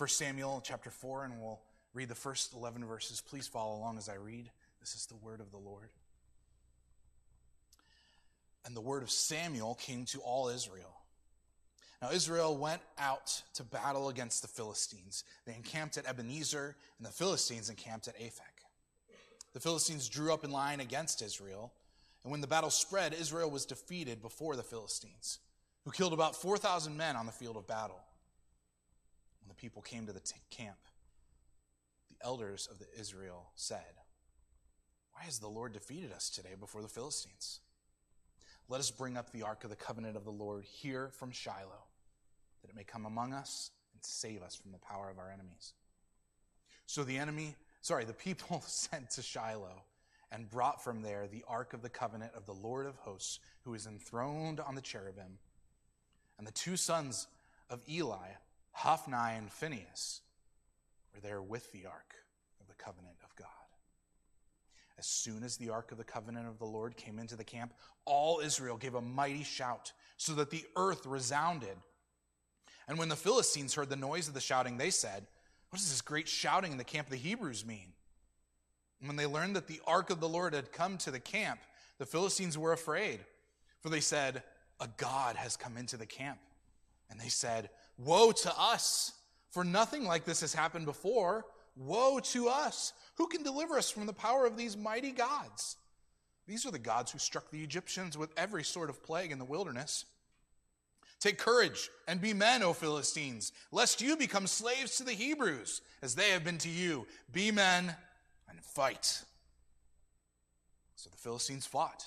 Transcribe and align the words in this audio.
1 0.00 0.08
Samuel 0.08 0.62
chapter 0.64 0.88
4, 0.88 1.24
and 1.24 1.42
we'll 1.42 1.60
read 1.92 2.08
the 2.08 2.14
first 2.14 2.54
11 2.54 2.86
verses. 2.86 3.20
Please 3.20 3.46
follow 3.46 3.76
along 3.76 3.98
as 3.98 4.08
I 4.08 4.14
read. 4.14 4.50
This 4.80 4.94
is 4.94 5.04
the 5.04 5.16
word 5.16 5.40
of 5.42 5.50
the 5.50 5.58
Lord. 5.58 5.90
And 8.64 8.74
the 8.74 8.80
word 8.80 9.02
of 9.02 9.10
Samuel 9.10 9.74
came 9.74 10.06
to 10.06 10.20
all 10.20 10.48
Israel. 10.48 11.02
Now, 12.00 12.12
Israel 12.12 12.56
went 12.56 12.80
out 12.98 13.42
to 13.52 13.62
battle 13.62 14.08
against 14.08 14.40
the 14.40 14.48
Philistines. 14.48 15.24
They 15.44 15.54
encamped 15.54 15.98
at 15.98 16.08
Ebenezer, 16.08 16.76
and 16.96 17.06
the 17.06 17.12
Philistines 17.12 17.68
encamped 17.68 18.08
at 18.08 18.18
Aphek. 18.18 18.64
The 19.52 19.60
Philistines 19.60 20.08
drew 20.08 20.32
up 20.32 20.44
in 20.44 20.50
line 20.50 20.80
against 20.80 21.20
Israel, 21.20 21.74
and 22.24 22.30
when 22.30 22.40
the 22.40 22.46
battle 22.46 22.70
spread, 22.70 23.12
Israel 23.12 23.50
was 23.50 23.66
defeated 23.66 24.22
before 24.22 24.56
the 24.56 24.62
Philistines, 24.62 25.40
who 25.84 25.90
killed 25.90 26.14
about 26.14 26.40
4,000 26.40 26.96
men 26.96 27.16
on 27.16 27.26
the 27.26 27.32
field 27.32 27.58
of 27.58 27.66
battle. 27.66 28.00
The 29.50 29.56
people 29.56 29.82
came 29.82 30.06
to 30.06 30.12
the 30.12 30.20
t- 30.20 30.36
camp, 30.48 30.78
the 32.08 32.24
elders 32.24 32.68
of 32.70 32.78
the 32.78 32.86
Israel 32.98 33.50
said, 33.56 33.98
Why 35.12 35.24
has 35.24 35.40
the 35.40 35.48
Lord 35.48 35.72
defeated 35.72 36.12
us 36.12 36.30
today 36.30 36.54
before 36.58 36.82
the 36.82 36.88
Philistines? 36.88 37.58
Let 38.68 38.78
us 38.78 38.92
bring 38.92 39.16
up 39.16 39.32
the 39.32 39.42
ark 39.42 39.64
of 39.64 39.70
the 39.70 39.76
covenant 39.76 40.16
of 40.16 40.24
the 40.24 40.30
Lord 40.30 40.64
here 40.64 41.10
from 41.12 41.32
Shiloh, 41.32 41.88
that 42.62 42.70
it 42.70 42.76
may 42.76 42.84
come 42.84 43.04
among 43.04 43.32
us 43.32 43.72
and 43.92 44.04
save 44.04 44.40
us 44.40 44.54
from 44.54 44.70
the 44.70 44.78
power 44.78 45.10
of 45.10 45.18
our 45.18 45.32
enemies. 45.32 45.72
So 46.86 47.02
the 47.02 47.18
enemy, 47.18 47.56
sorry, 47.80 48.04
the 48.04 48.12
people 48.12 48.62
sent 48.66 49.10
to 49.10 49.22
Shiloh 49.22 49.82
and 50.30 50.48
brought 50.48 50.84
from 50.84 51.02
there 51.02 51.26
the 51.26 51.44
ark 51.48 51.74
of 51.74 51.82
the 51.82 51.88
covenant 51.88 52.34
of 52.36 52.46
the 52.46 52.54
Lord 52.54 52.86
of 52.86 52.94
hosts, 52.98 53.40
who 53.64 53.74
is 53.74 53.88
enthroned 53.88 54.60
on 54.60 54.76
the 54.76 54.80
cherubim. 54.80 55.38
And 56.38 56.46
the 56.46 56.52
two 56.52 56.76
sons 56.76 57.26
of 57.68 57.82
Eli, 57.88 58.28
Hophni 58.72 59.36
and 59.36 59.50
Phinehas, 59.50 60.20
were 61.14 61.20
there 61.20 61.42
with 61.42 61.70
the 61.72 61.86
ark 61.86 62.14
of 62.60 62.68
the 62.68 62.74
covenant 62.74 63.16
of 63.24 63.34
God. 63.36 63.46
As 64.98 65.06
soon 65.06 65.42
as 65.42 65.56
the 65.56 65.70
ark 65.70 65.92
of 65.92 65.98
the 65.98 66.04
covenant 66.04 66.46
of 66.46 66.58
the 66.58 66.66
Lord 66.66 66.96
came 66.96 67.18
into 67.18 67.36
the 67.36 67.44
camp, 67.44 67.72
all 68.04 68.40
Israel 68.40 68.76
gave 68.76 68.94
a 68.94 69.00
mighty 69.00 69.44
shout, 69.44 69.92
so 70.16 70.34
that 70.34 70.50
the 70.50 70.64
earth 70.76 71.06
resounded. 71.06 71.76
And 72.86 72.98
when 72.98 73.08
the 73.08 73.16
Philistines 73.16 73.74
heard 73.74 73.88
the 73.88 73.96
noise 73.96 74.28
of 74.28 74.34
the 74.34 74.40
shouting, 74.40 74.76
they 74.76 74.90
said, 74.90 75.26
What 75.70 75.78
does 75.78 75.90
this 75.90 76.02
great 76.02 76.28
shouting 76.28 76.72
in 76.72 76.78
the 76.78 76.84
camp 76.84 77.06
of 77.06 77.12
the 77.12 77.16
Hebrews 77.16 77.64
mean? 77.64 77.92
And 79.00 79.08
when 79.08 79.16
they 79.16 79.26
learned 79.26 79.56
that 79.56 79.66
the 79.66 79.80
ark 79.86 80.10
of 80.10 80.20
the 80.20 80.28
Lord 80.28 80.52
had 80.52 80.72
come 80.72 80.98
to 80.98 81.10
the 81.10 81.20
camp, 81.20 81.60
the 81.98 82.06
Philistines 82.06 82.58
were 82.58 82.72
afraid, 82.72 83.20
for 83.80 83.88
they 83.88 84.00
said, 84.00 84.42
A 84.80 84.88
God 84.98 85.36
has 85.36 85.56
come 85.56 85.78
into 85.78 85.96
the 85.96 86.06
camp. 86.06 86.38
And 87.10 87.18
they 87.18 87.28
said, 87.28 87.70
Woe 88.04 88.32
to 88.32 88.52
us, 88.58 89.12
for 89.50 89.62
nothing 89.62 90.04
like 90.04 90.24
this 90.24 90.40
has 90.40 90.54
happened 90.54 90.86
before. 90.86 91.44
Woe 91.76 92.18
to 92.20 92.48
us! 92.48 92.92
Who 93.16 93.26
can 93.26 93.42
deliver 93.42 93.76
us 93.76 93.90
from 93.90 94.06
the 94.06 94.12
power 94.12 94.46
of 94.46 94.56
these 94.56 94.76
mighty 94.76 95.10
gods? 95.10 95.76
These 96.46 96.64
are 96.64 96.70
the 96.70 96.78
gods 96.78 97.12
who 97.12 97.18
struck 97.18 97.50
the 97.50 97.62
Egyptians 97.62 98.16
with 98.16 98.32
every 98.36 98.64
sort 98.64 98.90
of 98.90 99.02
plague 99.02 99.30
in 99.30 99.38
the 99.38 99.44
wilderness. 99.44 100.06
Take 101.20 101.36
courage 101.36 101.90
and 102.08 102.20
be 102.20 102.32
men, 102.32 102.62
O 102.62 102.72
Philistines, 102.72 103.52
lest 103.70 104.00
you 104.00 104.16
become 104.16 104.46
slaves 104.46 104.96
to 104.96 105.04
the 105.04 105.12
Hebrews, 105.12 105.82
as 106.00 106.14
they 106.14 106.30
have 106.30 106.42
been 106.42 106.58
to 106.58 106.70
you. 106.70 107.06
Be 107.30 107.50
men 107.50 107.94
and 108.48 108.64
fight. 108.64 109.22
So 110.96 111.10
the 111.10 111.18
Philistines 111.18 111.66
fought, 111.66 112.06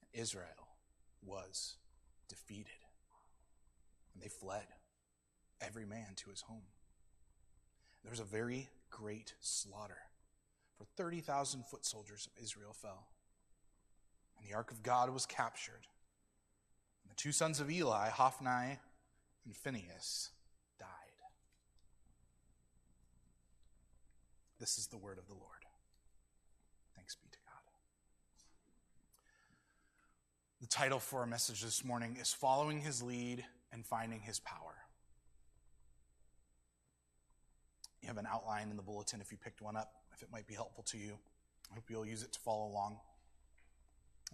and 0.00 0.22
Israel 0.22 0.46
was 1.22 1.76
defeated. 2.28 2.72
And 4.14 4.22
they 4.22 4.28
fled, 4.28 4.64
every 5.60 5.84
man 5.84 6.14
to 6.16 6.30
his 6.30 6.42
home. 6.42 6.62
There 8.02 8.10
was 8.10 8.20
a 8.20 8.24
very 8.24 8.68
great 8.90 9.34
slaughter, 9.40 9.98
for 10.76 10.84
30,000 10.96 11.64
foot 11.66 11.84
soldiers 11.84 12.26
of 12.26 12.42
Israel 12.42 12.72
fell. 12.72 13.08
And 14.38 14.48
the 14.48 14.54
ark 14.54 14.70
of 14.70 14.82
God 14.82 15.10
was 15.10 15.26
captured. 15.26 15.86
And 17.02 17.10
the 17.10 17.16
two 17.16 17.32
sons 17.32 17.60
of 17.60 17.70
Eli, 17.70 18.08
Hophni 18.08 18.78
and 19.44 19.56
Phinehas, 19.56 20.30
died. 20.78 20.86
This 24.60 24.78
is 24.78 24.86
the 24.86 24.96
word 24.96 25.18
of 25.18 25.26
the 25.26 25.34
Lord. 25.34 25.64
Thanks 26.96 27.16
be 27.16 27.28
to 27.30 27.38
God. 27.44 27.62
The 30.60 30.66
title 30.66 30.98
for 30.98 31.20
our 31.20 31.26
message 31.26 31.62
this 31.62 31.84
morning 31.84 32.16
is 32.20 32.32
Following 32.32 32.80
His 32.80 33.02
Lead 33.02 33.44
and 33.72 33.84
Finding 33.84 34.20
His 34.20 34.40
Power. 34.40 34.74
You 38.02 38.07
have 38.07 38.07
an 38.18 38.26
outline 38.30 38.70
in 38.70 38.76
the 38.76 38.82
bulletin 38.82 39.20
if 39.20 39.30
you 39.30 39.38
picked 39.38 39.62
one 39.62 39.76
up, 39.76 39.92
if 40.14 40.22
it 40.22 40.28
might 40.32 40.46
be 40.46 40.54
helpful 40.54 40.84
to 40.84 40.98
you. 40.98 41.18
I 41.70 41.74
hope 41.74 41.84
you'll 41.88 42.06
use 42.06 42.22
it 42.22 42.32
to 42.32 42.40
follow 42.40 42.68
along. 42.68 42.98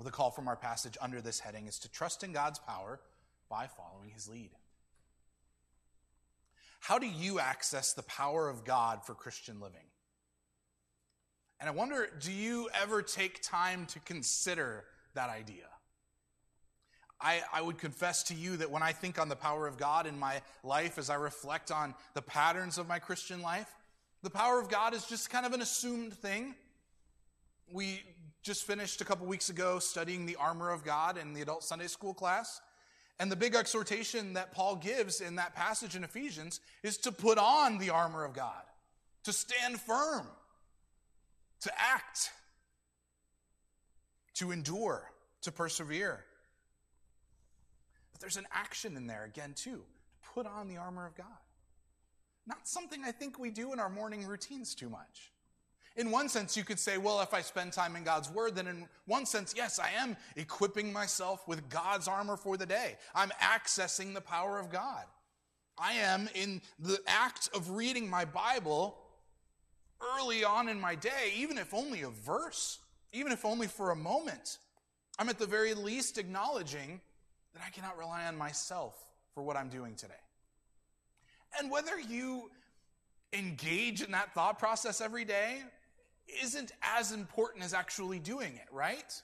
The 0.03 0.11
call 0.11 0.31
from 0.31 0.49
our 0.49 0.57
passage 0.57 0.97
under 1.01 1.21
this 1.21 1.41
heading 1.41 1.67
is 1.67 1.79
to 1.81 1.91
trust 1.91 2.25
in 2.25 2.33
God's 2.33 2.59
power 2.59 3.01
by 3.49 3.69
following 3.69 4.11
his 4.11 4.29
lead. 4.29 4.51
How 6.81 6.99
do 6.99 7.07
you 7.07 7.39
access 7.39 7.93
the 7.93 8.03
power 8.03 8.49
of 8.49 8.65
God 8.65 9.05
for 9.07 9.15
Christian 9.15 9.61
living? 9.61 9.87
And 11.61 11.69
I 11.69 11.73
wonder, 11.73 12.09
do 12.21 12.33
you 12.33 12.69
ever 12.75 13.01
take 13.01 13.41
time 13.41 13.87
to 13.87 14.01
consider 14.01 14.85
that 15.15 15.31
idea? 15.31 15.67
I, 17.21 17.43
I, 17.53 17.63
would 17.63 17.79
confess 17.79 18.25
to 18.25 18.35
you 18.35 18.57
that 18.59 18.71
when 18.71 18.83
I 18.83 18.93
think 18.93 19.19
on 19.19 19.29
the 19.29 19.37
power 19.37 19.67
of 19.67 19.77
God 19.77 20.07
in 20.07 20.19
my 20.19 20.43
life, 20.63 20.99
as 20.99 21.11
I 21.11 21.15
reflect 21.15 21.71
on 21.71 21.95
the 22.15 22.23
patterns 22.23 22.77
of 22.77 22.89
my 22.89 22.99
Christian 22.99 23.41
life, 23.41 23.73
the 24.23 24.31
power 24.31 24.61
of 24.61 24.69
God 24.69 24.95
is 24.95 25.05
just 25.07 25.31
kind 25.31 25.47
of 25.47 25.53
an 25.53 25.63
assumed 25.63 26.15
thing. 26.15 26.55
We 27.71 28.03
just 28.43 28.67
finished 28.67 29.01
a 29.01 29.05
couple 29.05 29.27
weeks 29.27 29.49
ago 29.49 29.79
studying 29.79 30.27
the 30.27 30.37
armor 30.37 30.71
of 30.71 30.85
God 30.85 31.17
in 31.17 31.33
the 31.33 31.43
adult 31.43 31.65
Sunday 31.65 31.87
school 31.87 32.15
class. 32.15 32.61
And 33.19 33.31
the 33.31 33.37
big 33.37 33.55
exhortation 33.55 34.35
that 34.35 34.53
Paul 34.53 34.77
gives 34.77 35.21
in 35.21 35.37
that 35.37 35.55
passage 35.55 35.95
in 35.95 36.05
Ephesians 36.05 36.61
is 36.83 36.99
to 36.99 37.13
put 37.13 37.39
on 37.39 37.79
the 37.79 37.91
armor 37.91 38.25
of 38.25 38.35
God, 38.35 38.63
to 39.25 39.33
stand 39.33 39.81
firm, 39.81 40.27
to 41.61 41.73
act, 41.79 42.31
to 44.35 44.51
endure, 44.51 45.11
to 45.43 45.53
persevere. 45.53 46.25
There's 48.25 48.39
an 48.39 48.47
action 48.53 48.97
in 48.97 49.07
there 49.07 49.25
again, 49.25 49.53
too, 49.55 49.83
to 50.23 50.31
put 50.33 50.47
on 50.47 50.67
the 50.67 50.79
armor 50.79 51.07
of 51.07 51.15
God. 51.15 51.27
Not 52.47 52.67
something 52.67 53.03
I 53.05 53.13
think 53.13 53.39
we 53.39 53.51
do 53.51 53.75
in 53.75 53.79
our 53.79 53.91
morning 53.91 54.27
routines 54.27 54.75
too 54.75 54.89
much. 54.89 55.31
In 55.95 56.11
one 56.11 56.31
sense, 56.31 56.57
you 56.57 56.65
could 56.65 56.79
say, 56.79 56.97
well, 56.97 57.21
if 57.21 57.35
I 57.35 57.43
spend 57.43 57.75
time 57.75 57.97
in 57.97 58.03
God's 58.03 58.31
Word, 58.31 58.55
then 58.55 58.67
in 58.67 58.89
one 59.05 59.27
sense, 59.27 59.53
yes, 59.55 59.79
I 59.79 59.91
am 59.91 60.17
equipping 60.37 60.91
myself 60.91 61.47
with 61.47 61.69
God's 61.69 62.09
armor 62.09 62.39
for 62.39 62.57
the 62.57 62.65
day. 62.65 62.97
I'm 63.15 63.31
accessing 63.43 64.15
the 64.15 64.23
power 64.23 64.59
of 64.59 64.73
God. 64.73 65.05
I 65.79 65.93
am 65.93 66.31
in 66.35 66.63
the 66.79 67.01
act 67.07 67.51
of 67.53 67.73
reading 67.73 68.09
my 68.09 68.25
Bible 68.25 68.97
early 70.17 70.45
on 70.45 70.71
in 70.71 70.81
my 70.81 70.95
day, 70.95 71.35
even 71.37 71.59
if 71.59 71.75
only 71.75 72.01
a 72.01 72.09
verse, 72.09 72.79
even 73.13 73.33
if 73.33 73.45
only 73.45 73.67
for 73.67 73.91
a 73.91 73.97
moment. 73.97 74.61
I'm 75.19 75.29
at 75.29 75.39
the 75.39 75.47
very 75.47 75.75
least 75.75 76.17
acknowledging 76.17 77.03
that 77.55 77.63
I 77.67 77.71
cannot 77.71 77.99
rely 77.99 78.27
on 78.27 78.37
myself 78.37 78.95
for 79.35 79.43
what 79.43 79.57
I'm 79.57 79.69
doing 79.69 79.95
today. 79.95 80.15
And 81.59 81.71
whether 81.71 81.99
you 81.99 82.51
engage 83.33 84.03
in 84.03 84.13
that 84.13 84.35
thought 84.35 84.59
process 84.59 85.01
every 85.01 85.25
day 85.25 85.59
isn't 86.43 86.73
as 86.83 87.13
important 87.13 87.65
as 87.65 87.75
actually 87.75 88.19
doing 88.19 88.55
it, 88.55 88.73
right? 88.73 89.23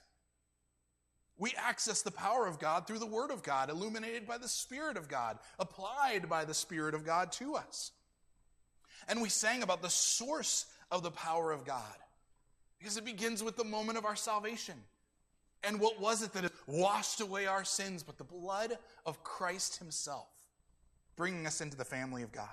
We 1.37 1.53
access 1.57 2.01
the 2.01 2.11
power 2.11 2.45
of 2.45 2.59
God 2.59 2.85
through 2.85 2.99
the 2.99 3.05
Word 3.05 3.31
of 3.31 3.41
God, 3.41 3.69
illuminated 3.69 4.27
by 4.27 4.37
the 4.37 4.47
Spirit 4.47 4.97
of 4.97 5.07
God, 5.07 5.39
applied 5.59 6.29
by 6.29 6.45
the 6.45 6.53
Spirit 6.53 6.93
of 6.93 7.05
God 7.05 7.31
to 7.33 7.55
us. 7.55 7.91
And 9.07 9.21
we 9.21 9.29
sang 9.29 9.63
about 9.63 9.81
the 9.81 9.89
source 9.89 10.67
of 10.91 11.03
the 11.03 11.11
power 11.11 11.51
of 11.51 11.65
God 11.65 11.81
because 12.77 12.97
it 12.97 13.05
begins 13.05 13.43
with 13.43 13.57
the 13.57 13.63
moment 13.63 13.97
of 13.97 14.05
our 14.05 14.15
salvation. 14.15 14.75
And 15.63 15.79
what 15.79 16.01
was 16.01 16.23
it 16.23 16.33
that 16.33 16.51
washed 16.65 17.21
away 17.21 17.45
our 17.45 17.63
sins 17.63 18.03
but 18.03 18.17
the 18.17 18.23
blood 18.23 18.77
of 19.05 19.23
Christ 19.23 19.77
Himself, 19.77 20.29
bringing 21.15 21.45
us 21.45 21.61
into 21.61 21.77
the 21.77 21.85
family 21.85 22.23
of 22.23 22.31
God? 22.31 22.47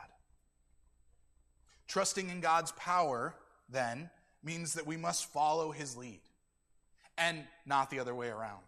Trusting 1.87 2.29
in 2.29 2.41
God's 2.41 2.73
power, 2.73 3.35
then, 3.71 4.11
means 4.43 4.75
that 4.75 4.87
we 4.87 4.97
must 4.97 5.33
follow 5.33 5.73
his 5.73 5.97
lead 5.97 6.21
and 7.17 7.45
not 7.67 7.91
the 7.91 7.99
other 7.99 8.15
way 8.15 8.29
around. 8.29 8.63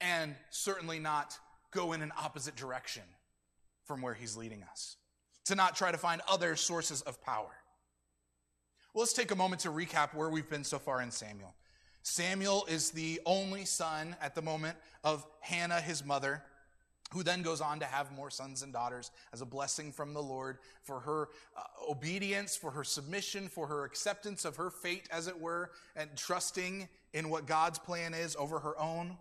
And 0.00 0.34
certainly 0.50 0.98
not 0.98 1.38
go 1.70 1.92
in 1.92 2.02
an 2.02 2.12
opposite 2.18 2.56
direction 2.56 3.02
from 3.84 4.00
where 4.00 4.14
he's 4.14 4.36
leading 4.36 4.62
us. 4.62 4.96
To 5.46 5.54
not 5.54 5.76
try 5.76 5.92
to 5.92 5.98
find 5.98 6.22
other 6.28 6.56
sources 6.56 7.02
of 7.02 7.22
power. 7.22 7.50
Well, 8.94 9.02
let's 9.02 9.12
take 9.12 9.30
a 9.30 9.36
moment 9.36 9.62
to 9.62 9.70
recap 9.70 10.14
where 10.14 10.28
we've 10.28 10.48
been 10.48 10.64
so 10.64 10.78
far 10.78 11.02
in 11.02 11.10
Samuel. 11.10 11.54
Samuel 12.02 12.64
is 12.68 12.90
the 12.90 13.20
only 13.26 13.64
son 13.64 14.16
at 14.20 14.34
the 14.34 14.42
moment 14.42 14.76
of 15.04 15.26
Hannah, 15.40 15.80
his 15.80 16.04
mother. 16.04 16.42
who 17.12 17.22
then 17.22 17.42
goes 17.42 17.60
on 17.60 17.78
to 17.80 17.84
have 17.84 18.10
more 18.12 18.30
sons 18.30 18.62
and 18.62 18.72
daughters 18.72 19.10
as 19.32 19.42
a 19.42 19.46
blessing 19.46 19.92
from 19.92 20.14
the 20.14 20.22
Lord 20.22 20.58
for 20.82 21.00
her 21.00 21.28
uh, 21.56 21.62
obedience, 21.90 22.56
for 22.56 22.70
her 22.70 22.84
submission, 22.84 23.48
for 23.48 23.66
her 23.66 23.84
acceptance 23.84 24.44
of 24.44 24.56
her 24.56 24.70
fate, 24.70 25.08
as 25.12 25.26
it 25.26 25.38
were, 25.38 25.70
and 25.94 26.08
trusting 26.16 26.88
in 27.12 27.28
what 27.28 27.46
God's 27.46 27.78
plan 27.78 28.14
is 28.14 28.34
over 28.36 28.58
her 28.60 28.78
own. 28.80 29.18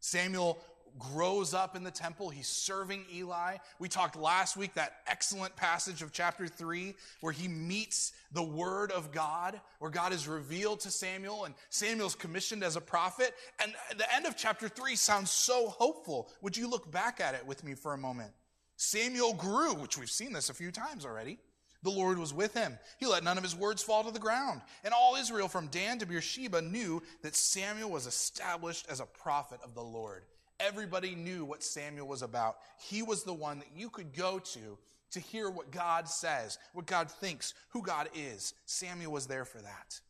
Samuel 0.00 0.58
grows 0.98 1.54
up 1.54 1.76
in 1.76 1.84
the 1.84 1.90
temple. 1.90 2.30
He's 2.30 2.48
serving 2.48 3.04
Eli. 3.12 3.56
We 3.78 3.88
talked 3.88 4.16
last 4.16 4.56
week 4.56 4.74
that 4.74 4.98
excellent 5.06 5.54
passage 5.56 6.02
of 6.02 6.12
chapter 6.12 6.46
3 6.46 6.94
where 7.20 7.32
he 7.32 7.48
meets 7.48 8.12
the 8.32 8.42
word 8.42 8.90
of 8.92 9.12
God, 9.12 9.60
where 9.78 9.90
God 9.90 10.12
is 10.12 10.28
revealed 10.28 10.80
to 10.80 10.90
Samuel 10.90 11.44
and 11.44 11.54
Samuel's 11.70 12.14
commissioned 12.14 12.62
as 12.62 12.76
a 12.76 12.80
prophet. 12.80 13.34
And 13.62 13.74
the 13.96 14.14
end 14.14 14.26
of 14.26 14.36
chapter 14.36 14.68
3 14.68 14.96
sounds 14.96 15.30
so 15.30 15.68
hopeful. 15.68 16.30
Would 16.42 16.56
you 16.56 16.68
look 16.68 16.90
back 16.90 17.20
at 17.20 17.34
it 17.34 17.46
with 17.46 17.64
me 17.64 17.74
for 17.74 17.94
a 17.94 17.98
moment? 17.98 18.32
Samuel 18.76 19.34
grew, 19.34 19.74
which 19.74 19.98
we've 19.98 20.10
seen 20.10 20.32
this 20.32 20.50
a 20.50 20.54
few 20.54 20.70
times 20.70 21.04
already. 21.04 21.38
The 21.82 21.90
Lord 21.90 22.18
was 22.18 22.34
with 22.34 22.52
him. 22.52 22.78
He 22.98 23.06
let 23.06 23.22
none 23.22 23.38
of 23.38 23.44
his 23.44 23.54
words 23.54 23.82
fall 23.82 24.02
to 24.04 24.10
the 24.10 24.18
ground. 24.18 24.60
And 24.82 24.92
all 24.92 25.14
Israel 25.14 25.46
from 25.46 25.68
Dan 25.68 25.98
to 25.98 26.06
Beersheba 26.06 26.60
knew 26.60 27.02
that 27.22 27.36
Samuel 27.36 27.90
was 27.90 28.06
established 28.06 28.86
as 28.90 29.00
a 29.00 29.06
prophet 29.06 29.60
of 29.62 29.74
the 29.74 29.82
Lord. 29.82 30.24
Everybody 30.58 31.14
knew 31.14 31.44
what 31.44 31.62
Samuel 31.62 32.08
was 32.08 32.22
about. 32.22 32.58
He 32.78 33.02
was 33.02 33.24
the 33.24 33.34
one 33.34 33.58
that 33.58 33.68
you 33.76 33.90
could 33.90 34.14
go 34.14 34.38
to 34.38 34.78
to 35.12 35.20
hear 35.20 35.50
what 35.50 35.70
God 35.70 36.08
says, 36.08 36.58
what 36.72 36.86
God 36.86 37.10
thinks, 37.10 37.54
who 37.70 37.82
God 37.82 38.08
is. 38.14 38.54
Samuel 38.64 39.12
was 39.12 39.26
there 39.26 39.44
for 39.44 39.58
that. 39.58 40.00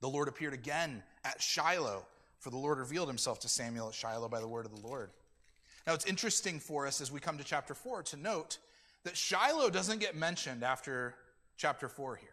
The 0.00 0.08
Lord 0.08 0.28
appeared 0.28 0.54
again 0.54 1.02
at 1.24 1.42
Shiloh, 1.42 2.06
for 2.38 2.50
the 2.50 2.56
Lord 2.56 2.78
revealed 2.78 3.08
himself 3.08 3.40
to 3.40 3.48
Samuel 3.48 3.88
at 3.88 3.94
Shiloh 3.94 4.28
by 4.28 4.40
the 4.40 4.48
word 4.48 4.66
of 4.66 4.74
the 4.74 4.86
Lord. 4.86 5.10
Now, 5.86 5.94
it's 5.94 6.06
interesting 6.06 6.60
for 6.60 6.86
us 6.86 7.00
as 7.00 7.10
we 7.10 7.20
come 7.20 7.38
to 7.38 7.44
chapter 7.44 7.74
4 7.74 8.02
to 8.04 8.16
note 8.16 8.58
that 9.04 9.16
Shiloh 9.16 9.70
doesn't 9.70 10.00
get 10.00 10.14
mentioned 10.14 10.62
after 10.62 11.14
chapter 11.56 11.88
4 11.88 12.16
here. 12.16 12.28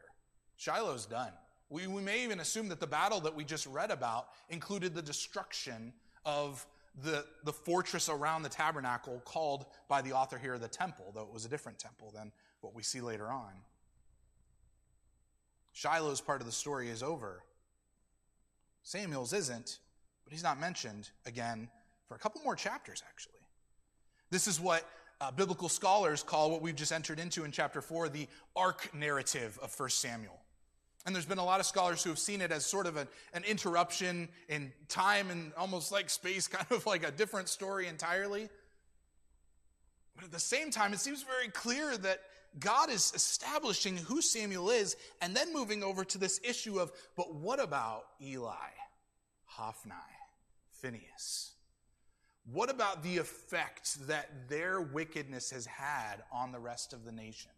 Shiloh's 0.57 1.05
done. 1.05 1.31
We, 1.69 1.87
we 1.87 2.01
may 2.01 2.23
even 2.23 2.39
assume 2.39 2.69
that 2.69 2.79
the 2.79 2.87
battle 2.87 3.19
that 3.21 3.35
we 3.35 3.43
just 3.43 3.65
read 3.65 3.91
about 3.91 4.27
included 4.49 4.93
the 4.93 5.01
destruction 5.01 5.93
of 6.25 6.65
the, 7.03 7.25
the 7.43 7.53
fortress 7.53 8.09
around 8.09 8.43
the 8.43 8.49
tabernacle 8.49 9.21
called 9.25 9.65
by 9.87 10.01
the 10.01 10.13
author 10.13 10.37
here 10.37 10.57
the 10.57 10.67
temple, 10.67 11.11
though 11.13 11.23
it 11.23 11.33
was 11.33 11.45
a 11.45 11.49
different 11.49 11.79
temple 11.79 12.11
than 12.15 12.31
what 12.61 12.73
we 12.73 12.83
see 12.83 13.01
later 13.01 13.27
on. 13.27 13.51
Shiloh's 15.73 16.21
part 16.21 16.39
of 16.39 16.47
the 16.47 16.53
story 16.53 16.89
is 16.89 17.03
over. 17.03 17.43
Samuel's 18.83 19.33
isn't, 19.33 19.79
but 20.23 20.31
he's 20.31 20.43
not 20.43 20.59
mentioned 20.59 21.09
again 21.25 21.69
for 22.07 22.15
a 22.15 22.19
couple 22.19 22.41
more 22.43 22.55
chapters, 22.55 23.03
actually. 23.09 23.33
This 24.29 24.47
is 24.47 24.59
what 24.59 24.87
uh, 25.19 25.31
biblical 25.31 25.69
scholars 25.69 26.23
call 26.23 26.51
what 26.51 26.61
we've 26.61 26.75
just 26.75 26.91
entered 26.91 27.19
into 27.19 27.43
in 27.43 27.51
chapter 27.51 27.81
4 27.81 28.09
the 28.09 28.27
ark 28.55 28.89
narrative 28.93 29.59
of 29.61 29.77
1 29.77 29.89
Samuel. 29.89 30.39
And 31.05 31.13
there's 31.13 31.25
been 31.25 31.37
a 31.37 31.45
lot 31.45 31.59
of 31.59 31.65
scholars 31.65 32.03
who 32.03 32.09
have 32.09 32.19
seen 32.19 32.41
it 32.41 32.51
as 32.51 32.65
sort 32.65 32.87
of 32.87 32.97
an, 32.97 33.07
an 33.33 33.43
interruption 33.43 34.27
in 34.49 34.73
time 34.89 35.29
and 35.29 35.51
almost 35.55 35.91
like 35.91 36.09
space, 36.09 36.47
kind 36.49 36.65
of 36.71 36.85
like 36.85 37.07
a 37.07 37.11
different 37.11 37.49
story 37.49 37.87
entirely. 37.87 38.49
But 40.15 40.25
at 40.25 40.31
the 40.31 40.39
same 40.39 40.71
time, 40.71 40.93
it 40.93 40.99
seems 40.99 41.23
very 41.23 41.49
clear 41.49 41.95
that 41.97 42.21
God 42.59 42.89
is 42.89 43.11
establishing 43.13 43.97
who 43.97 44.21
Samuel 44.21 44.69
is 44.69 44.95
and 45.21 45.35
then 45.35 45.53
moving 45.53 45.83
over 45.83 46.05
to 46.05 46.17
this 46.17 46.39
issue 46.43 46.79
of, 46.79 46.91
but 47.17 47.35
what 47.35 47.59
about 47.59 48.05
Eli, 48.21 48.53
Hophni, 49.45 49.93
Phinehas? 50.71 51.51
What 52.51 52.69
about 52.69 53.03
the 53.03 53.17
effect 53.17 54.07
that 54.07 54.49
their 54.49 54.79
wickedness 54.79 55.51
has 55.51 55.65
had 55.65 56.23
on 56.31 56.51
the 56.51 56.59
rest 56.59 56.93
of 56.93 57.03
the 57.03 57.11
nation? 57.11 57.51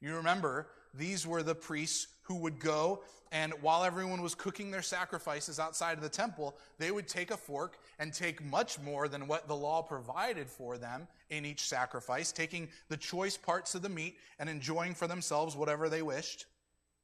You 0.00 0.14
remember, 0.16 0.68
these 0.94 1.26
were 1.26 1.42
the 1.42 1.54
priests 1.54 2.06
who 2.28 2.36
would 2.36 2.60
go 2.60 3.00
and 3.30 3.52
while 3.60 3.84
everyone 3.84 4.22
was 4.22 4.34
cooking 4.34 4.70
their 4.70 4.82
sacrifices 4.82 5.58
outside 5.58 5.98
of 5.98 6.02
the 6.02 6.08
temple, 6.08 6.56
they 6.78 6.90
would 6.90 7.06
take 7.06 7.30
a 7.30 7.36
fork 7.36 7.78
and 7.98 8.12
take 8.12 8.42
much 8.42 8.78
more 8.78 9.06
than 9.06 9.26
what 9.26 9.48
the 9.48 9.56
law 9.56 9.82
provided 9.82 10.48
for 10.48 10.78
them 10.78 11.06
in 11.28 11.44
each 11.44 11.68
sacrifice, 11.68 12.32
taking 12.32 12.68
the 12.88 12.96
choice 12.96 13.36
parts 13.36 13.74
of 13.74 13.82
the 13.82 13.88
meat 13.88 14.16
and 14.38 14.48
enjoying 14.48 14.94
for 14.94 15.06
themselves 15.06 15.56
whatever 15.56 15.88
they 15.88 16.00
wished, 16.00 16.46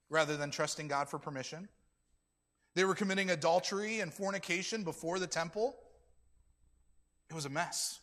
rather 0.08 0.36
than 0.36 0.50
trusting 0.50 0.88
God 0.88 1.08
for 1.08 1.18
permission. 1.18 1.68
They 2.74 2.84
were 2.84 2.94
committing 2.94 3.30
adultery 3.30 4.00
and 4.00 4.12
fornication 4.12 4.82
before 4.82 5.18
the 5.18 5.26
temple. 5.26 5.76
It 7.28 7.34
was 7.34 7.44
a 7.44 7.50
mess. 7.50 8.00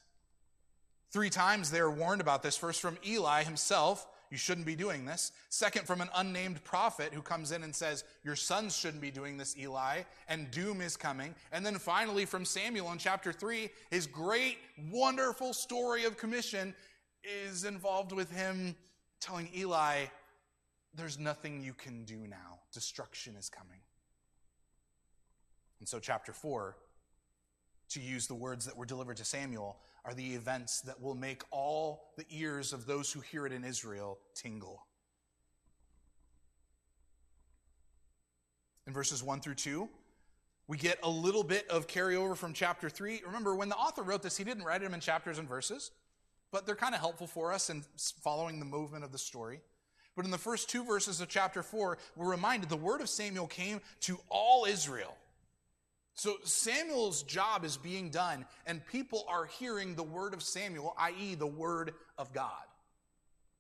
Three 1.12 1.30
times 1.30 1.72
they 1.72 1.82
were 1.82 1.92
warned 1.92 2.22
about 2.22 2.44
this, 2.44 2.56
first 2.56 2.82
from 2.82 2.98
Eli 3.06 3.44
himself, 3.44 4.08
you 4.32 4.38
shouldn't 4.38 4.66
be 4.66 4.78
doing 4.78 5.06
this. 5.06 5.34
Second, 5.50 5.86
from 5.86 6.00
an 6.00 6.10
unnamed 6.16 6.64
prophet 6.64 7.14
who 7.14 7.22
comes 7.22 7.52
in 7.52 7.64
and 7.64 7.76
says, 7.76 8.06
Your 8.24 8.38
sons 8.38 8.76
shouldn't 8.76 9.02
be 9.02 9.12
doing 9.12 9.38
this, 9.38 9.58
Eli, 9.58 10.04
and 10.30 10.50
doom 10.52 10.80
is 10.80 10.96
coming. 10.96 11.36
And 11.52 11.66
then 11.66 11.78
finally, 11.78 12.26
from 12.26 12.46
Samuel 12.46 12.92
in 12.94 12.98
chapter 12.98 13.34
3, 13.34 13.70
his 13.92 14.08
great, 14.08 14.58
wonderful 14.90 15.54
story 15.54 16.06
of 16.06 16.18
commission 16.18 16.74
is 17.24 17.66
involved 17.66 18.14
with 18.14 18.32
him 18.32 18.76
telling 19.20 19.50
Eli, 19.56 20.06
There's 20.96 21.20
nothing 21.20 21.62
you 21.62 21.74
can 21.74 22.06
do 22.06 22.26
now. 22.26 22.60
Destruction 22.74 23.36
is 23.36 23.50
coming. 23.50 23.82
And 25.80 25.90
so, 25.90 26.00
chapter 26.00 26.32
4, 26.32 26.78
to 27.90 28.00
use 28.00 28.28
the 28.28 28.36
words 28.36 28.66
that 28.66 28.78
were 28.78 28.86
delivered 28.86 29.18
to 29.18 29.26
Samuel, 29.26 29.78
are 30.04 30.14
the 30.14 30.34
events 30.34 30.82
that 30.82 31.02
will 31.02 31.16
make 31.16 31.44
all 31.52 32.14
the 32.18 32.26
ears 32.30 32.74
of 32.74 32.86
those 32.86 33.12
who 33.12 33.20
hear 33.20 33.46
it 33.46 33.52
in 33.52 33.64
Israel 33.64 34.18
tingle. 34.34 34.86
In 38.88 38.94
verses 38.94 39.22
1 39.24 39.42
through 39.42 39.56
2, 39.56 39.88
we 40.68 40.78
get 40.78 41.00
a 41.04 41.10
little 41.10 41.44
bit 41.44 41.70
of 41.70 41.88
carryover 41.88 42.36
from 42.36 42.54
chapter 42.54 42.90
3. 42.90 43.22
Remember, 43.26 43.56
when 43.56 43.70
the 43.70 43.76
author 43.76 44.04
wrote 44.04 44.24
this, 44.24 44.38
he 44.38 44.44
didn't 44.44 44.64
write 44.64 44.82
them 44.82 44.94
in 44.94 45.00
chapters 45.00 45.38
and 45.38 45.48
verses, 45.48 45.92
but 46.52 46.66
they're 46.66 46.76
kind 46.76 46.96
of 46.96 47.02
helpful 47.02 47.28
for 47.28 47.54
us 47.54 47.70
in 47.70 47.84
following 48.22 48.60
the 48.60 48.66
movement 48.66 49.04
of 49.04 49.12
the 49.12 49.18
story. 49.18 49.62
But 50.16 50.26
in 50.26 50.32
the 50.32 50.38
first 50.38 50.70
two 50.70 50.84
verses 50.84 51.22
of 51.22 51.30
chapter 51.30 51.64
4, 51.64 51.98
we're 52.16 52.32
reminded 52.32 52.70
the 52.70 52.76
word 52.76 53.02
of 53.02 53.10
Samuel 53.10 53.48
came 53.48 53.82
to 54.02 54.20
all 54.30 54.66
Israel. 54.66 55.16
So 56.14 56.36
Samuel's 56.44 57.24
job 57.24 57.64
is 57.64 57.78
being 57.78 58.10
done, 58.10 58.46
and 58.66 58.86
people 58.86 59.26
are 59.28 59.46
hearing 59.46 59.96
the 59.96 60.04
word 60.04 60.34
of 60.34 60.44
Samuel, 60.44 60.94
i.e., 61.00 61.36
the 61.36 61.48
word 61.48 61.94
of 62.18 62.34
God. 62.34 62.52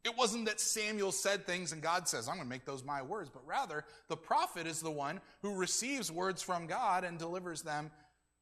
It 0.03 0.17
wasn't 0.17 0.45
that 0.45 0.59
Samuel 0.59 1.11
said 1.11 1.45
things 1.45 1.71
and 1.71 1.81
God 1.81 2.07
says, 2.07 2.27
I'm 2.27 2.35
going 2.35 2.45
to 2.45 2.49
make 2.49 2.65
those 2.65 2.83
my 2.83 3.03
words, 3.03 3.29
but 3.29 3.45
rather 3.45 3.85
the 4.07 4.17
prophet 4.17 4.65
is 4.65 4.81
the 4.81 4.91
one 4.91 5.21
who 5.43 5.55
receives 5.55 6.11
words 6.11 6.41
from 6.41 6.65
God 6.65 7.03
and 7.03 7.19
delivers 7.19 7.61
them 7.61 7.91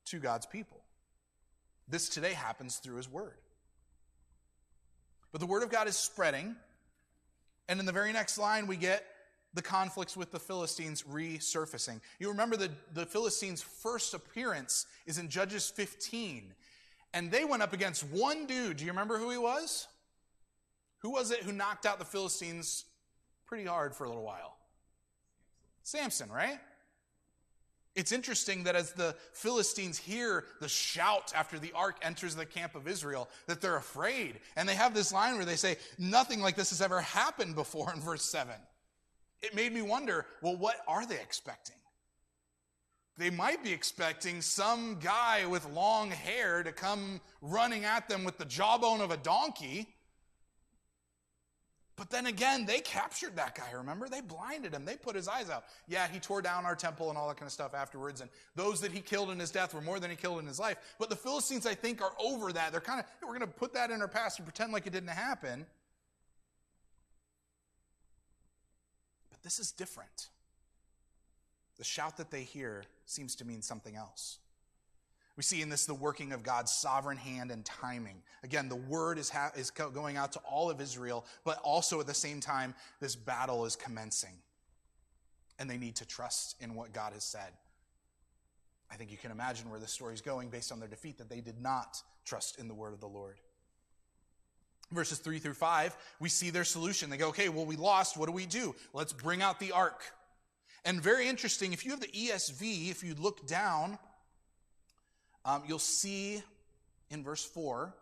to 0.06 0.20
God's 0.20 0.46
people. 0.46 0.80
This 1.90 2.08
today 2.08 2.32
happens 2.32 2.78
through 2.78 2.96
his 2.96 3.10
word. 3.10 3.36
But 5.32 5.42
the 5.42 5.48
word 5.48 5.64
of 5.64 5.70
God 5.70 5.88
is 5.88 5.98
spreading, 5.98 6.56
and 7.68 7.80
in 7.80 7.86
the 7.86 7.92
very 7.92 8.14
next 8.14 8.38
line, 8.38 8.66
we 8.66 8.78
get 8.78 9.06
the 9.54 9.62
conflicts 9.62 10.16
with 10.16 10.32
the 10.32 10.40
Philistines 10.40 11.04
resurfacing. 11.04 12.00
You 12.20 12.30
remember 12.30 12.56
the, 12.56 12.70
the 12.94 13.06
Philistines' 13.06 13.62
first 13.62 14.14
appearance 14.14 14.86
is 15.06 15.18
in 15.18 15.30
Judges 15.30 15.70
15. 15.70 16.54
And 17.14 17.32
they 17.32 17.46
went 17.46 17.64
up 17.64 17.74
against 17.74 18.04
one 18.04 18.46
dude. 18.46 18.78
Do 18.78 18.86
you 18.86 18.92
remember 18.92 19.18
who 19.18 19.32
he 19.32 19.38
was? 19.38 19.88
Who 21.00 21.12
was 21.12 21.32
it 21.32 21.40
who 21.40 21.52
knocked 21.52 21.86
out 21.86 21.98
the 21.98 22.06
Philistines 22.06 22.86
pretty 23.48 23.66
hard 23.66 23.96
for 23.96 24.04
a 24.04 24.08
little 24.08 24.24
while? 24.24 24.58
Samson, 25.84 26.30
right? 26.32 26.60
It's 27.96 28.12
interesting 28.12 28.64
that 28.66 28.76
as 28.76 28.94
the 28.94 29.16
Philistines 29.34 29.98
hear 29.98 30.46
the 30.62 30.70
shout 30.70 31.34
after 31.36 31.58
the 31.58 31.72
ark 31.74 31.98
enters 32.04 32.36
the 32.36 32.46
camp 32.46 32.76
of 32.76 32.88
Israel, 32.88 33.28
that 33.48 33.62
they're 33.62 33.78
afraid. 33.78 34.40
And 34.56 34.70
they 34.70 34.76
have 34.76 34.94
this 34.94 35.12
line 35.12 35.36
where 35.36 35.46
they 35.46 35.56
say, 35.56 35.78
Nothing 35.98 36.40
like 36.40 36.56
this 36.56 36.70
has 36.70 36.82
ever 36.82 37.02
happened 37.02 37.56
before 37.56 37.92
in 37.92 38.00
verse 38.00 38.24
7 38.24 38.54
it 39.42 39.56
made 39.56 39.74
me 39.74 39.82
wonder 39.82 40.26
well, 40.42 40.56
what 40.56 40.78
are 40.88 41.06
they 41.06 41.16
expecting? 41.16 41.76
They 43.18 43.30
might 43.30 43.62
be 43.64 43.74
expecting 43.74 44.42
some 44.42 44.98
guy 45.02 45.46
with 45.46 45.70
long 45.74 46.10
hair 46.10 46.64
to 46.64 46.72
come 46.72 47.20
running 47.42 47.84
at 47.84 48.08
them 48.08 48.24
with 48.24 48.38
the 48.38 48.46
jawbone 48.46 49.02
of 49.02 49.12
a 49.12 49.18
donkey. 49.18 49.90
But 51.98 52.10
then 52.10 52.28
again, 52.28 52.66
they 52.66 52.80
captured 52.80 53.36
that 53.36 53.56
guy, 53.56 53.70
remember? 53.74 54.08
They 54.08 54.22
blinded 54.22 54.74
him. 54.74 54.86
They 54.86 54.96
put 54.96 55.18
his 55.18 55.28
eyes 55.28 55.50
out. 55.50 55.66
Yeah, 55.90 56.08
he 56.08 56.18
tore 56.18 56.42
down 56.42 56.66
our 56.66 56.78
temple 56.78 57.10
and 57.10 57.18
all 57.18 57.28
that 57.28 57.36
kind 57.36 57.46
of 57.46 57.52
stuff 57.52 57.74
afterwards. 57.74 58.22
And 58.22 58.30
those 58.56 58.80
that 58.80 58.94
he 58.94 59.02
killed 59.02 59.32
in 59.32 59.38
his 59.38 59.52
death 59.52 59.74
were 59.74 59.82
more 59.82 60.00
than 60.00 60.10
he 60.10 60.16
killed 60.16 60.40
in 60.40 60.46
his 60.46 60.60
life. 60.60 60.78
But 60.98 61.10
the 61.10 61.18
Philistines, 61.18 61.66
I 61.66 61.76
think, 61.76 62.02
are 62.02 62.14
over 62.18 62.54
that. 62.54 62.72
They're 62.72 62.80
kind 62.80 63.02
of, 63.02 63.06
we're 63.22 63.38
going 63.38 63.42
to 63.42 63.48
put 63.48 63.74
that 63.74 63.92
in 63.92 64.00
our 64.00 64.08
past 64.08 64.40
and 64.40 64.46
pretend 64.46 64.72
like 64.72 64.88
it 64.88 64.94
didn't 64.94 65.10
happen. 65.10 65.66
But 69.40 69.46
this 69.46 69.60
is 69.60 69.72
different. 69.72 70.28
The 71.78 71.86
shout 71.86 72.18
that 72.18 72.30
they 72.30 72.44
hear 72.44 72.84
seems 73.06 73.36
to 73.36 73.46
mean 73.46 73.62
something 73.62 73.96
else. 73.96 74.40
We 75.38 75.44
see 75.44 75.62
in 75.62 75.70
this 75.70 75.86
the 75.86 75.94
working 75.94 76.34
of 76.34 76.44
God's 76.44 76.74
sovereign 76.74 77.16
hand 77.16 77.50
and 77.50 77.64
timing. 77.64 78.22
Again, 78.44 78.68
the 78.68 78.76
word 78.76 79.18
is, 79.18 79.30
ha- 79.30 79.54
is 79.56 79.72
going 79.72 80.18
out 80.18 80.34
to 80.34 80.40
all 80.40 80.70
of 80.70 80.82
Israel, 80.82 81.26
but 81.46 81.60
also 81.60 82.02
at 82.02 82.08
the 82.08 82.14
same 82.14 82.42
time, 82.42 82.76
this 83.00 83.16
battle 83.16 83.64
is 83.64 83.78
commencing. 83.78 84.34
And 85.58 85.70
they 85.70 85.78
need 85.78 85.96
to 85.96 86.06
trust 86.06 86.58
in 86.60 86.76
what 86.76 86.92
God 86.92 87.14
has 87.14 87.24
said. 87.24 87.54
I 88.92 88.96
think 88.96 89.10
you 89.10 89.18
can 89.18 89.32
imagine 89.32 89.70
where 89.70 89.80
the 89.80 89.88
story 89.88 90.14
is 90.14 90.20
going 90.20 90.50
based 90.50 90.74
on 90.74 90.80
their 90.82 90.90
defeat, 90.90 91.18
that 91.20 91.30
they 91.30 91.40
did 91.40 91.62
not 91.62 92.04
trust 92.26 92.60
in 92.60 92.68
the 92.68 92.74
word 92.74 92.92
of 92.92 93.00
the 93.00 93.08
Lord. 93.08 93.38
Verses 94.92 95.20
3 95.20 95.38
through 95.38 95.54
5, 95.54 95.96
we 96.20 96.30
see 96.30 96.50
their 96.50 96.64
solution. 96.64 97.10
They 97.10 97.18
go, 97.18 97.30
okay, 97.30 97.50
well, 97.50 97.66
we 97.66 97.76
lost. 97.76 98.18
What 98.18 98.26
do 98.26 98.32
we 98.32 98.48
do? 98.48 98.76
Let's 98.94 99.14
bring 99.14 99.42
out 99.42 99.60
the 99.60 99.72
ark. 99.72 100.02
And 100.84 101.02
very 101.02 101.28
interesting, 101.28 101.74
if 101.74 101.86
you 101.86 101.92
have 101.92 102.00
the 102.00 102.08
ESV, 102.08 102.90
if 102.90 103.04
you 103.04 103.14
look 103.14 103.46
down, 103.46 104.00
um, 105.46 105.64
you'll 105.68 105.78
see 105.78 106.42
in 107.10 107.24
verse 107.24 107.44
4, 107.44 107.94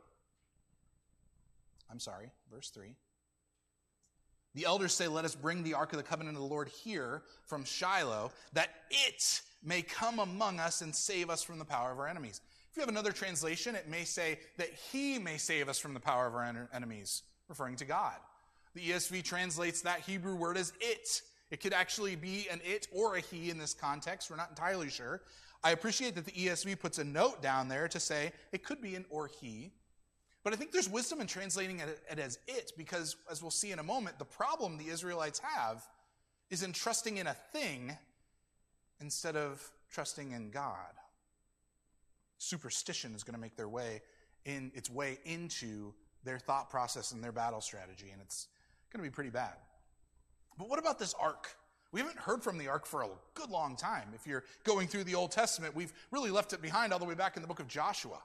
I'm 1.91 1.99
sorry, 1.99 2.31
verse 2.51 2.69
3. 2.69 2.95
The 4.55 4.65
elders 4.65 4.93
say, 4.93 5.07
Let 5.07 5.25
us 5.25 5.35
bring 5.35 5.63
the 5.63 5.75
ark 5.75 5.93
of 5.93 5.97
the 5.97 6.03
covenant 6.03 6.35
of 6.35 6.41
the 6.41 6.47
Lord 6.47 6.67
here 6.67 7.21
from 7.45 7.63
Shiloh, 7.63 8.31
that 8.53 8.69
it 8.89 9.41
may 9.63 9.81
come 9.81 10.19
among 10.19 10.59
us 10.59 10.81
and 10.81 10.95
save 10.95 11.29
us 11.29 11.43
from 11.43 11.59
the 11.59 11.65
power 11.65 11.91
of 11.91 11.99
our 11.99 12.07
enemies. 12.07 12.41
You 12.77 12.81
have 12.81 12.89
another 12.89 13.11
translation, 13.11 13.73
it 13.73 13.89
may 13.89 14.03
say 14.03 14.37
that 14.57 14.69
he 14.91 15.17
may 15.17 15.37
save 15.37 15.67
us 15.67 15.79
from 15.79 15.95
the 15.95 15.99
power 15.99 16.27
of 16.27 16.35
our 16.35 16.69
enemies, 16.71 17.23
referring 17.49 17.75
to 17.77 17.85
God. 17.85 18.13
The 18.75 18.91
ESV 18.91 19.23
translates 19.23 19.81
that 19.81 20.01
Hebrew 20.01 20.35
word 20.35 20.57
as 20.57 20.73
it. 20.79 21.23
It 21.49 21.59
could 21.59 21.73
actually 21.73 22.15
be 22.15 22.45
an 22.51 22.61
it 22.63 22.87
or 22.93 23.15
a 23.15 23.19
he 23.19 23.49
in 23.49 23.57
this 23.57 23.73
context. 23.73 24.29
We're 24.29 24.37
not 24.37 24.51
entirely 24.51 24.91
sure. 24.91 25.23
I 25.63 25.71
appreciate 25.71 26.13
that 26.13 26.25
the 26.25 26.31
ESV 26.33 26.79
puts 26.79 26.99
a 26.99 27.03
note 27.03 27.41
down 27.41 27.67
there 27.67 27.87
to 27.87 27.99
say 27.99 28.31
it 28.51 28.63
could 28.63 28.79
be 28.79 28.93
an 28.93 29.05
or 29.09 29.25
he. 29.25 29.71
But 30.43 30.53
I 30.53 30.55
think 30.55 30.71
there's 30.71 30.87
wisdom 30.87 31.19
in 31.19 31.25
translating 31.25 31.79
it, 31.79 31.99
as 32.19 32.37
it 32.47 32.73
because, 32.77 33.15
as 33.31 33.41
we'll 33.41 33.49
see 33.49 33.71
in 33.71 33.79
a 33.79 33.83
moment, 33.83 34.19
the 34.19 34.25
problem 34.25 34.77
the 34.77 34.89
Israelites 34.89 35.39
have 35.39 35.83
is 36.51 36.61
in 36.61 36.73
trusting 36.73 37.17
in 37.17 37.25
a 37.25 37.33
thing 37.33 37.97
instead 39.01 39.35
of 39.35 39.67
trusting 39.89 40.33
in 40.33 40.51
God. 40.51 40.93
Superstition 42.37 43.13
is 43.15 43.23
going 43.23 43.35
to 43.35 43.41
make 43.41 43.55
their 43.55 43.69
way 43.69 44.01
in 44.45 44.71
its 44.75 44.89
way 44.89 45.19
into 45.25 45.93
their 46.23 46.39
thought 46.39 46.69
process 46.69 47.11
and 47.11 47.23
their 47.23 47.31
battle 47.31 47.61
strategy, 47.61 48.09
and 48.11 48.21
it's 48.21 48.47
going 48.91 49.03
to 49.03 49.09
be 49.09 49.13
pretty 49.13 49.29
bad. 49.29 49.53
But 50.57 50.69
what 50.69 50.79
about 50.79 50.99
this 50.99 51.13
ark? 51.19 51.55
We 51.91 52.01
haven't 52.01 52.19
heard 52.19 52.43
from 52.43 52.57
the 52.57 52.67
ark 52.67 52.85
for 52.85 53.03
a 53.03 53.07
good 53.33 53.49
long 53.49 53.75
time. 53.75 54.09
If 54.13 54.27
you're 54.27 54.43
going 54.63 54.87
through 54.87 55.05
the 55.05 55.15
Old 55.15 55.31
Testament, 55.31 55.75
we've 55.75 55.93
really 56.11 56.31
left 56.31 56.53
it 56.53 56.61
behind 56.61 56.91
all 56.91 56.99
the 56.99 57.05
way 57.05 57.15
back 57.15 57.37
in 57.37 57.41
the 57.41 57.47
book 57.47 57.59
of 57.59 57.67
Joshua. 57.67 58.19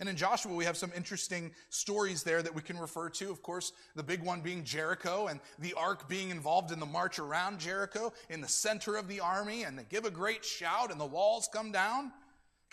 And 0.00 0.08
in 0.08 0.16
Joshua, 0.16 0.52
we 0.52 0.64
have 0.64 0.76
some 0.76 0.90
interesting 0.96 1.52
stories 1.70 2.24
there 2.24 2.42
that 2.42 2.52
we 2.52 2.62
can 2.62 2.76
refer 2.76 3.08
to. 3.10 3.30
Of 3.30 3.42
course, 3.42 3.72
the 3.94 4.02
big 4.02 4.22
one 4.22 4.40
being 4.40 4.64
Jericho 4.64 5.28
and 5.28 5.38
the 5.60 5.74
ark 5.74 6.08
being 6.08 6.30
involved 6.30 6.72
in 6.72 6.80
the 6.80 6.86
march 6.86 7.20
around 7.20 7.60
Jericho 7.60 8.12
in 8.28 8.40
the 8.40 8.48
center 8.48 8.96
of 8.96 9.06
the 9.06 9.20
army, 9.20 9.62
and 9.62 9.78
they 9.78 9.84
give 9.88 10.04
a 10.04 10.10
great 10.10 10.44
shout, 10.44 10.90
and 10.90 11.00
the 11.00 11.06
walls 11.06 11.48
come 11.52 11.70
down. 11.70 12.10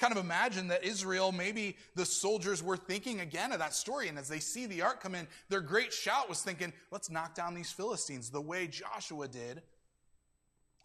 Kind 0.02 0.18
of 0.18 0.26
imagine 0.26 0.70
that 0.70 0.84
Israel, 0.84 1.32
maybe 1.32 1.78
the 1.94 2.08
soldiers 2.08 2.64
were 2.64 2.76
thinking 2.76 3.20
again 3.20 3.52
of 3.52 3.60
that 3.60 3.76
story. 3.76 4.08
And 4.08 4.18
as 4.18 4.28
they 4.28 4.40
see 4.40 4.66
the 4.66 4.82
ark 4.82 5.00
come 5.00 5.14
in, 5.14 5.28
their 5.50 5.62
great 5.62 5.94
shout 5.94 6.28
was 6.28 6.42
thinking, 6.42 6.74
let's 6.90 7.12
knock 7.12 7.36
down 7.36 7.54
these 7.54 7.72
Philistines 7.72 8.32
the 8.32 8.42
way 8.42 8.66
Joshua 8.66 9.28
did 9.28 9.62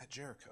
at 0.03 0.11
Jericho. 0.11 0.51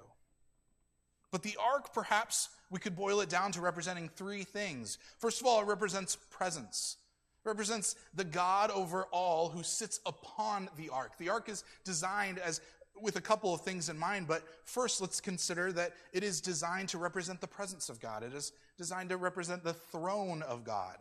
But 1.29 1.43
the 1.43 1.55
ark, 1.63 1.93
perhaps 1.93 2.49
we 2.71 2.79
could 2.79 2.95
boil 2.95 3.21
it 3.21 3.29
down 3.29 3.51
to 3.51 3.61
representing 3.61 4.09
three 4.09 4.43
things. 4.43 4.97
First 5.19 5.41
of 5.41 5.45
all, 5.45 5.61
it 5.61 5.67
represents 5.67 6.17
presence. 6.31 6.97
Represents 7.43 7.95
the 8.15 8.23
God 8.23 8.71
over 8.71 9.03
all 9.11 9.49
who 9.49 9.61
sits 9.61 9.99
upon 10.07 10.69
the 10.75 10.89
ark. 10.89 11.19
The 11.19 11.29
ark 11.29 11.49
is 11.49 11.63
designed 11.83 12.39
as 12.39 12.61
with 13.01 13.15
a 13.15 13.21
couple 13.21 13.53
of 13.53 13.61
things 13.61 13.89
in 13.89 13.97
mind, 13.97 14.27
but 14.27 14.43
first 14.63 15.01
let's 15.01 15.19
consider 15.19 15.71
that 15.73 15.93
it 16.13 16.23
is 16.23 16.41
designed 16.41 16.89
to 16.89 16.97
represent 16.97 17.41
the 17.41 17.47
presence 17.47 17.89
of 17.89 17.99
God. 17.99 18.23
It 18.23 18.33
is 18.33 18.53
designed 18.77 19.09
to 19.09 19.17
represent 19.17 19.63
the 19.63 19.73
throne 19.73 20.41
of 20.43 20.63
God. 20.63 20.97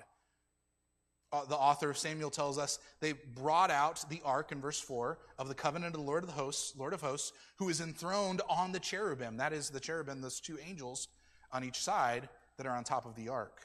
Uh, 1.32 1.44
the 1.46 1.56
author 1.56 1.90
of 1.90 1.98
Samuel 1.98 2.30
tells 2.30 2.58
us 2.58 2.78
they 3.00 3.12
brought 3.12 3.70
out 3.70 4.04
the 4.08 4.20
ark 4.24 4.52
in 4.52 4.60
verse 4.60 4.78
4 4.78 5.18
of 5.38 5.48
the 5.48 5.54
covenant 5.54 5.94
of 5.94 6.00
the 6.00 6.06
Lord 6.06 6.22
of 6.22 6.28
the 6.28 6.36
hosts, 6.36 6.74
Lord 6.76 6.92
of 6.92 7.00
hosts, 7.00 7.32
who 7.56 7.68
is 7.68 7.80
enthroned 7.80 8.40
on 8.48 8.70
the 8.70 8.78
cherubim. 8.78 9.36
That 9.36 9.52
is 9.52 9.70
the 9.70 9.80
cherubim, 9.80 10.20
those 10.20 10.38
two 10.38 10.58
angels 10.64 11.08
on 11.52 11.64
each 11.64 11.80
side 11.80 12.28
that 12.56 12.66
are 12.66 12.76
on 12.76 12.84
top 12.84 13.04
of 13.04 13.16
the 13.16 13.28
ark. 13.28 13.62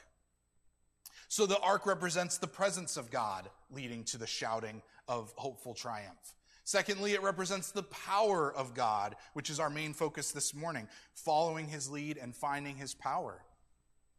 So 1.28 1.46
the 1.46 1.60
ark 1.60 1.86
represents 1.86 2.38
the 2.38 2.48
presence 2.48 2.96
of 2.96 3.08
God 3.08 3.48
leading 3.70 4.02
to 4.04 4.18
the 4.18 4.26
shouting 4.26 4.82
of 5.06 5.32
hopeful 5.36 5.74
triumph. 5.74 6.34
Secondly, 6.70 7.14
it 7.14 7.22
represents 7.24 7.72
the 7.72 7.82
power 7.82 8.54
of 8.54 8.74
God, 8.74 9.16
which 9.32 9.50
is 9.50 9.58
our 9.58 9.68
main 9.68 9.92
focus 9.92 10.30
this 10.30 10.54
morning, 10.54 10.86
following 11.14 11.66
his 11.66 11.90
lead 11.90 12.16
and 12.16 12.32
finding 12.32 12.76
his 12.76 12.94
power. 12.94 13.42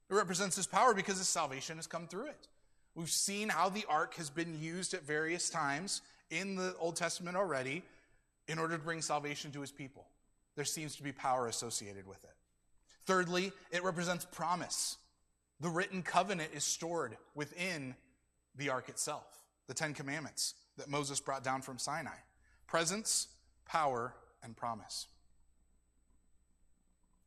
It 0.10 0.16
represents 0.16 0.58
his 0.58 0.68
power 0.68 0.94
because 0.94 1.18
his 1.18 1.30
salvation 1.30 1.78
has 1.78 1.88
come 1.88 2.08
through 2.08 2.26
it. 2.26 2.50
We've 2.94 3.10
seen 3.10 3.48
how 3.48 3.70
the 3.70 3.86
ark 3.88 4.16
has 4.16 4.30
been 4.30 4.62
used 4.62 4.94
at 4.94 5.04
various 5.08 5.50
times 5.50 6.02
in 6.30 6.58
the 6.58 6.76
Old 6.78 6.98
Testament 6.98 7.38
already 7.38 7.84
in 8.50 8.60
order 8.60 8.76
to 8.76 8.84
bring 8.84 9.02
salvation 9.02 9.54
to 9.54 9.62
his 9.62 9.72
people. 9.72 10.06
There 10.58 10.66
seems 10.66 10.98
to 10.98 11.04
be 11.04 11.14
power 11.14 11.48
associated 11.48 12.06
with 12.06 12.22
it. 12.26 12.36
Thirdly, 13.06 13.54
it 13.72 13.82
represents 13.82 14.28
promise. 14.30 14.98
The 15.62 15.70
written 15.70 16.04
covenant 16.04 16.52
is 16.54 16.66
stored 16.66 17.16
within 17.34 17.96
the 18.58 18.72
ark 18.72 18.90
itself, 18.90 19.40
the 19.68 19.74
Ten 19.74 19.94
Commandments 19.94 20.56
that 20.76 20.90
Moses 20.90 21.22
brought 21.22 21.46
down 21.46 21.62
from 21.62 21.78
Sinai 21.78 22.18
presence, 22.72 23.28
power, 23.66 24.14
and 24.42 24.56
promise. 24.56 25.08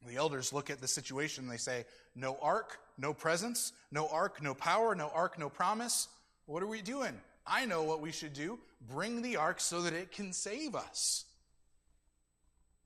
The 0.07 0.17
elders 0.17 0.55
look 0.55 0.71
at 0.71 0.81
the 0.81 0.89
situation 0.89 1.45
and 1.45 1.53
they 1.53 1.59
say, 1.59 1.85
No 2.17 2.39
ark, 2.41 2.79
no 2.97 3.13
presence, 3.13 3.75
no 3.93 4.09
ark, 4.09 4.43
no 4.43 4.55
power, 4.55 4.95
no 4.95 5.11
ark, 5.15 5.39
no 5.39 5.51
promise. 5.51 6.09
What 6.47 6.63
are 6.63 6.67
we 6.67 6.81
doing? 6.81 7.13
I 7.47 7.67
know 7.67 7.83
what 7.83 8.01
we 8.01 8.11
should 8.11 8.33
do. 8.33 8.59
Bring 8.91 9.21
the 9.21 9.37
ark 9.37 9.61
so 9.61 9.83
that 9.83 9.93
it 9.93 10.13
can 10.13 10.33
save 10.33 10.75
us. 10.75 11.27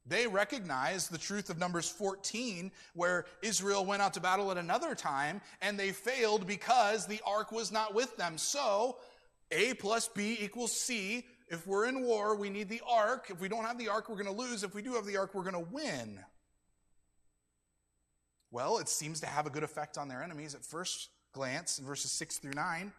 They 0.05 0.27
recognize 0.27 1.07
the 1.07 1.19
truth 1.19 1.51
of 1.51 1.59
Numbers 1.59 1.89
14, 1.89 2.73
where 2.95 3.27
Israel 3.41 3.85
went 3.85 4.03
out 4.03 4.15
to 4.15 4.21
battle 4.21 4.51
at 4.51 4.57
another 4.57 4.97
time 4.97 5.43
and 5.63 5.79
they 5.79 5.93
failed 5.93 6.45
because 6.45 7.07
the 7.07 7.21
ark 7.25 7.53
was 7.53 7.71
not 7.71 7.95
with 7.95 8.17
them. 8.17 8.37
So, 8.37 8.97
A 9.53 9.75
plus 9.75 10.09
B 10.09 10.39
equals 10.41 10.73
C. 10.73 11.25
If 11.51 11.67
we're 11.67 11.87
in 11.87 12.03
war, 12.03 12.37
we 12.37 12.51
need 12.51 12.69
the 12.69 12.83
ark. 12.87 13.27
If 13.31 13.41
we 13.41 13.49
don't 13.49 13.65
have 13.65 13.79
the 13.79 13.89
ark, 13.89 14.09
we're 14.09 14.23
going 14.23 14.27
to 14.27 14.33
lose. 14.33 14.63
If 14.63 14.75
we 14.75 14.83
do 14.83 14.95
have 14.95 15.07
the 15.07 15.17
ark, 15.17 15.35
we're 15.35 15.51
going 15.51 15.55
to 15.55 15.73
win. 15.73 16.21
Well, 18.51 18.79
it 18.79 18.89
seems 18.89 19.21
to 19.21 19.27
have 19.27 19.47
a 19.47 19.51
good 19.51 19.63
effect 19.63 19.99
on 19.99 20.09
their 20.09 20.23
enemies 20.23 20.55
at 20.55 20.65
first 20.65 21.11
glance 21.33 21.79
in 21.79 21.85
verses 21.85 22.11
6 22.13 22.39
through 22.39 22.53
9. 22.53 22.93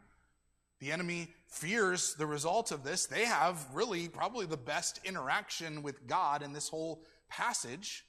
The 0.79 0.91
enemy 0.91 1.27
fears 1.47 2.13
the 2.15 2.25
result 2.25 2.71
of 2.71 2.83
this. 2.83 3.05
They 3.05 3.25
have 3.25 3.67
really 3.73 4.07
probably 4.07 4.45
the 4.45 4.57
best 4.57 4.99
interaction 5.03 5.83
with 5.83 6.07
God 6.07 6.41
in 6.41 6.53
this 6.53 6.69
whole 6.69 7.03
passage. 7.27 8.05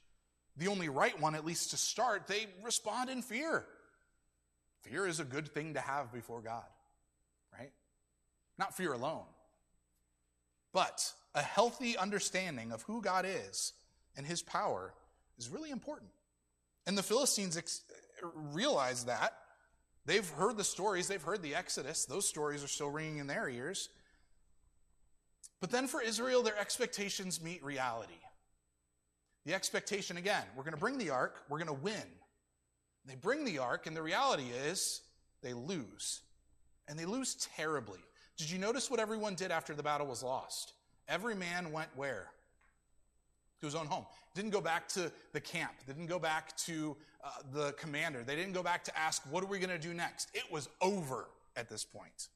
The 0.56 0.68
only 0.68 0.88
right 0.88 1.18
one, 1.20 1.34
at 1.34 1.44
least 1.44 1.70
to 1.70 1.76
start, 1.76 2.26
they 2.26 2.46
respond 2.62 3.10
in 3.10 3.22
fear. 3.22 3.66
Fear 4.82 5.06
is 5.06 5.20
a 5.20 5.24
good 5.24 5.48
thing 5.48 5.74
to 5.74 5.80
have 5.80 6.12
before 6.12 6.40
God, 6.40 6.64
right? 7.52 7.72
Not 8.58 8.76
fear 8.76 8.92
alone. 8.92 9.24
But 10.72 11.12
a 11.34 11.42
healthy 11.42 11.96
understanding 11.96 12.72
of 12.72 12.82
who 12.82 13.02
God 13.02 13.24
is 13.26 13.72
and 14.16 14.26
his 14.26 14.42
power 14.42 14.92
is 15.38 15.48
really 15.48 15.70
important. 15.70 16.10
And 16.86 16.96
the 16.96 17.02
Philistines 17.02 17.56
ex- 17.56 17.82
realize 18.34 19.04
that. 19.04 19.34
They've 20.06 20.28
heard 20.28 20.56
the 20.56 20.64
stories, 20.64 21.08
they've 21.08 21.22
heard 21.22 21.42
the 21.42 21.54
Exodus. 21.54 22.04
Those 22.04 22.26
stories 22.26 22.64
are 22.64 22.68
still 22.68 22.90
ringing 22.90 23.18
in 23.18 23.26
their 23.26 23.48
ears. 23.48 23.88
But 25.60 25.70
then 25.70 25.86
for 25.86 26.00
Israel, 26.00 26.42
their 26.42 26.58
expectations 26.58 27.42
meet 27.42 27.62
reality. 27.62 28.12
The 29.44 29.54
expectation, 29.54 30.16
again, 30.16 30.42
we're 30.56 30.64
going 30.64 30.74
to 30.74 30.80
bring 30.80 30.98
the 30.98 31.10
ark, 31.10 31.36
we're 31.48 31.58
going 31.58 31.68
to 31.68 31.72
win. 31.84 32.02
They 33.06 33.14
bring 33.14 33.44
the 33.44 33.58
ark, 33.58 33.86
and 33.86 33.96
the 33.96 34.02
reality 34.02 34.48
is 34.66 35.02
they 35.42 35.52
lose. 35.52 36.20
And 36.88 36.98
they 36.98 37.06
lose 37.06 37.34
terribly. 37.56 38.00
Did 38.40 38.50
you 38.50 38.56
notice 38.58 38.90
what 38.90 39.00
everyone 39.00 39.34
did 39.34 39.50
after 39.50 39.74
the 39.74 39.82
battle 39.82 40.06
was 40.06 40.22
lost? 40.22 40.72
Every 41.08 41.34
man 41.34 41.72
went 41.72 41.90
where? 41.94 42.28
To 43.60 43.66
his 43.66 43.74
own 43.74 43.84
home. 43.84 44.06
Didn't 44.34 44.52
go 44.52 44.62
back 44.62 44.88
to 44.88 45.12
the 45.34 45.40
camp. 45.40 45.72
Didn't 45.86 46.06
go 46.06 46.18
back 46.18 46.56
to 46.58 46.96
uh, 47.22 47.28
the 47.52 47.72
commander. 47.72 48.22
They 48.24 48.36
didn't 48.36 48.54
go 48.54 48.62
back 48.62 48.82
to 48.84 48.98
ask, 48.98 49.22
what 49.30 49.44
are 49.44 49.46
we 49.46 49.58
going 49.58 49.68
to 49.68 49.78
do 49.78 49.92
next? 49.92 50.30
It 50.32 50.50
was 50.50 50.70
over 50.80 51.28
at 51.54 51.68
this 51.68 51.84
point. 51.84 52.28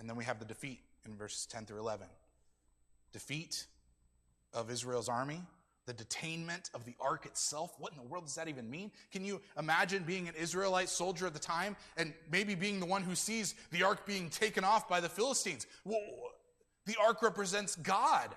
And 0.00 0.10
then 0.10 0.16
we 0.16 0.24
have 0.24 0.40
the 0.40 0.44
defeat 0.44 0.80
in 1.06 1.14
verses 1.14 1.46
10 1.46 1.66
through 1.66 1.78
11. 1.78 2.08
Defeat 3.12 3.66
of 4.52 4.72
Israel's 4.72 5.08
army, 5.08 5.42
the 5.88 5.94
detainment 5.94 6.72
of 6.74 6.84
the 6.84 6.94
ark 7.00 7.26
itself. 7.26 7.74
What 7.78 7.92
in 7.92 7.98
the 7.98 8.04
world 8.04 8.26
does 8.26 8.34
that 8.34 8.46
even 8.46 8.70
mean? 8.70 8.92
Can 9.10 9.24
you 9.24 9.40
imagine 9.58 10.04
being 10.04 10.28
an 10.28 10.34
Israelite 10.38 10.90
soldier 10.90 11.26
at 11.26 11.32
the 11.32 11.38
time 11.38 11.74
and 11.96 12.12
maybe 12.30 12.54
being 12.54 12.78
the 12.78 12.86
one 12.86 13.02
who 13.02 13.14
sees 13.14 13.54
the 13.72 13.82
ark 13.82 14.06
being 14.06 14.28
taken 14.28 14.62
off 14.62 14.88
by 14.88 15.00
the 15.00 15.08
Philistines? 15.08 15.66
Well, 15.84 16.00
the 16.86 16.94
ark 17.00 17.22
represents 17.22 17.74
God. 17.74 18.28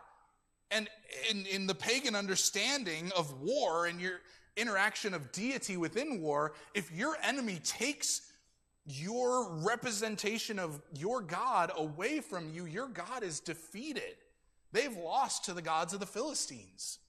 And 0.71 0.89
in, 1.29 1.45
in 1.45 1.67
the 1.67 1.75
pagan 1.75 2.15
understanding 2.15 3.11
of 3.17 3.41
war 3.41 3.85
and 3.85 3.99
your 3.99 4.21
interaction 4.55 5.13
of 5.13 5.31
deity 5.33 5.75
within 5.75 6.21
war, 6.21 6.53
if 6.73 6.89
your 6.91 7.17
enemy 7.21 7.59
takes 7.63 8.21
your 8.85 9.51
representation 9.57 10.57
of 10.57 10.81
your 10.93 11.21
God 11.21 11.71
away 11.75 12.21
from 12.21 12.49
you, 12.53 12.65
your 12.65 12.87
God 12.87 13.23
is 13.23 13.41
defeated. 13.41 14.15
They've 14.71 14.95
lost 14.95 15.45
to 15.45 15.53
the 15.53 15.61
gods 15.61 15.93
of 15.93 15.99
the 15.99 16.05
Philistines. 16.05 16.99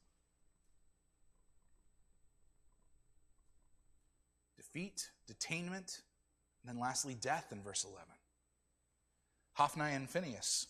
Defeat, 4.73 5.11
detainment, 5.31 6.01
and 6.63 6.67
then 6.67 6.79
lastly, 6.79 7.15
death 7.21 7.49
in 7.53 7.63
verse 7.63 7.85
11. 7.85 8.07
Hophni 9.55 9.93
and 9.93 10.09
Phinehas. 10.09 10.67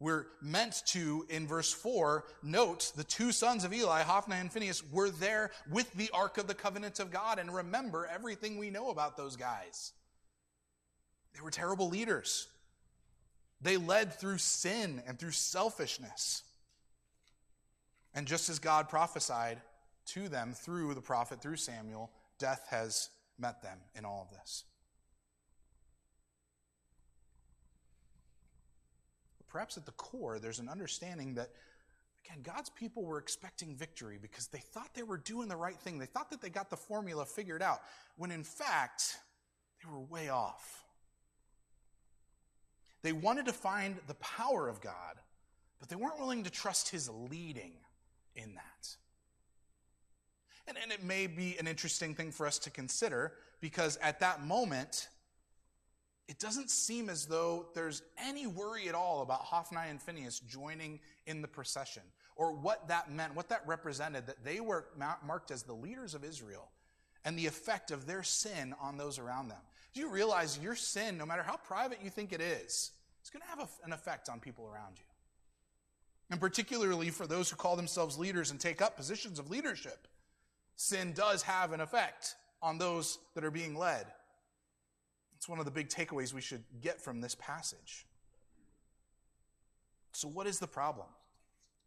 We're 0.00 0.26
meant 0.40 0.82
to, 0.86 1.26
in 1.28 1.46
verse 1.46 1.72
4, 1.72 2.24
note 2.42 2.92
the 2.96 3.04
two 3.04 3.30
sons 3.30 3.62
of 3.62 3.72
Eli, 3.72 4.02
Hophni 4.02 4.36
and 4.36 4.50
Phinehas, 4.50 4.82
were 4.90 5.10
there 5.10 5.50
with 5.70 5.92
the 5.92 6.10
Ark 6.12 6.38
of 6.38 6.46
the 6.46 6.54
Covenant 6.54 6.98
of 6.98 7.10
God 7.10 7.38
and 7.38 7.54
remember 7.54 8.08
everything 8.12 8.58
we 8.58 8.70
know 8.70 8.90
about 8.90 9.16
those 9.16 9.36
guys. 9.36 9.92
They 11.34 11.40
were 11.40 11.50
terrible 11.50 11.88
leaders. 11.88 12.48
They 13.60 13.76
led 13.76 14.14
through 14.14 14.38
sin 14.38 15.02
and 15.06 15.18
through 15.18 15.30
selfishness. 15.32 16.42
And 18.14 18.26
just 18.26 18.48
as 18.48 18.58
God 18.58 18.88
prophesied 18.88 19.60
to 20.06 20.28
them 20.28 20.52
through 20.52 20.94
the 20.94 21.00
prophet, 21.00 21.40
through 21.40 21.56
Samuel, 21.56 22.10
death 22.38 22.66
has 22.70 23.08
met 23.42 23.60
them 23.60 23.76
in 23.94 24.06
all 24.06 24.26
of 24.30 24.38
this. 24.38 24.64
Perhaps 29.50 29.76
at 29.76 29.84
the 29.84 29.92
core, 29.92 30.38
there's 30.38 30.60
an 30.60 30.70
understanding 30.70 31.34
that, 31.34 31.50
again, 32.24 32.42
God's 32.42 32.70
people 32.70 33.04
were 33.04 33.18
expecting 33.18 33.76
victory 33.76 34.18
because 34.20 34.46
they 34.46 34.60
thought 34.60 34.94
they 34.94 35.02
were 35.02 35.18
doing 35.18 35.48
the 35.48 35.56
right 35.56 35.78
thing. 35.78 35.98
They 35.98 36.06
thought 36.06 36.30
that 36.30 36.40
they 36.40 36.48
got 36.48 36.70
the 36.70 36.76
formula 36.78 37.26
figured 37.26 37.60
out, 37.60 37.80
when 38.16 38.30
in 38.30 38.44
fact, 38.44 39.18
they 39.84 39.92
were 39.92 40.00
way 40.00 40.30
off. 40.30 40.84
They 43.02 43.12
wanted 43.12 43.44
to 43.46 43.52
find 43.52 43.96
the 44.06 44.14
power 44.14 44.68
of 44.68 44.80
God, 44.80 45.18
but 45.80 45.90
they 45.90 45.96
weren't 45.96 46.18
willing 46.18 46.44
to 46.44 46.50
trust 46.50 46.88
his 46.88 47.10
leading 47.10 47.72
in 48.34 48.54
that. 48.54 48.96
And, 50.68 50.76
and 50.80 50.92
it 50.92 51.02
may 51.02 51.26
be 51.26 51.56
an 51.58 51.66
interesting 51.66 52.14
thing 52.14 52.30
for 52.30 52.46
us 52.46 52.58
to 52.60 52.70
consider 52.70 53.32
because 53.60 53.96
at 53.98 54.20
that 54.20 54.44
moment, 54.44 55.08
it 56.28 56.38
doesn't 56.38 56.70
seem 56.70 57.10
as 57.10 57.26
though 57.26 57.66
there's 57.74 58.02
any 58.16 58.46
worry 58.46 58.88
at 58.88 58.94
all 58.94 59.22
about 59.22 59.40
Hophni 59.40 59.88
and 59.88 60.00
Phinehas 60.00 60.40
joining 60.40 61.00
in 61.26 61.42
the 61.42 61.48
procession 61.48 62.02
or 62.36 62.52
what 62.52 62.88
that 62.88 63.10
meant, 63.10 63.34
what 63.34 63.48
that 63.48 63.62
represented, 63.66 64.26
that 64.26 64.44
they 64.44 64.60
were 64.60 64.86
marked 65.24 65.50
as 65.50 65.62
the 65.62 65.74
leaders 65.74 66.14
of 66.14 66.24
Israel 66.24 66.70
and 67.24 67.38
the 67.38 67.46
effect 67.46 67.90
of 67.90 68.06
their 68.06 68.22
sin 68.22 68.74
on 68.80 68.96
those 68.96 69.18
around 69.18 69.48
them. 69.48 69.60
Do 69.94 70.00
you 70.00 70.08
realize 70.08 70.58
your 70.58 70.74
sin, 70.74 71.18
no 71.18 71.26
matter 71.26 71.42
how 71.42 71.56
private 71.56 71.98
you 72.02 72.10
think 72.10 72.32
it 72.32 72.40
is, 72.40 72.92
it's 73.20 73.30
going 73.30 73.42
to 73.42 73.48
have 73.48 73.68
an 73.84 73.92
effect 73.92 74.28
on 74.28 74.40
people 74.40 74.66
around 74.66 74.96
you? 74.96 75.04
And 76.30 76.40
particularly 76.40 77.10
for 77.10 77.26
those 77.26 77.50
who 77.50 77.56
call 77.56 77.76
themselves 77.76 78.18
leaders 78.18 78.50
and 78.50 78.58
take 78.58 78.80
up 78.80 78.96
positions 78.96 79.38
of 79.38 79.50
leadership, 79.50 80.08
sin 80.76 81.12
does 81.12 81.42
have 81.42 81.72
an 81.72 81.80
effect 81.80 82.34
on 82.62 82.78
those 82.78 83.18
that 83.34 83.44
are 83.44 83.50
being 83.50 83.76
led. 83.76 84.06
It's 85.36 85.48
one 85.48 85.58
of 85.58 85.64
the 85.64 85.70
big 85.70 85.88
takeaways 85.88 86.32
we 86.32 86.40
should 86.40 86.62
get 86.80 87.00
from 87.00 87.20
this 87.20 87.34
passage. 87.34 88.06
So, 90.12 90.28
what 90.28 90.46
is 90.46 90.58
the 90.58 90.66
problem? 90.66 91.08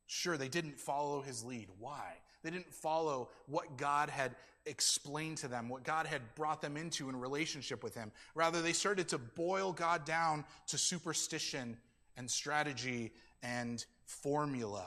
Sure, 0.07 0.38
they 0.38 0.49
didn't 0.49 0.79
follow 0.79 1.21
his 1.21 1.43
lead. 1.43 1.67
Why? 1.79 2.15
They 2.43 2.51
didn't 2.51 2.73
follow 2.73 3.29
what 3.47 3.77
God 3.77 4.09
had 4.09 4.36
explained 4.65 5.38
to 5.38 5.47
them, 5.47 5.69
what 5.69 5.83
God 5.83 6.05
had 6.05 6.21
brought 6.36 6.62
them 6.62 6.77
into 6.77 7.09
in 7.09 7.15
relationship 7.15 7.83
with 7.83 7.95
Him. 7.95 8.12
Rather, 8.33 8.62
they 8.62 8.73
started 8.73 9.07
to 9.09 9.17
boil 9.17 9.71
God 9.71 10.05
down 10.05 10.43
to 10.67 10.77
superstition 10.77 11.77
and 12.17 12.29
strategy 12.29 13.12
and 13.43 13.86
formula. 14.05 14.86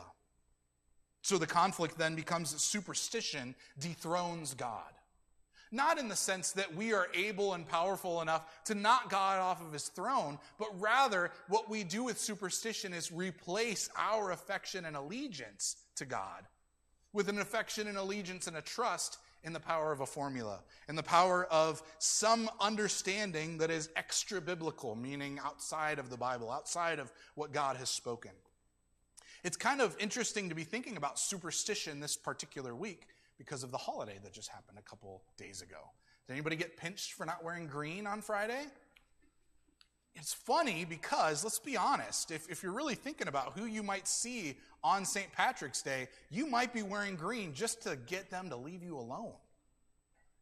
So 1.29 1.37
the 1.37 1.47
conflict 1.47 1.99
then 1.99 2.14
becomes 2.14 2.55
that 2.55 2.59
superstition 2.59 3.55
dethrones 3.79 4.55
God. 4.55 4.95
Not 5.71 5.99
in 5.99 6.09
the 6.09 6.17
sense 6.17 6.53
that 6.53 6.75
we 6.75 6.95
are 6.95 7.09
able 7.12 7.53
and 7.53 7.69
powerful 7.69 8.23
enough 8.23 8.64
to 8.64 8.75
knock 8.75 9.11
God 9.11 9.38
off 9.38 9.61
of 9.61 9.71
his 9.71 9.88
throne, 9.88 10.38
but 10.59 10.71
rather 10.81 11.31
what 11.49 11.69
we 11.69 11.85
do 11.85 12.03
with 12.03 12.19
superstition 12.19 12.95
is 12.95 13.12
replace 13.12 13.91
our 13.95 14.31
affection 14.31 14.87
and 14.87 14.97
allegiance 14.97 15.77
to 15.97 16.07
God 16.07 16.47
with 17.12 17.29
an 17.29 17.41
affection 17.41 17.88
and 17.88 17.99
allegiance 17.99 18.47
and 18.47 18.57
a 18.57 18.62
trust 18.62 19.19
in 19.45 19.53
the 19.53 19.61
power 19.61 19.93
of 19.93 20.01
a 20.01 20.07
formula, 20.07 20.61
in 20.88 20.97
the 20.97 21.03
power 21.03 21.45
of 21.51 21.83
some 21.99 22.49
understanding 22.59 23.59
that 23.59 23.71
is 23.71 23.91
extra 23.97 24.41
biblical, 24.41 24.97
meaning 24.97 25.38
outside 25.45 25.99
of 25.99 26.09
the 26.09 26.17
Bible, 26.17 26.51
outside 26.51 26.99
of 26.99 27.12
what 27.35 27.53
God 27.53 27.77
has 27.77 27.91
spoken. 27.91 28.33
It's 29.44 29.57
kind 29.57 29.81
of 29.81 29.96
interesting 29.98 30.48
to 30.48 30.55
be 30.55 30.64
thinking 30.64 30.96
about 30.96 31.18
superstition 31.18 32.01
this 32.01 32.16
particular 32.16 32.74
week 32.74 33.07
because 33.38 33.62
of 33.62 33.70
the 33.70 33.79
holiday 33.79 34.18
that 34.22 34.33
just 34.33 34.48
happened 34.48 34.79
a 34.79 34.83
couple 34.83 35.22
days 35.37 35.62
ago. 35.62 35.79
Did 36.27 36.35
anybody 36.35 36.57
get 36.57 36.77
pinched 36.77 37.12
for 37.12 37.24
not 37.24 37.44
wearing 37.44 37.66
green 37.66 38.07
on 38.07 38.20
Friday? 38.20 38.66
It's 40.14 40.35
funny 40.35 40.85
because, 40.85 41.44
let's 41.44 41.61
be 41.61 41.77
honest, 41.77 42.33
if, 42.33 42.51
if 42.51 42.62
you're 42.62 42.72
really 42.72 42.96
thinking 42.96 43.29
about 43.29 43.57
who 43.57 43.66
you 43.66 43.85
might 43.85 44.09
see 44.09 44.57
on 44.83 45.05
St. 45.05 45.33
Patrick's 45.33 45.81
Day, 45.81 46.09
you 46.29 46.46
might 46.46 46.74
be 46.74 46.83
wearing 46.83 47.14
green 47.14 47.55
just 47.55 47.83
to 47.83 47.96
get 48.07 48.29
them 48.29 48.51
to 48.51 48.57
leave 48.57 48.83
you 48.83 48.98
alone. 48.98 49.33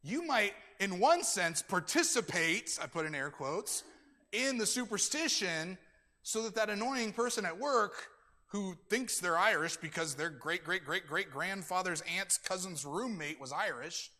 You 0.03 0.27
might, 0.27 0.55
in 0.81 0.99
one 0.99 1.23
sense, 1.23 1.61
participate, 1.61 2.79
I 2.83 2.87
put 2.87 3.05
in 3.05 3.15
air 3.15 3.29
quotes, 3.29 3.85
in 4.33 4.57
the 4.57 4.67
superstition 4.67 5.77
so 6.23 6.43
that 6.45 6.55
that 6.55 6.71
annoying 6.71 7.13
person 7.13 7.45
at 7.45 7.59
work 7.59 8.09
who 8.49 8.77
thinks 8.89 9.19
they're 9.19 9.39
Irish 9.39 9.77
because 9.77 10.15
their 10.15 10.31
great, 10.31 10.65
great, 10.65 10.85
great, 10.85 11.07
great 11.07 11.31
grandfather's 11.31 12.03
aunt's 12.03 12.39
cousin's 12.39 12.85
roommate 12.85 13.41
was 13.41 13.53
Irish, 13.53 14.11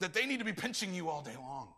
that 0.00 0.14
they 0.14 0.26
need 0.26 0.40
to 0.40 0.44
be 0.44 0.52
pinching 0.52 0.94
you 0.94 1.08
all 1.08 1.22
day 1.22 1.36
long. 1.36 1.68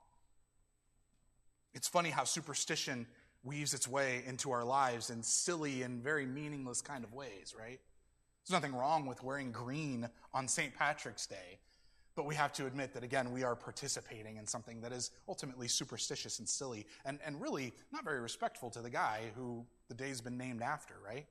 It's 1.75 1.89
funny 1.89 2.09
how 2.11 2.25
superstition 2.25 3.07
weaves 3.45 3.75
its 3.75 3.87
way 3.87 4.25
into 4.27 4.51
our 4.51 4.65
lives 4.65 5.11
in 5.11 5.23
silly 5.23 5.83
and 5.83 6.03
very 6.03 6.27
meaningless 6.27 6.81
kind 6.81 7.05
of 7.05 7.13
ways, 7.13 7.55
right? 7.59 7.79
There's 8.47 8.61
nothing 8.61 8.75
wrong 8.75 9.07
with 9.07 9.23
wearing 9.23 9.53
green 9.53 10.09
on 10.33 10.49
St. 10.49 10.75
Patrick's 10.75 11.27
Day, 11.27 11.59
but 12.17 12.25
we 12.25 12.35
have 12.35 12.53
to 12.55 12.67
admit 12.67 12.95
that, 12.95 13.05
again, 13.05 13.31
we 13.31 13.45
are 13.45 13.55
participating 13.55 14.39
in 14.39 14.47
something 14.47 14.81
that 14.81 14.91
is 14.91 15.11
ultimately 15.29 15.69
superstitious 15.69 16.39
and 16.39 16.49
silly 16.49 16.87
and, 17.05 17.19
and 17.25 17.41
really 17.41 17.75
not 17.93 18.05
very 18.05 18.21
respectful 18.21 18.71
to 18.71 18.81
the 18.81 18.91
guy 18.91 19.25
who 19.37 19.65
the 19.89 19.95
day's 19.95 20.21
been 20.21 20.39
named 20.39 20.63
after, 20.63 20.95
right? 21.05 21.27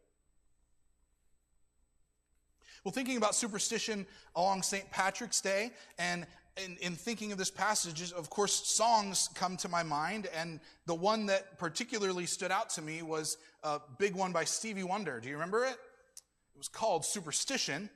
Well, 2.83 2.91
thinking 2.91 3.17
about 3.17 3.35
superstition 3.35 4.05
along 4.35 4.61
St. 4.61 4.89
Patrick's 4.91 5.41
Day 5.41 5.71
and 5.97 6.25
in, 6.63 6.77
in, 6.77 6.95
thinking 6.95 7.33
of 7.33 7.37
this 7.37 7.51
passage, 7.51 8.13
of 8.13 8.29
course, 8.29 8.53
songs 8.53 9.29
come 9.35 9.57
to 9.57 9.67
my 9.67 9.83
mind, 9.83 10.29
and 10.33 10.61
the 10.85 10.95
one 10.95 11.25
that 11.25 11.57
particularly 11.57 12.25
stood 12.25 12.51
out 12.51 12.69
to 12.71 12.81
me 12.81 13.01
was 13.01 13.37
a 13.63 13.81
big 13.97 14.15
one 14.15 14.31
by 14.31 14.45
Stevie 14.45 14.83
Wonder. 14.83 15.19
Do 15.19 15.27
you 15.27 15.35
remember 15.35 15.65
it? 15.65 15.71
It 15.73 16.57
was 16.57 16.69
called 16.69 17.03
Superstition. 17.03 17.89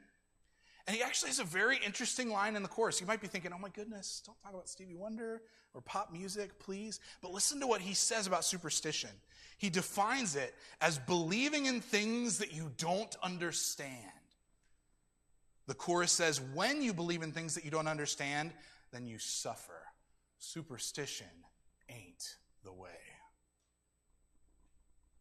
And 0.90 0.96
he 0.96 1.04
actually 1.04 1.30
has 1.30 1.38
a 1.38 1.44
very 1.44 1.78
interesting 1.86 2.32
line 2.32 2.56
in 2.56 2.64
the 2.64 2.68
chorus. 2.68 3.00
You 3.00 3.06
might 3.06 3.22
be 3.22 3.28
thinking, 3.28 3.54
oh 3.54 3.60
my 3.60 3.70
goodness, 3.70 4.24
don't 4.26 4.42
talk 4.42 4.54
about 4.54 4.68
Stevie 4.68 4.96
Wonder 4.96 5.44
or 5.76 5.82
pop 5.82 6.12
music, 6.12 6.58
please. 6.58 7.00
But 7.22 7.32
listen 7.32 7.60
to 7.60 7.68
what 7.68 7.80
he 7.80 7.94
says 7.94 8.26
about 8.26 8.44
superstition. 8.44 9.12
He 9.60 9.70
defines 9.70 10.36
it 10.36 10.56
as 10.82 10.98
believing 10.98 11.68
in 11.68 11.80
things 11.80 12.40
that 12.40 12.54
you 12.54 12.72
don't 12.78 13.16
understand. 13.22 13.94
The 15.68 15.76
chorus 15.76 16.12
says, 16.12 16.42
when 16.56 16.82
you 16.82 16.92
believe 16.92 17.22
in 17.22 17.34
things 17.34 17.54
that 17.54 17.64
you 17.64 17.70
don't 17.70 17.88
understand, 17.88 18.52
then 18.92 19.06
you 19.06 19.20
suffer. 19.20 19.84
Superstition 20.40 21.28
ain't 21.88 22.38
the 22.64 22.74
way. 22.74 22.90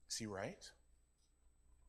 See, 0.09 0.24
right? 0.24 0.66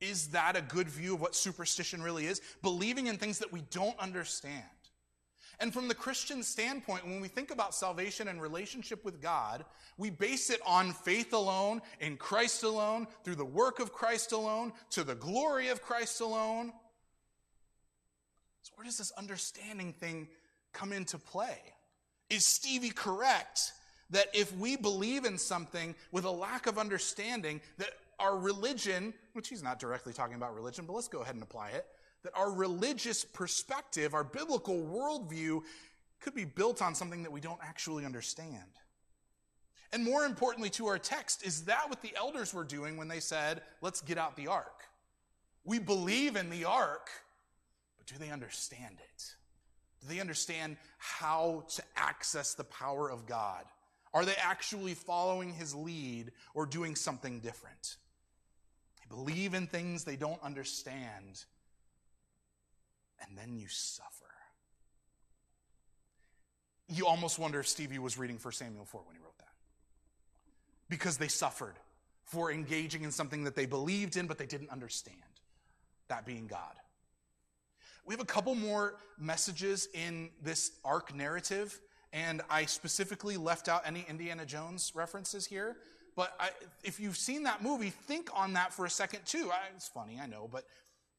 Is 0.01 0.29
that 0.29 0.55
a 0.55 0.61
good 0.61 0.87
view 0.87 1.15
of 1.15 1.21
what 1.21 1.35
superstition 1.35 2.01
really 2.01 2.25
is? 2.25 2.41
Believing 2.61 3.07
in 3.07 3.17
things 3.17 3.39
that 3.39 3.51
we 3.51 3.61
don't 3.69 3.97
understand. 3.99 4.63
And 5.59 5.73
from 5.73 5.89
the 5.89 5.95
Christian 5.95 6.41
standpoint, 6.41 7.05
when 7.05 7.19
we 7.19 7.27
think 7.27 7.51
about 7.51 7.75
salvation 7.75 8.29
and 8.29 8.41
relationship 8.41 9.03
with 9.03 9.21
God, 9.21 9.65
we 9.97 10.09
base 10.09 10.49
it 10.49 10.61
on 10.65 10.93
faith 10.93 11.33
alone, 11.33 11.81
in 11.99 12.15
Christ 12.15 12.63
alone, 12.63 13.07
through 13.23 13.35
the 13.35 13.43
work 13.43 13.79
of 13.79 13.91
Christ 13.91 14.31
alone, 14.31 14.71
to 14.91 15.03
the 15.03 15.15
glory 15.15 15.67
of 15.67 15.81
Christ 15.81 16.21
alone. 16.21 16.71
So, 18.61 18.71
where 18.75 18.85
does 18.85 18.97
this 18.97 19.11
understanding 19.11 19.91
thing 19.91 20.29
come 20.71 20.93
into 20.93 21.17
play? 21.17 21.57
Is 22.29 22.45
Stevie 22.45 22.91
correct 22.91 23.73
that 24.11 24.27
if 24.33 24.55
we 24.57 24.77
believe 24.77 25.25
in 25.25 25.37
something 25.37 25.93
with 26.13 26.23
a 26.23 26.31
lack 26.31 26.67
of 26.67 26.77
understanding, 26.77 27.59
that 27.77 27.91
our 28.19 28.37
religion, 28.37 29.13
which 29.33 29.49
he's 29.49 29.63
not 29.63 29.79
directly 29.79 30.13
talking 30.13 30.35
about 30.35 30.53
religion, 30.53 30.85
but 30.85 30.93
let's 30.93 31.07
go 31.07 31.21
ahead 31.21 31.35
and 31.35 31.43
apply 31.43 31.69
it, 31.69 31.85
that 32.23 32.33
our 32.35 32.51
religious 32.51 33.23
perspective, 33.23 34.13
our 34.13 34.23
biblical 34.23 34.75
worldview, 34.75 35.61
could 36.19 36.35
be 36.35 36.45
built 36.45 36.81
on 36.81 36.93
something 36.93 37.23
that 37.23 37.31
we 37.31 37.39
don't 37.39 37.59
actually 37.63 38.05
understand. 38.05 38.57
And 39.91 40.03
more 40.03 40.25
importantly 40.25 40.69
to 40.71 40.87
our 40.87 40.99
text, 40.99 41.45
is 41.45 41.63
that 41.65 41.89
what 41.89 42.01
the 42.01 42.13
elders 42.15 42.53
were 42.53 42.63
doing 42.63 42.97
when 42.97 43.07
they 43.07 43.19
said, 43.19 43.61
let's 43.81 44.01
get 44.01 44.17
out 44.17 44.35
the 44.35 44.47
ark? 44.47 44.83
We 45.63 45.79
believe 45.79 46.35
in 46.35 46.49
the 46.49 46.65
ark, 46.65 47.09
but 47.97 48.07
do 48.07 48.15
they 48.19 48.31
understand 48.31 48.97
it? 48.99 49.35
Do 50.01 50.07
they 50.07 50.19
understand 50.19 50.77
how 50.97 51.65
to 51.75 51.83
access 51.95 52.53
the 52.53 52.63
power 52.65 53.09
of 53.09 53.25
God? 53.25 53.65
Are 54.13 54.25
they 54.25 54.35
actually 54.35 54.93
following 54.93 55.53
his 55.53 55.75
lead 55.75 56.31
or 56.53 56.65
doing 56.65 56.95
something 56.95 57.39
different? 57.39 57.97
Believe 59.09 59.53
in 59.55 59.67
things 59.67 60.03
they 60.03 60.15
don't 60.15 60.41
understand, 60.43 61.43
and 63.21 63.37
then 63.37 63.57
you 63.57 63.67
suffer. 63.67 64.25
You 66.87 67.07
almost 67.07 67.39
wonder 67.39 67.59
if 67.59 67.67
Stevie 67.67 67.99
was 67.99 68.17
reading 68.17 68.37
1 68.41 68.53
Samuel 68.53 68.85
4 68.85 69.01
when 69.05 69.15
he 69.15 69.21
wrote 69.21 69.37
that. 69.39 69.45
Because 70.89 71.17
they 71.17 71.27
suffered 71.27 71.75
for 72.23 72.51
engaging 72.51 73.03
in 73.03 73.11
something 73.11 73.43
that 73.43 73.55
they 73.55 73.65
believed 73.65 74.15
in 74.15 74.27
but 74.27 74.37
they 74.37 74.45
didn't 74.45 74.69
understand, 74.69 75.17
that 76.07 76.25
being 76.25 76.47
God. 76.47 76.75
We 78.05 78.13
have 78.13 78.21
a 78.21 78.25
couple 78.25 78.55
more 78.55 78.95
messages 79.19 79.87
in 79.93 80.29
this 80.41 80.71
ark 80.83 81.13
narrative, 81.13 81.79
and 82.11 82.41
I 82.49 82.65
specifically 82.65 83.37
left 83.37 83.67
out 83.67 83.83
any 83.85 84.05
Indiana 84.09 84.45
Jones 84.45 84.91
references 84.95 85.45
here. 85.45 85.77
But 86.19 86.33
I, 86.37 86.49
if 86.83 86.99
you've 86.99 87.15
seen 87.15 87.43
that 87.43 87.63
movie, 87.63 87.91
think 87.91 88.29
on 88.33 88.51
that 88.51 88.73
for 88.73 88.85
a 88.85 88.89
second 88.89 89.21
too. 89.25 89.51
I, 89.53 89.73
it's 89.73 89.87
funny, 89.87 90.19
I 90.21 90.25
know, 90.25 90.49
but 90.51 90.65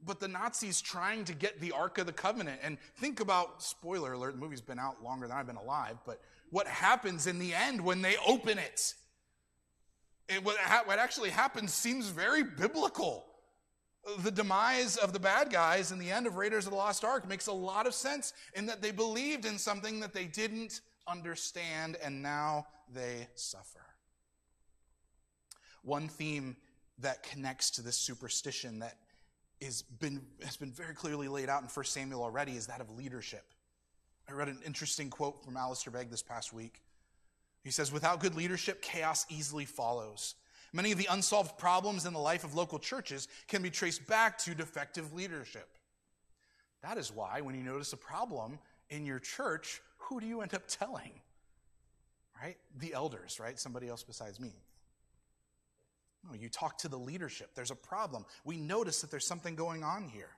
but 0.05 0.21
the 0.21 0.29
Nazis 0.29 0.83
trying 0.83 1.25
to 1.25 1.33
get 1.33 1.59
the 1.59 1.73
Ark 1.73 1.97
of 1.97 2.05
the 2.05 2.13
Covenant. 2.13 2.61
And 2.63 2.77
think 2.99 3.21
about, 3.21 3.63
spoiler 3.63 4.13
alert, 4.13 4.35
the 4.35 4.41
movie's 4.41 4.61
been 4.61 4.79
out 4.79 5.03
longer 5.03 5.27
than 5.27 5.35
I've 5.35 5.47
been 5.47 5.57
alive, 5.57 5.97
but 6.05 6.21
what 6.51 6.67
happens 6.67 7.27
in 7.27 7.39
the 7.39 7.55
end 7.55 7.81
when 7.81 8.03
they 8.03 8.17
open 8.27 8.59
it? 8.59 8.95
it 10.29 10.45
what, 10.45 10.59
ha- 10.59 10.83
what 10.85 10.99
actually 10.99 11.31
happens 11.31 11.73
seems 11.73 12.09
very 12.09 12.43
biblical. 12.43 13.25
The 14.19 14.31
demise 14.31 14.99
of 14.99 15.15
the 15.15 15.19
bad 15.19 15.51
guys 15.51 15.93
in 15.93 15.99
the 15.99 16.11
end 16.11 16.27
of 16.27 16.37
Raiders 16.37 16.67
of 16.67 16.73
the 16.73 16.77
Lost 16.77 17.05
Ark 17.05 17.27
makes 17.27 17.47
a 17.47 17.53
lot 17.53 17.87
of 17.87 17.95
sense 17.95 18.35
in 18.53 18.67
that 18.67 18.83
they 18.83 18.91
believed 18.91 19.47
in 19.47 19.57
something 19.57 20.01
that 20.01 20.13
they 20.13 20.27
didn't 20.27 20.83
understand 21.09 21.97
and 22.05 22.23
now 22.23 22.67
they 22.93 23.29
suffer. 23.35 23.89
One 25.83 26.09
theme 26.09 26.57
that 26.99 27.23
connects 27.23 27.71
to 27.73 27.83
this 27.83 27.97
superstition 27.97 28.81
that 28.81 28.97
is 29.61 29.83
been, 29.83 30.23
has 30.45 30.57
been 30.57 30.73
very 30.73 30.95
clearly 30.95 31.29
laid 31.29 31.49
out 31.49 31.62
in 31.62 31.69
1 31.69 31.85
Samuel 31.85 32.23
already 32.23 32.53
is 32.53 32.66
that 32.66 32.81
of 32.81 32.90
leadership. 32.90 33.45
I 34.29 34.33
read 34.33 34.49
an 34.49 34.61
interesting 34.64 35.11
quote 35.11 35.45
from 35.45 35.57
Alistair 35.57 35.93
Begg 35.93 36.11
this 36.11 36.23
past 36.23 36.53
week. 36.53 36.83
He 37.62 37.71
says, 37.71 37.93
Without 37.93 38.21
good 38.21 38.35
leadership, 38.35 38.81
chaos 38.81 39.27
easily 39.29 39.64
follows. 39.64 40.35
Many 40.73 40.93
of 40.93 40.99
the 40.99 41.09
unsolved 41.11 41.59
problems 41.59 42.07
in 42.07 42.12
the 42.12 42.21
life 42.21 42.45
of 42.45 42.55
local 42.55 42.79
churches 42.79 43.29
can 43.49 43.61
be 43.61 43.71
traced 43.71 44.07
back 44.07 44.38
to 44.38 44.55
defective 44.55 45.12
leadership. 45.12 45.69
That 46.83 46.97
is 46.97 47.12
why, 47.12 47.40
when 47.40 47.55
you 47.55 47.62
notice 47.62 47.93
a 47.93 47.97
problem 47.97 48.59
in 48.88 49.05
your 49.05 49.19
church, 49.19 49.83
who 49.99 50.21
do 50.21 50.27
you 50.27 50.40
end 50.40 50.55
up 50.55 50.62
telling? 50.69 51.11
Right? 52.40 52.57
The 52.79 52.95
elders, 52.95 53.38
right? 53.40 53.59
Somebody 53.59 53.88
else 53.88 54.03
besides 54.03 54.40
me. 54.40 54.53
No, 56.27 56.35
you 56.35 56.49
talk 56.49 56.79
to 56.79 56.89
the 56.89 56.99
leadership. 56.99 57.51
There's 57.55 57.71
a 57.71 57.77
problem. 57.77 58.27
We 58.45 58.59
notice 58.59 59.01
that 59.01 59.11
there's 59.11 59.27
something 59.27 59.55
going 59.55 59.83
on 59.83 60.09
here. 60.09 60.31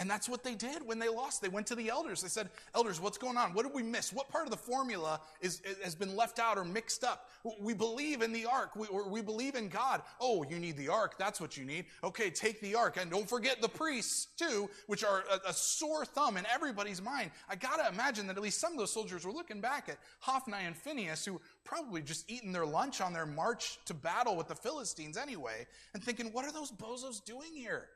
And 0.00 0.08
that's 0.08 0.28
what 0.28 0.44
they 0.44 0.54
did 0.54 0.86
when 0.86 1.00
they 1.00 1.08
lost. 1.08 1.42
They 1.42 1.48
went 1.48 1.66
to 1.68 1.74
the 1.74 1.88
elders. 1.88 2.22
They 2.22 2.28
said, 2.28 2.50
Elders, 2.72 3.00
what's 3.00 3.18
going 3.18 3.36
on? 3.36 3.52
What 3.52 3.64
did 3.64 3.74
we 3.74 3.82
miss? 3.82 4.12
What 4.12 4.28
part 4.28 4.44
of 4.44 4.52
the 4.52 4.56
formula 4.56 5.20
is, 5.40 5.60
has 5.82 5.96
been 5.96 6.14
left 6.14 6.38
out 6.38 6.56
or 6.56 6.64
mixed 6.64 7.02
up? 7.02 7.28
We 7.60 7.74
believe 7.74 8.22
in 8.22 8.32
the 8.32 8.46
ark. 8.46 8.76
We, 8.76 8.86
we 9.08 9.22
believe 9.22 9.56
in 9.56 9.68
God. 9.68 10.02
Oh, 10.20 10.44
you 10.48 10.60
need 10.60 10.76
the 10.76 10.88
ark. 10.88 11.16
That's 11.18 11.40
what 11.40 11.56
you 11.56 11.64
need. 11.64 11.86
Okay, 12.04 12.30
take 12.30 12.60
the 12.60 12.76
ark. 12.76 12.96
And 12.96 13.10
don't 13.10 13.28
forget 13.28 13.60
the 13.60 13.68
priests, 13.68 14.28
too, 14.36 14.70
which 14.86 15.02
are 15.02 15.24
a, 15.32 15.48
a 15.48 15.52
sore 15.52 16.04
thumb 16.04 16.36
in 16.36 16.46
everybody's 16.46 17.02
mind. 17.02 17.32
I 17.48 17.56
got 17.56 17.78
to 17.78 17.92
imagine 17.92 18.28
that 18.28 18.36
at 18.36 18.42
least 18.42 18.60
some 18.60 18.72
of 18.72 18.78
those 18.78 18.92
soldiers 18.92 19.26
were 19.26 19.32
looking 19.32 19.60
back 19.60 19.88
at 19.88 19.98
Hophni 20.20 20.58
and 20.60 20.76
Phinehas, 20.76 21.24
who 21.24 21.40
probably 21.64 22.02
just 22.02 22.30
eating 22.30 22.52
their 22.52 22.66
lunch 22.66 23.00
on 23.00 23.12
their 23.12 23.26
march 23.26 23.80
to 23.86 23.94
battle 23.94 24.36
with 24.36 24.46
the 24.46 24.54
Philistines 24.54 25.16
anyway, 25.16 25.66
and 25.92 26.04
thinking, 26.04 26.32
what 26.32 26.44
are 26.44 26.52
those 26.52 26.70
bozos 26.70 27.24
doing 27.24 27.52
here? 27.52 27.88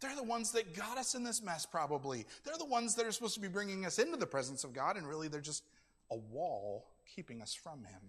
They're 0.00 0.16
the 0.16 0.22
ones 0.22 0.52
that 0.52 0.74
got 0.74 0.98
us 0.98 1.14
in 1.14 1.24
this 1.24 1.42
mess, 1.42 1.64
probably. 1.64 2.26
They're 2.44 2.58
the 2.58 2.66
ones 2.66 2.94
that 2.96 3.06
are 3.06 3.12
supposed 3.12 3.34
to 3.34 3.40
be 3.40 3.48
bringing 3.48 3.86
us 3.86 3.98
into 3.98 4.16
the 4.16 4.26
presence 4.26 4.62
of 4.62 4.74
God, 4.74 4.96
and 4.96 5.08
really 5.08 5.28
they're 5.28 5.40
just 5.40 5.64
a 6.10 6.16
wall 6.16 6.86
keeping 7.14 7.40
us 7.40 7.54
from 7.54 7.84
Him. 7.84 8.00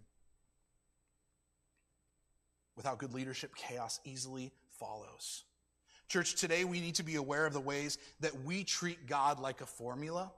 Without 2.75 2.97
good 2.99 3.13
leadership, 3.13 3.55
chaos 3.55 3.99
easily 4.03 4.51
follows. 4.79 5.45
Church, 6.07 6.35
today 6.35 6.63
we 6.63 6.79
need 6.79 6.95
to 6.95 7.03
be 7.03 7.15
aware 7.15 7.45
of 7.45 7.53
the 7.53 7.59
ways 7.59 7.97
that 8.19 8.43
we 8.43 8.63
treat 8.63 9.07
God 9.07 9.39
like 9.39 9.61
a 9.61 9.65
formula, 9.65 10.31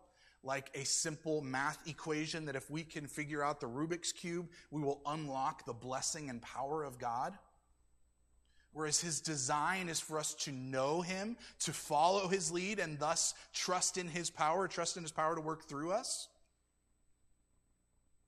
like 0.44 0.72
a 0.74 0.86
simple 0.86 1.42
math 1.42 1.80
equation 1.88 2.46
that 2.46 2.56
if 2.56 2.70
we 2.72 2.84
can 2.84 3.08
figure 3.08 3.44
out 3.44 3.60
the 3.60 3.68
Rubik's 3.68 4.12
Cube, 4.12 4.48
we 4.72 4.82
will 4.82 5.02
unlock 5.06 5.66
the 5.66 5.74
blessing 5.74 6.30
and 6.30 6.42
power 6.42 6.84
of 6.84 6.98
God. 6.98 7.38
Whereas 8.74 9.00
his 9.00 9.20
design 9.20 9.90
is 9.90 10.00
for 10.00 10.20
us 10.20 10.34
to 10.36 10.52
know 10.52 11.02
him, 11.02 11.38
to 11.62 11.74
follow 11.74 12.28
his 12.28 12.52
lead, 12.52 12.80
and 12.80 13.00
thus 13.00 13.34
trust 13.54 13.98
in 13.98 14.08
his 14.08 14.30
power, 14.30 14.68
trust 14.68 14.96
in 14.96 15.04
his 15.04 15.12
power 15.12 15.36
to 15.36 15.42
work 15.42 15.66
through 15.66 15.92
us. 15.92 16.28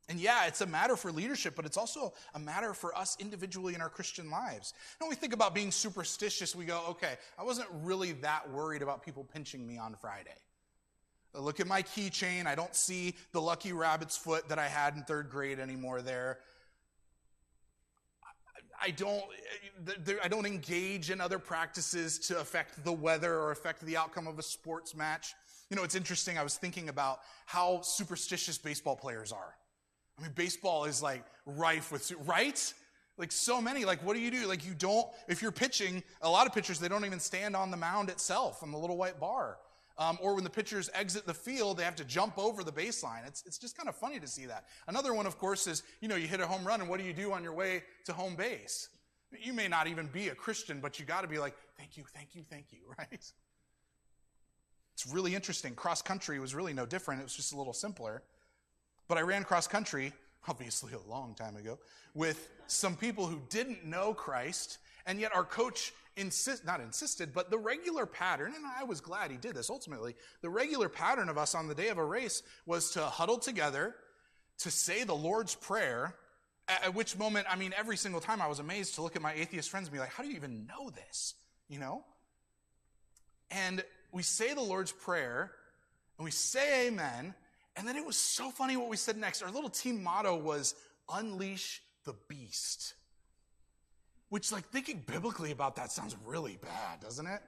And 0.10 0.20
yeah, 0.20 0.46
it's 0.48 0.60
a 0.60 0.66
matter 0.66 0.98
for 0.98 1.10
leadership, 1.12 1.56
but 1.56 1.66
it's 1.66 1.78
also 1.78 2.14
a 2.34 2.40
matter 2.40 2.74
for 2.74 2.98
us 2.98 3.16
individually 3.20 3.76
in 3.76 3.82
our 3.82 3.88
Christian 3.88 4.30
lives. 4.30 4.74
When 5.00 5.10
we 5.10 5.16
think 5.16 5.32
about 5.32 5.56
being 5.56 5.72
superstitious, 5.72 6.54
we 6.54 6.66
go, 6.66 6.84
okay, 6.90 7.14
I 7.40 7.44
wasn't 7.44 7.70
really 7.84 8.12
that 8.14 8.52
worried 8.52 8.82
about 8.82 9.04
people 9.04 9.24
pinching 9.24 9.66
me 9.66 9.78
on 9.78 9.96
Friday. 9.96 10.36
I 11.34 11.40
look 11.40 11.62
at 11.62 11.68
my 11.68 11.82
keychain. 11.82 12.46
I 12.46 12.56
don't 12.56 12.76
see 12.76 13.16
the 13.32 13.40
lucky 13.40 13.72
rabbit's 13.72 14.18
foot 14.18 14.50
that 14.50 14.60
I 14.60 14.68
had 14.68 14.96
in 14.98 15.04
third 15.04 15.30
grade 15.30 15.60
anymore 15.60 16.02
there. 16.02 16.40
I 18.82 18.92
don't, 18.92 19.24
eh, 19.88 19.92
eh, 20.08 20.14
I 20.24 20.28
don't 20.28 20.46
engage 20.46 21.12
in 21.12 21.22
other 21.22 21.40
practices 21.40 22.18
to 22.28 22.40
affect 22.40 22.84
the 22.84 22.92
weather 22.92 23.34
or 23.34 23.52
affect 23.52 23.82
the 23.86 23.96
outcome 23.96 24.28
of 24.28 24.40
a 24.40 24.44
sports 24.44 24.96
match. 24.96 25.34
You 25.70 25.78
know, 25.78 25.84
it's 25.84 25.96
interesting. 25.96 26.38
I 26.38 26.44
was 26.44 26.58
thinking 26.58 26.90
about 26.90 27.20
how 27.46 27.82
superstitious 27.82 28.58
baseball 28.58 28.96
players 28.96 29.32
are. 29.32 29.56
I 30.18 30.24
mean, 30.24 30.32
baseball 30.34 30.86
is 30.86 31.02
like 31.02 31.24
rife 31.46 31.92
with, 31.92 32.12
right? 32.26 32.74
Like 33.18 33.32
so 33.32 33.62
many. 33.62 33.86
Like, 33.86 34.04
what 34.04 34.16
do 34.16 34.20
you 34.20 34.32
do? 34.32 34.48
Like, 34.48 34.66
you 34.66 34.74
don't, 34.74 35.08
if 35.28 35.42
you're 35.42 35.52
pitching, 35.52 36.04
a 36.22 36.30
lot 36.30 36.48
of 36.48 36.54
pitchers, 36.54 36.80
they 36.80 36.88
don't 36.88 37.06
even 37.06 37.20
stand 37.20 37.56
on 37.56 37.72
the 37.72 37.78
mound 37.78 38.10
itself 38.10 38.64
on 38.64 38.72
the 38.72 38.78
little 38.78 38.98
white 38.98 39.20
bar. 39.20 39.58
Um, 39.98 40.18
or 40.22 40.36
when 40.36 40.44
the 40.44 40.50
pitchers 40.50 40.90
exit 40.94 41.26
the 41.26 41.34
field, 41.34 41.78
they 41.78 41.84
have 41.84 41.96
to 41.98 42.06
jump 42.06 42.38
over 42.38 42.64
the 42.64 42.72
baseline. 42.72 43.28
It's, 43.28 43.44
it's 43.46 43.58
just 43.58 43.78
kind 43.78 43.90
of 43.90 43.96
funny 43.96 44.20
to 44.20 44.28
see 44.28 44.46
that. 44.46 44.66
Another 44.88 45.14
one, 45.14 45.26
of 45.26 45.38
course, 45.38 45.68
is 45.68 45.84
you 46.00 46.08
know, 46.08 46.16
you 46.16 46.28
hit 46.28 46.40
a 46.40 46.48
home 46.48 46.66
run, 46.66 46.82
and 46.82 46.90
what 46.90 47.00
do 47.00 47.06
you 47.06 47.14
do 47.14 47.32
on 47.34 47.44
your 47.44 47.54
way 47.54 47.84
to 48.06 48.14
home 48.14 48.36
base? 48.36 48.90
You 49.40 49.54
may 49.54 49.68
not 49.68 49.88
even 49.88 50.08
be 50.08 50.30
a 50.30 50.36
Christian, 50.36 50.80
but 50.80 51.00
you 51.00 51.06
got 51.06 51.22
to 51.22 51.28
be 51.28 51.38
like, 51.38 51.56
thank 51.78 51.98
you, 51.98 52.04
thank 52.14 52.36
you, 52.36 52.44
thank 52.50 52.66
you, 52.72 52.80
right? 52.98 53.08
It's 54.94 55.08
really 55.08 55.36
interesting. 55.36 55.74
Cross 55.74 56.04
country 56.04 56.40
was 56.40 56.54
really 56.54 56.74
no 56.74 56.86
different, 56.86 57.22
it 57.22 57.24
was 57.24 57.36
just 57.36 57.54
a 57.54 57.58
little 57.58 57.74
simpler. 57.74 58.24
But 59.08 59.18
I 59.18 59.22
ran 59.22 59.44
cross 59.44 59.68
country, 59.68 60.14
obviously 60.48 60.94
a 60.94 61.10
long 61.10 61.36
time 61.36 61.56
ago, 61.56 61.80
with 62.14 62.50
some 62.68 62.96
people 62.96 63.26
who 63.26 63.42
didn't 63.50 63.86
know 63.86 64.14
Christ, 64.14 64.78
and 65.06 65.20
yet 65.20 65.36
our 65.36 65.44
coach 65.44 65.94
insist, 66.18 66.66
not 66.66 66.80
insisted, 66.80 67.34
but 67.34 67.50
the 67.50 67.58
regular 67.58 68.06
pattern, 68.06 68.54
and 68.56 68.66
I 68.66 68.84
was 68.84 69.02
glad 69.02 69.32
he 69.32 69.38
did 69.38 69.56
this 69.56 69.70
ultimately, 69.70 70.16
the 70.42 70.50
regular 70.50 70.90
pattern 70.90 71.30
of 71.30 71.38
us 71.38 71.56
on 71.56 71.68
the 71.68 71.76
day 71.76 71.90
of 71.90 71.98
a 71.98 72.06
race 72.06 72.44
was 72.66 72.92
to 72.92 73.02
huddle 73.02 73.38
together, 73.38 73.96
to 74.60 74.72
say 74.72 75.04
the 75.04 75.16
Lord's 75.16 75.56
Prayer, 75.56 76.16
at 76.68 76.94
which 76.94 77.18
moment, 77.18 77.48
I 77.50 77.56
mean, 77.56 77.74
every 77.78 77.98
single 77.98 78.22
time 78.22 78.42
I 78.42 78.48
was 78.48 78.60
amazed 78.60 78.96
to 78.96 79.02
look 79.02 79.16
at 79.16 79.22
my 79.22 79.34
atheist 79.34 79.70
friends 79.70 79.88
and 79.88 79.94
be 79.94 80.00
like, 80.00 80.10
how 80.10 80.24
do 80.24 80.30
you 80.30 80.36
even 80.36 80.68
know 80.68 80.90
this? 80.90 81.34
You 81.68 81.80
know? 81.80 82.04
And 83.50 83.84
we 84.12 84.24
say 84.24 84.54
the 84.54 84.62
Lord's 84.62 84.92
Prayer, 84.92 85.52
and 86.18 86.26
we 86.26 86.32
say 86.32 86.88
amen, 86.88 87.34
and 87.76 87.88
then 87.88 87.96
it 87.96 88.06
was 88.06 88.18
so 88.18 88.52
funny 88.52 88.78
what 88.78 88.90
we 88.90 88.98
said 88.98 89.18
next. 89.18 89.42
Our 89.42 89.52
little 89.52 89.70
team 89.70 90.04
motto 90.04 90.36
was 90.38 90.76
unleash 91.12 91.82
the 92.06 92.16
beast. 92.28 92.94
Which, 94.32 94.50
like, 94.54 94.64
thinking 94.70 95.04
biblically 95.06 95.52
about 95.52 95.76
that 95.76 95.92
sounds 95.92 96.16
really 96.26 96.58
bad, 96.62 97.02
doesn't 97.02 97.28
it? 97.28 97.42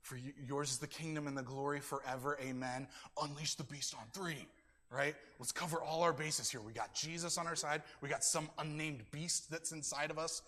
For 0.00 0.18
yours 0.48 0.70
is 0.70 0.78
the 0.78 0.86
kingdom 0.86 1.26
and 1.26 1.36
the 1.36 1.42
glory 1.42 1.80
forever. 1.80 2.38
Amen. 2.42 2.88
Unleash 3.22 3.54
the 3.56 3.64
beast 3.64 3.94
on 3.94 4.04
three, 4.14 4.46
right? 4.90 5.14
Let's 5.38 5.52
cover 5.52 5.82
all 5.82 6.02
our 6.02 6.14
bases 6.14 6.50
here. 6.50 6.62
We 6.62 6.72
got 6.72 6.94
Jesus 6.94 7.36
on 7.36 7.46
our 7.46 7.56
side. 7.56 7.82
We 8.00 8.08
got 8.08 8.24
some 8.24 8.48
unnamed 8.58 9.02
beast 9.10 9.50
that's 9.50 9.72
inside 9.72 10.10
of 10.10 10.18
us. 10.18 10.40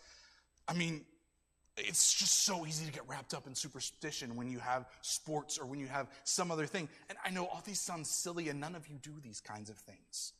I 0.66 0.72
mean, 0.72 1.04
it's 1.76 2.14
just 2.14 2.44
so 2.44 2.64
easy 2.64 2.86
to 2.86 2.92
get 2.92 3.06
wrapped 3.06 3.34
up 3.34 3.46
in 3.46 3.54
superstition 3.54 4.34
when 4.34 4.48
you 4.48 4.60
have 4.60 4.86
sports 5.02 5.58
or 5.58 5.66
when 5.66 5.78
you 5.78 5.88
have 5.88 6.08
some 6.24 6.50
other 6.50 6.64
thing. 6.64 6.88
And 7.10 7.18
I 7.22 7.28
know 7.28 7.44
all 7.44 7.62
these 7.66 7.80
sound 7.80 8.06
silly 8.06 8.48
and 8.48 8.58
none 8.58 8.74
of 8.74 8.88
you 8.88 8.96
do 9.02 9.12
these 9.22 9.42
kinds 9.42 9.68
of 9.68 9.76
things. 9.76 10.32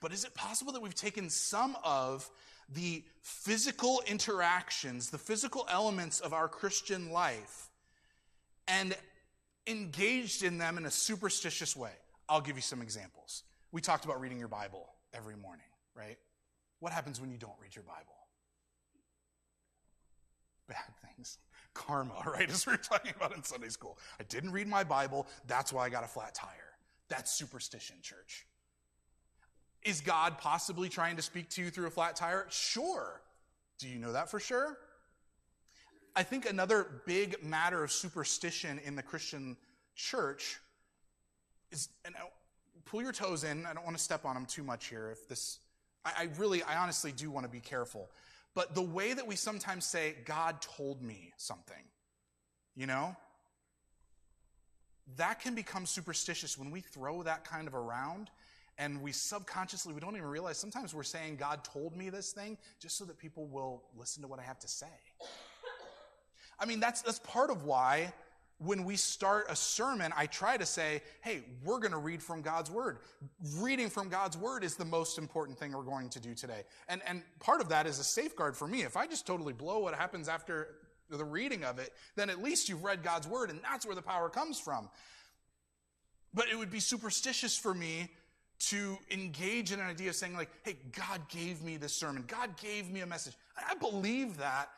But 0.00 0.12
is 0.12 0.24
it 0.24 0.34
possible 0.34 0.72
that 0.72 0.82
we've 0.82 0.94
taken 0.94 1.28
some 1.28 1.76
of 1.84 2.28
the 2.72 3.04
physical 3.22 4.02
interactions, 4.06 5.10
the 5.10 5.18
physical 5.18 5.66
elements 5.70 6.20
of 6.20 6.32
our 6.32 6.48
Christian 6.48 7.10
life, 7.10 7.68
and 8.66 8.96
engaged 9.66 10.42
in 10.42 10.58
them 10.58 10.78
in 10.78 10.86
a 10.86 10.90
superstitious 10.90 11.76
way? 11.76 11.92
I'll 12.28 12.40
give 12.40 12.56
you 12.56 12.62
some 12.62 12.80
examples. 12.80 13.42
We 13.72 13.80
talked 13.80 14.04
about 14.04 14.20
reading 14.20 14.38
your 14.38 14.48
Bible 14.48 14.88
every 15.12 15.36
morning, 15.36 15.66
right? 15.94 16.16
What 16.78 16.92
happens 16.92 17.20
when 17.20 17.30
you 17.30 17.38
don't 17.38 17.56
read 17.60 17.74
your 17.74 17.84
Bible? 17.84 18.20
bad 20.70 20.94
things. 21.14 21.38
Karma, 21.74 22.14
right? 22.26 22.48
As 22.48 22.66
we 22.66 22.72
were 22.72 22.78
talking 22.78 23.12
about 23.14 23.36
in 23.36 23.42
Sunday 23.42 23.68
school. 23.68 23.98
I 24.18 24.22
didn't 24.24 24.52
read 24.52 24.68
my 24.68 24.84
Bible. 24.84 25.26
That's 25.46 25.72
why 25.72 25.84
I 25.84 25.90
got 25.90 26.04
a 26.04 26.08
flat 26.08 26.34
tire. 26.34 26.48
That's 27.08 27.30
superstition, 27.30 27.96
church. 28.02 28.46
Is 29.82 30.00
God 30.00 30.38
possibly 30.38 30.88
trying 30.88 31.16
to 31.16 31.22
speak 31.22 31.48
to 31.50 31.62
you 31.62 31.70
through 31.70 31.86
a 31.86 31.90
flat 31.90 32.16
tire? 32.16 32.46
Sure. 32.50 33.20
Do 33.78 33.88
you 33.88 33.98
know 33.98 34.12
that 34.12 34.30
for 34.30 34.38
sure? 34.38 34.78
I 36.14 36.22
think 36.22 36.48
another 36.48 37.02
big 37.06 37.42
matter 37.42 37.82
of 37.82 37.90
superstition 37.90 38.80
in 38.84 38.94
the 38.94 39.02
Christian 39.02 39.56
church 39.94 40.58
is, 41.70 41.88
and 42.04 42.14
uh, 42.16 42.24
pull 42.84 43.00
your 43.00 43.12
toes 43.12 43.44
in. 43.44 43.64
I 43.64 43.72
don't 43.72 43.84
want 43.84 43.96
to 43.96 44.02
step 44.02 44.24
on 44.24 44.34
them 44.34 44.44
too 44.44 44.62
much 44.62 44.86
here. 44.86 45.10
If 45.10 45.28
this, 45.28 45.60
I, 46.04 46.12
I 46.18 46.28
really, 46.36 46.62
I 46.62 46.76
honestly 46.76 47.12
do 47.12 47.30
want 47.30 47.46
to 47.46 47.50
be 47.50 47.60
careful. 47.60 48.10
But 48.54 48.74
the 48.74 48.82
way 48.82 49.14
that 49.14 49.26
we 49.26 49.36
sometimes 49.36 49.84
say, 49.84 50.16
God 50.24 50.60
told 50.60 51.00
me 51.02 51.32
something, 51.36 51.84
you 52.74 52.86
know, 52.86 53.14
that 55.16 55.40
can 55.40 55.54
become 55.54 55.86
superstitious 55.86 56.58
when 56.58 56.70
we 56.70 56.80
throw 56.80 57.22
that 57.22 57.44
kind 57.44 57.68
of 57.68 57.74
around 57.74 58.30
and 58.80 59.02
we 59.02 59.12
subconsciously, 59.12 59.92
we 59.92 60.00
don't 60.00 60.16
even 60.16 60.26
realize 60.26 60.56
sometimes 60.56 60.94
we're 60.94 61.02
saying, 61.02 61.36
God 61.36 61.62
told 61.62 61.94
me 61.94 62.08
this 62.08 62.32
thing 62.32 62.56
just 62.80 62.96
so 62.96 63.04
that 63.04 63.18
people 63.18 63.46
will 63.46 63.84
listen 63.94 64.22
to 64.22 64.28
what 64.28 64.40
I 64.40 64.42
have 64.42 64.58
to 64.60 64.68
say. 64.68 64.86
I 66.58 66.64
mean, 66.64 66.80
that's, 66.80 67.02
that's 67.02 67.18
part 67.18 67.50
of 67.50 67.64
why 67.64 68.12
when 68.56 68.84
we 68.84 68.96
start 68.96 69.46
a 69.50 69.56
sermon, 69.56 70.12
I 70.16 70.26
try 70.26 70.56
to 70.56 70.64
say, 70.64 71.02
hey, 71.20 71.42
we're 71.62 71.78
going 71.78 71.92
to 71.92 71.98
read 71.98 72.22
from 72.22 72.40
God's 72.40 72.70
Word. 72.70 72.98
Reading 73.56 73.90
from 73.90 74.08
God's 74.08 74.36
Word 74.36 74.64
is 74.64 74.76
the 74.76 74.84
most 74.84 75.18
important 75.18 75.58
thing 75.58 75.72
we're 75.72 75.82
going 75.82 76.08
to 76.10 76.20
do 76.20 76.34
today. 76.34 76.62
And, 76.88 77.02
and 77.06 77.22
part 77.38 77.60
of 77.60 77.68
that 77.68 77.86
is 77.86 77.98
a 77.98 78.04
safeguard 78.04 78.56
for 78.56 78.66
me. 78.66 78.82
If 78.82 78.96
I 78.96 79.06
just 79.06 79.26
totally 79.26 79.52
blow 79.52 79.78
what 79.80 79.94
happens 79.94 80.26
after 80.28 80.68
the 81.10 81.24
reading 81.24 81.64
of 81.64 81.78
it, 81.78 81.92
then 82.16 82.30
at 82.30 82.42
least 82.42 82.68
you've 82.68 82.84
read 82.84 83.02
God's 83.02 83.28
Word, 83.28 83.50
and 83.50 83.60
that's 83.62 83.84
where 83.84 83.94
the 83.94 84.02
power 84.02 84.30
comes 84.30 84.58
from. 84.58 84.88
But 86.32 86.48
it 86.48 86.58
would 86.58 86.70
be 86.70 86.80
superstitious 86.80 87.58
for 87.58 87.74
me 87.74 88.10
to 88.60 88.98
engage 89.10 89.72
in 89.72 89.80
an 89.80 89.86
idea 89.86 90.10
of 90.10 90.16
saying, 90.16 90.36
like, 90.36 90.50
hey, 90.64 90.76
God 90.92 91.20
gave 91.28 91.62
me 91.62 91.76
this 91.76 91.94
sermon. 91.94 92.24
God 92.26 92.56
gave 92.56 92.90
me 92.90 93.00
a 93.00 93.06
message. 93.06 93.34
I 93.68 93.74
believe 93.74 94.36
that. 94.36 94.70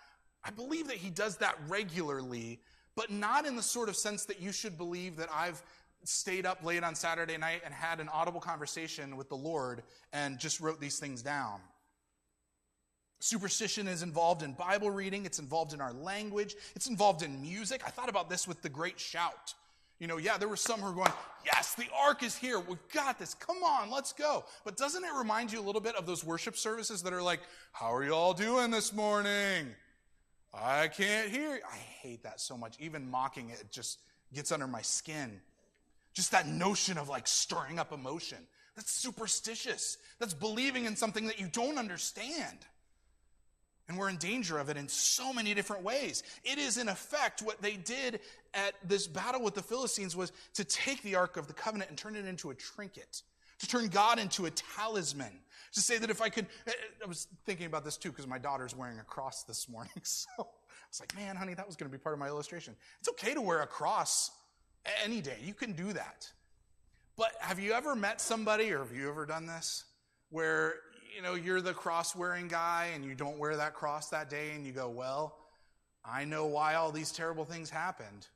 I 0.44 0.50
believe 0.50 0.88
that 0.88 0.96
He 0.96 1.10
does 1.10 1.36
that 1.38 1.56
regularly 1.68 2.60
but 2.94 3.10
not 3.10 3.46
in 3.46 3.56
the 3.56 3.62
sort 3.62 3.88
of 3.88 3.96
sense 3.96 4.24
that 4.26 4.40
you 4.40 4.52
should 4.52 4.76
believe 4.76 5.16
that 5.16 5.28
I've 5.32 5.62
stayed 6.04 6.46
up 6.46 6.64
late 6.64 6.82
on 6.82 6.94
Saturday 6.94 7.36
night 7.36 7.62
and 7.64 7.72
had 7.72 8.00
an 8.00 8.08
audible 8.08 8.40
conversation 8.40 9.16
with 9.16 9.28
the 9.28 9.36
Lord 9.36 9.82
and 10.12 10.38
just 10.38 10.60
wrote 10.60 10.80
these 10.80 10.98
things 10.98 11.22
down. 11.22 11.60
Superstition 13.20 13.86
is 13.86 14.02
involved 14.02 14.42
in 14.42 14.52
Bible 14.52 14.90
reading, 14.90 15.24
it's 15.24 15.38
involved 15.38 15.72
in 15.72 15.80
our 15.80 15.92
language, 15.92 16.56
it's 16.74 16.88
involved 16.88 17.22
in 17.22 17.40
music. 17.40 17.82
I 17.86 17.90
thought 17.90 18.08
about 18.08 18.28
this 18.28 18.48
with 18.48 18.62
the 18.62 18.68
great 18.68 18.98
shout. 18.98 19.54
You 20.02 20.08
know, 20.08 20.16
yeah, 20.16 20.36
there 20.36 20.48
were 20.48 20.56
some 20.56 20.80
who 20.80 20.86
were 20.86 20.94
going, 20.94 21.12
Yes, 21.46 21.76
the 21.76 21.86
ark 21.96 22.24
is 22.24 22.36
here. 22.36 22.58
We've 22.58 22.76
got 22.92 23.20
this. 23.20 23.34
Come 23.34 23.62
on, 23.62 23.88
let's 23.88 24.12
go. 24.12 24.44
But 24.64 24.76
doesn't 24.76 25.04
it 25.04 25.12
remind 25.16 25.52
you 25.52 25.60
a 25.60 25.62
little 25.62 25.80
bit 25.80 25.94
of 25.94 26.06
those 26.06 26.24
worship 26.24 26.56
services 26.56 27.04
that 27.04 27.12
are 27.12 27.22
like, 27.22 27.38
How 27.70 27.94
are 27.94 28.02
you 28.02 28.12
all 28.12 28.34
doing 28.34 28.72
this 28.72 28.92
morning? 28.92 29.68
I 30.52 30.88
can't 30.88 31.30
hear. 31.30 31.60
I 31.72 31.76
hate 31.76 32.24
that 32.24 32.40
so 32.40 32.56
much. 32.56 32.74
Even 32.80 33.08
mocking 33.08 33.50
it 33.50 33.70
just 33.70 34.00
gets 34.34 34.50
under 34.50 34.66
my 34.66 34.82
skin. 34.82 35.40
Just 36.14 36.32
that 36.32 36.48
notion 36.48 36.98
of 36.98 37.08
like 37.08 37.28
stirring 37.28 37.78
up 37.78 37.92
emotion. 37.92 38.38
That's 38.74 38.90
superstitious. 38.90 39.98
That's 40.18 40.34
believing 40.34 40.86
in 40.86 40.96
something 40.96 41.28
that 41.28 41.38
you 41.38 41.46
don't 41.46 41.78
understand. 41.78 42.58
And 43.92 44.00
we're 44.00 44.08
in 44.08 44.16
danger 44.16 44.58
of 44.58 44.70
it 44.70 44.78
in 44.78 44.88
so 44.88 45.34
many 45.34 45.52
different 45.52 45.82
ways. 45.82 46.22
It 46.44 46.56
is, 46.56 46.78
in 46.78 46.88
effect, 46.88 47.42
what 47.42 47.60
they 47.60 47.76
did 47.76 48.20
at 48.54 48.72
this 48.82 49.06
battle 49.06 49.42
with 49.42 49.54
the 49.54 49.62
Philistines 49.62 50.16
was 50.16 50.32
to 50.54 50.64
take 50.64 51.02
the 51.02 51.16
Ark 51.16 51.36
of 51.36 51.46
the 51.46 51.52
Covenant 51.52 51.90
and 51.90 51.98
turn 51.98 52.16
it 52.16 52.24
into 52.24 52.48
a 52.48 52.54
trinket, 52.54 53.20
to 53.58 53.68
turn 53.68 53.88
God 53.88 54.18
into 54.18 54.46
a 54.46 54.50
talisman, 54.50 55.30
to 55.74 55.80
say 55.80 55.98
that 55.98 56.08
if 56.08 56.22
I 56.22 56.30
could, 56.30 56.46
eh, 56.66 56.70
eh, 56.70 57.04
I 57.04 57.06
was 57.06 57.28
thinking 57.44 57.66
about 57.66 57.84
this 57.84 57.98
too 57.98 58.08
because 58.08 58.26
my 58.26 58.38
daughter's 58.38 58.74
wearing 58.74 58.98
a 58.98 59.04
cross 59.04 59.42
this 59.42 59.68
morning. 59.68 59.92
So 60.04 60.30
I 60.38 60.44
was 60.88 61.00
like, 61.00 61.14
man, 61.14 61.36
honey, 61.36 61.52
that 61.52 61.66
was 61.66 61.76
going 61.76 61.90
to 61.90 61.94
be 61.94 62.00
part 62.00 62.14
of 62.14 62.18
my 62.18 62.28
illustration. 62.28 62.74
It's 63.00 63.10
okay 63.10 63.34
to 63.34 63.42
wear 63.42 63.60
a 63.60 63.66
cross 63.66 64.30
any 65.04 65.20
day. 65.20 65.36
You 65.42 65.52
can 65.52 65.72
do 65.72 65.92
that. 65.92 66.30
But 67.18 67.32
have 67.40 67.58
you 67.58 67.72
ever 67.72 67.94
met 67.94 68.22
somebody 68.22 68.72
or 68.72 68.78
have 68.78 68.96
you 68.96 69.10
ever 69.10 69.26
done 69.26 69.46
this 69.46 69.84
where, 70.30 70.76
you 71.14 71.22
know, 71.22 71.34
you're 71.34 71.60
the 71.60 71.74
cross 71.74 72.16
wearing 72.16 72.48
guy 72.48 72.90
and 72.94 73.04
you 73.04 73.14
don't 73.14 73.38
wear 73.38 73.56
that 73.56 73.74
cross 73.74 74.08
that 74.10 74.30
day 74.30 74.52
and 74.54 74.66
you 74.66 74.72
go, 74.72 74.88
well, 74.88 75.36
I 76.04 76.24
know 76.24 76.46
why 76.46 76.74
all 76.74 76.90
these 76.90 77.12
terrible 77.12 77.44
things 77.44 77.70
happened. 77.70 78.26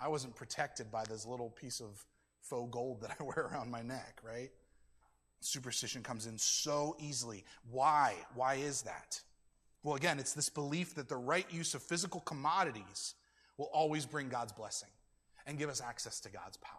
I 0.00 0.08
wasn't 0.08 0.34
protected 0.34 0.90
by 0.90 1.04
this 1.04 1.26
little 1.26 1.50
piece 1.50 1.80
of 1.80 2.04
faux 2.42 2.70
gold 2.70 3.00
that 3.02 3.16
I 3.18 3.22
wear 3.22 3.50
around 3.52 3.70
my 3.70 3.82
neck, 3.82 4.20
right? 4.22 4.50
superstition 5.44 6.02
comes 6.02 6.26
in 6.26 6.38
so 6.38 6.96
easily. 6.98 7.44
Why? 7.70 8.14
Why 8.34 8.54
is 8.54 8.82
that? 8.82 9.20
Well, 9.82 9.94
again, 9.94 10.18
it's 10.18 10.32
this 10.32 10.48
belief 10.48 10.94
that 10.94 11.08
the 11.08 11.16
right 11.16 11.46
use 11.50 11.74
of 11.74 11.82
physical 11.82 12.20
commodities 12.20 13.14
will 13.58 13.68
always 13.72 14.06
bring 14.06 14.28
God's 14.28 14.52
blessing 14.52 14.88
and 15.46 15.58
give 15.58 15.68
us 15.68 15.80
access 15.80 16.20
to 16.20 16.30
God's 16.30 16.56
power. 16.56 16.78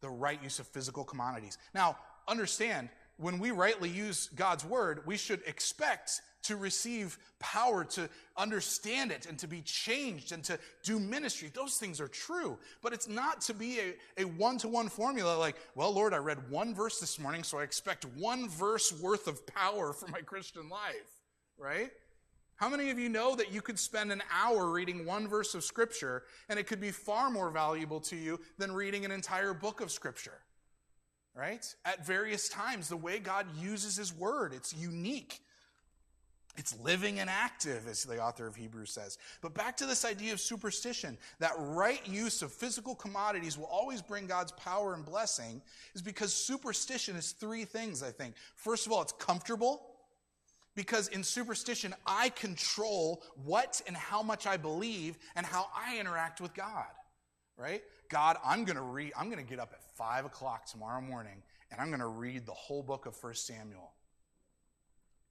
The 0.00 0.10
right 0.10 0.42
use 0.42 0.58
of 0.58 0.66
physical 0.66 1.04
commodities. 1.04 1.58
Now, 1.74 1.96
understand, 2.28 2.90
when 3.18 3.38
we 3.38 3.50
rightly 3.50 3.90
use 3.90 4.28
God's 4.34 4.64
word, 4.64 5.02
we 5.06 5.16
should 5.16 5.42
expect 5.46 6.22
to 6.44 6.56
receive 6.56 7.18
power 7.40 7.84
to 7.84 8.08
understand 8.36 9.10
it 9.10 9.26
and 9.26 9.38
to 9.38 9.46
be 9.46 9.60
changed 9.60 10.32
and 10.32 10.42
to 10.44 10.58
do 10.82 10.98
ministry. 10.98 11.50
Those 11.52 11.76
things 11.76 12.00
are 12.00 12.08
true. 12.08 12.56
But 12.82 12.92
it's 12.92 13.08
not 13.08 13.40
to 13.42 13.54
be 13.54 13.80
a, 14.16 14.24
one 14.24 14.56
to 14.58 14.68
one 14.68 14.88
formula 14.88 15.36
like, 15.36 15.56
well, 15.74 15.92
Lord, 15.92 16.14
I 16.14 16.18
read 16.18 16.48
one 16.48 16.74
verse 16.74 17.00
this 17.00 17.18
morning, 17.18 17.42
so 17.42 17.58
I 17.58 17.64
expect 17.64 18.06
one 18.16 18.48
verse 18.48 18.92
worth 19.00 19.26
of 19.26 19.46
power 19.46 19.92
for 19.92 20.06
my 20.08 20.20
Christian 20.20 20.68
life, 20.68 21.20
right? 21.58 21.90
How 22.56 22.68
many 22.68 22.90
of 22.90 22.98
you 22.98 23.08
know 23.08 23.36
that 23.36 23.52
you 23.52 23.60
could 23.60 23.78
spend 23.78 24.10
an 24.10 24.22
hour 24.32 24.70
reading 24.70 25.04
one 25.04 25.28
verse 25.28 25.54
of 25.54 25.62
Scripture 25.62 26.24
and 26.48 26.58
it 26.58 26.66
could 26.66 26.80
be 26.80 26.90
far 26.90 27.30
more 27.30 27.50
valuable 27.50 28.00
to 28.00 28.16
you 28.16 28.40
than 28.58 28.72
reading 28.72 29.04
an 29.04 29.10
entire 29.10 29.54
book 29.54 29.80
of 29.80 29.92
Scripture? 29.92 30.40
Right? 31.38 31.72
At 31.84 32.04
various 32.04 32.48
times, 32.48 32.88
the 32.88 32.96
way 32.96 33.20
God 33.20 33.46
uses 33.56 33.96
His 33.96 34.12
Word, 34.12 34.52
it's 34.52 34.74
unique. 34.74 35.40
It's 36.56 36.76
living 36.80 37.20
and 37.20 37.30
active, 37.30 37.86
as 37.86 38.02
the 38.02 38.20
author 38.20 38.48
of 38.48 38.56
Hebrews 38.56 38.90
says. 38.90 39.18
But 39.40 39.54
back 39.54 39.76
to 39.76 39.86
this 39.86 40.04
idea 40.04 40.32
of 40.32 40.40
superstition, 40.40 41.16
that 41.38 41.52
right 41.56 42.04
use 42.04 42.42
of 42.42 42.52
physical 42.52 42.96
commodities 42.96 43.56
will 43.56 43.66
always 43.66 44.02
bring 44.02 44.26
God's 44.26 44.50
power 44.50 44.94
and 44.94 45.06
blessing, 45.06 45.62
is 45.94 46.02
because 46.02 46.34
superstition 46.34 47.14
is 47.14 47.30
three 47.30 47.64
things, 47.64 48.02
I 48.02 48.10
think. 48.10 48.34
First 48.56 48.86
of 48.86 48.92
all, 48.92 49.02
it's 49.02 49.12
comfortable, 49.12 49.94
because 50.74 51.06
in 51.06 51.22
superstition, 51.22 51.94
I 52.04 52.30
control 52.30 53.22
what 53.44 53.80
and 53.86 53.96
how 53.96 54.24
much 54.24 54.44
I 54.44 54.56
believe 54.56 55.16
and 55.36 55.46
how 55.46 55.68
I 55.76 56.00
interact 56.00 56.40
with 56.40 56.52
God, 56.54 56.86
right? 57.56 57.84
God, 58.08 58.36
I'm 58.44 58.64
going 58.64 58.76
to 58.76 58.82
read, 58.82 59.12
I'm 59.18 59.30
going 59.30 59.44
to 59.44 59.48
get 59.48 59.58
up 59.58 59.72
at 59.72 59.82
five 59.96 60.24
o'clock 60.24 60.66
tomorrow 60.66 61.00
morning 61.00 61.42
and 61.70 61.80
I'm 61.80 61.88
going 61.88 62.00
to 62.00 62.06
read 62.06 62.46
the 62.46 62.52
whole 62.52 62.82
book 62.82 63.06
of 63.06 63.14
First 63.14 63.46
Samuel 63.46 63.92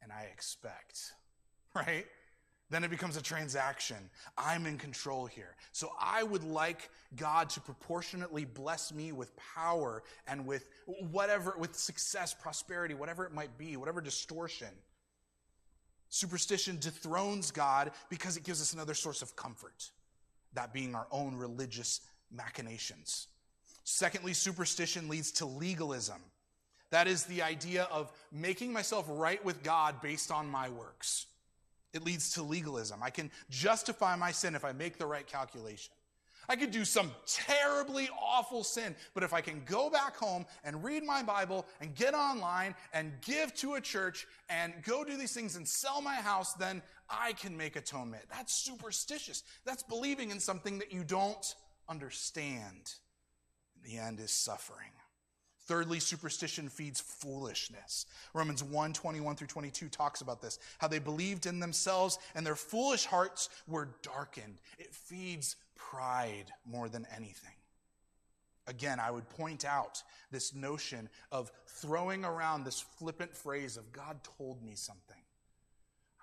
and 0.02 0.12
I 0.12 0.30
expect, 0.34 1.14
right? 1.76 2.06
Then 2.70 2.84
it 2.84 2.90
becomes 2.92 3.16
a 3.16 3.22
transaction. 3.22 3.98
I'm 4.38 4.66
in 4.66 4.78
control 4.78 5.26
here. 5.26 5.56
So 5.72 5.92
I 6.00 6.24
would 6.24 6.44
like 6.44 6.90
God 7.16 7.50
to 7.52 7.62
proportionately 7.62 8.44
bless 8.44 8.94
me 8.94 9.14
with 9.14 9.32
power 9.38 10.04
and 10.28 10.46
with 10.46 10.70
whatever, 11.12 11.56
with 11.58 11.76
success, 11.76 12.34
prosperity, 12.34 12.94
whatever 12.94 13.26
it 13.26 13.34
might 13.34 13.58
be, 13.58 13.78
whatever 13.78 14.02
distortion. 14.02 14.68
Superstition 16.10 16.78
dethrones 16.80 17.52
God 17.52 17.92
because 18.10 18.36
it 18.38 18.44
gives 18.44 18.62
us 18.62 18.74
another 18.74 18.94
source 18.94 19.22
of 19.22 19.36
comfort. 19.36 19.92
that 20.54 20.74
being 20.74 20.96
our 20.96 21.08
own 21.12 21.36
religious 21.36 22.02
machinations. 22.32 23.28
Secondly, 23.84 24.34
superstition 24.34 25.08
leads 25.08 25.32
to 25.34 25.46
legalism. 25.46 26.22
That 26.90 27.08
is 27.08 27.26
the 27.26 27.42
idea 27.42 27.88
of 27.92 28.12
making 28.32 28.72
myself 28.74 29.06
right 29.10 29.44
with 29.44 29.64
God 29.64 30.02
based 30.02 30.32
on 30.32 30.50
my 30.50 30.70
works. 30.70 31.28
It 31.94 32.04
leads 32.04 32.34
to 32.34 32.44
legalism. 32.44 33.02
I 33.02 33.10
can 33.10 33.32
justify 33.50 34.16
my 34.16 34.32
sin 34.32 34.56
if 34.56 34.64
I 34.64 34.72
make 34.72 34.98
the 34.98 35.06
right 35.06 35.26
calculation. 35.26 35.94
I 36.50 36.56
could 36.56 36.72
do 36.72 36.86
some 36.86 37.12
terribly 37.26 38.10
awful 38.22 38.64
sin, 38.64 38.96
but 39.14 39.24
if 39.24 39.34
I 39.34 39.42
can 39.42 39.64
go 39.66 39.90
back 39.90 40.16
home 40.16 40.46
and 40.64 40.82
read 40.82 41.04
my 41.04 41.22
Bible 41.22 41.66
and 41.82 41.94
get 41.94 42.14
online 42.14 42.74
and 42.94 43.12
give 43.22 43.54
to 43.56 43.74
a 43.74 43.82
church 43.82 44.28
and 44.50 44.74
go 44.84 45.04
do 45.04 45.18
these 45.18 45.34
things 45.34 45.58
and 45.58 45.68
sell 45.68 46.02
my 46.02 46.16
house, 46.16 46.54
then 46.54 46.82
I 47.10 47.34
can 47.34 47.58
make 47.58 47.76
atonement. 47.76 48.24
That's 48.30 48.54
superstitious. 48.54 49.44
That's 49.66 49.84
believing 49.84 50.32
in 50.32 50.40
something 50.40 50.78
that 50.80 50.94
you 50.94 51.04
don't 51.04 51.56
understand. 51.90 52.94
In 53.76 53.92
the 53.92 53.98
end 54.00 54.20
is 54.20 54.32
suffering. 54.32 54.92
Thirdly, 55.68 56.00
superstition 56.00 56.70
feeds 56.70 57.02
foolishness. 57.02 58.06
Romans 58.34 58.64
1 58.64 58.94
21 58.94 59.36
through 59.36 59.48
22 59.48 59.90
talks 59.90 60.22
about 60.22 60.42
this 60.42 60.60
how 60.78 60.88
they 60.88 61.00
believed 61.00 61.46
in 61.46 61.60
themselves 61.60 62.20
and 62.36 62.46
their 62.46 62.56
foolish 62.56 63.06
hearts 63.06 63.50
were 63.68 63.90
darkened. 64.02 64.62
It 64.80 64.94
feeds 64.94 65.58
pride 65.76 66.52
more 66.66 66.88
than 66.88 67.06
anything. 67.16 67.52
Again, 68.66 69.00
I 69.00 69.12
would 69.12 69.30
point 69.30 69.66
out 69.66 70.04
this 70.32 70.54
notion 70.54 71.10
of 71.32 71.52
throwing 71.68 72.26
around 72.26 72.64
this 72.64 72.82
flippant 72.82 73.36
phrase 73.36 73.78
of 73.78 73.92
God 73.92 74.20
told 74.38 74.62
me 74.64 74.76
something. 74.76 75.22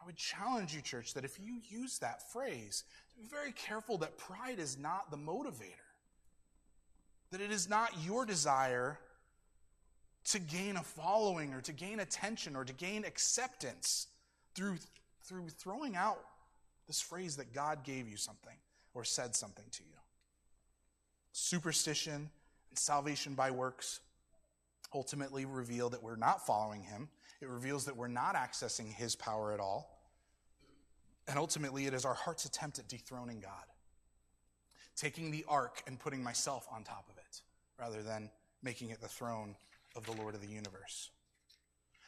I 0.01 0.07
would 0.07 0.17
challenge 0.17 0.75
you, 0.75 0.83
church, 0.83 1.15
that 1.15 1.25
if 1.25 1.41
you 1.41 1.61
use 1.67 1.99
that 1.99 2.31
phrase, 2.31 2.85
be 3.17 3.27
very 3.29 3.53
careful 3.53 3.99
that 3.99 4.19
pride 4.19 4.59
is 4.59 4.79
not 4.79 5.11
the 5.11 5.17
motivator, 5.17 5.93
that 7.31 7.41
it 7.41 7.51
is 7.51 7.69
not 7.69 7.91
your 8.05 8.25
desire 8.25 8.99
to 10.25 10.39
gain 10.39 10.77
a 10.77 10.83
following 10.83 11.53
or 11.53 11.61
to 11.61 11.73
gain 11.73 12.01
attention 12.01 12.57
or 12.57 12.65
to 12.65 12.73
gain 12.73 13.05
acceptance 13.05 14.09
through, 14.55 14.77
through 15.23 15.49
throwing 15.49 15.97
out 15.97 16.21
this 16.87 17.01
phrase 17.01 17.37
that 17.37 17.53
God 17.53 17.85
gave 17.85 18.09
you 18.09 18.17
something 18.17 18.57
or 18.95 19.05
said 19.05 19.35
something 19.35 19.65
to 19.73 19.83
you. 19.83 19.97
Superstition 21.33 22.31
and 22.71 22.79
salvation 22.79 23.35
by 23.35 23.51
works 23.51 24.01
ultimately 24.95 25.45
reveal 25.45 25.91
that 25.91 26.03
we're 26.03 26.17
not 26.17 26.47
following 26.47 26.83
Him. 26.83 27.09
It 27.41 27.49
reveals 27.49 27.85
that 27.87 27.97
we're 27.97 28.09
not 28.09 28.37
accessing 28.37 28.93
His 28.93 29.17
power 29.17 29.53
at 29.53 29.61
all. 29.61 29.94
And 31.27 31.39
ultimately, 31.39 31.87
it 31.87 31.95
is 31.95 32.05
our 32.05 32.15
heart's 32.15 32.45
attempt 32.45 32.79
at 32.79 32.89
dethroning 32.89 33.41
God, 33.41 33.65
taking 34.97 35.31
the 35.31 35.45
ark 35.49 35.83
and 35.87 35.99
putting 35.99 36.23
myself 36.23 36.67
on 36.71 36.85
top 36.85 37.07
of 37.11 37.17
it, 37.17 37.41
rather 37.79 38.03
than 38.03 38.31
making 38.63 38.91
it 38.91 39.01
the 39.01 39.09
throne 39.09 39.57
of 39.97 40.05
the 40.05 40.13
Lord 40.13 40.35
of 40.35 40.41
the 40.41 40.49
universe. 40.49 41.11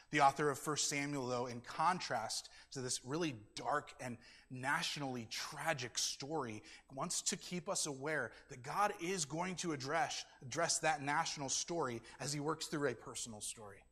The 0.09 0.21
author 0.21 0.49
of 0.49 0.65
1 0.65 0.77
Samuel, 0.77 1.27
though, 1.27 1.47
in 1.47 1.59
contrast 1.61 2.49
to 2.71 2.79
this 2.79 3.03
really 3.03 3.35
dark 3.55 3.93
and 3.99 4.17
nationally 4.49 5.27
tragic 5.29 5.97
story, 5.97 6.63
wants 6.95 7.21
to 7.23 7.35
keep 7.35 7.67
us 7.67 7.87
aware 7.87 8.31
that 8.49 8.63
God 8.63 8.93
is 9.01 9.25
going 9.25 9.55
to 9.57 9.73
address, 9.73 10.23
address 10.41 10.79
that 10.79 11.01
national 11.01 11.49
story 11.49 12.01
as 12.21 12.31
he 12.31 12.39
works 12.39 12.67
through 12.67 12.87
a 12.87 12.95
personal 12.95 13.41
story. 13.41 13.83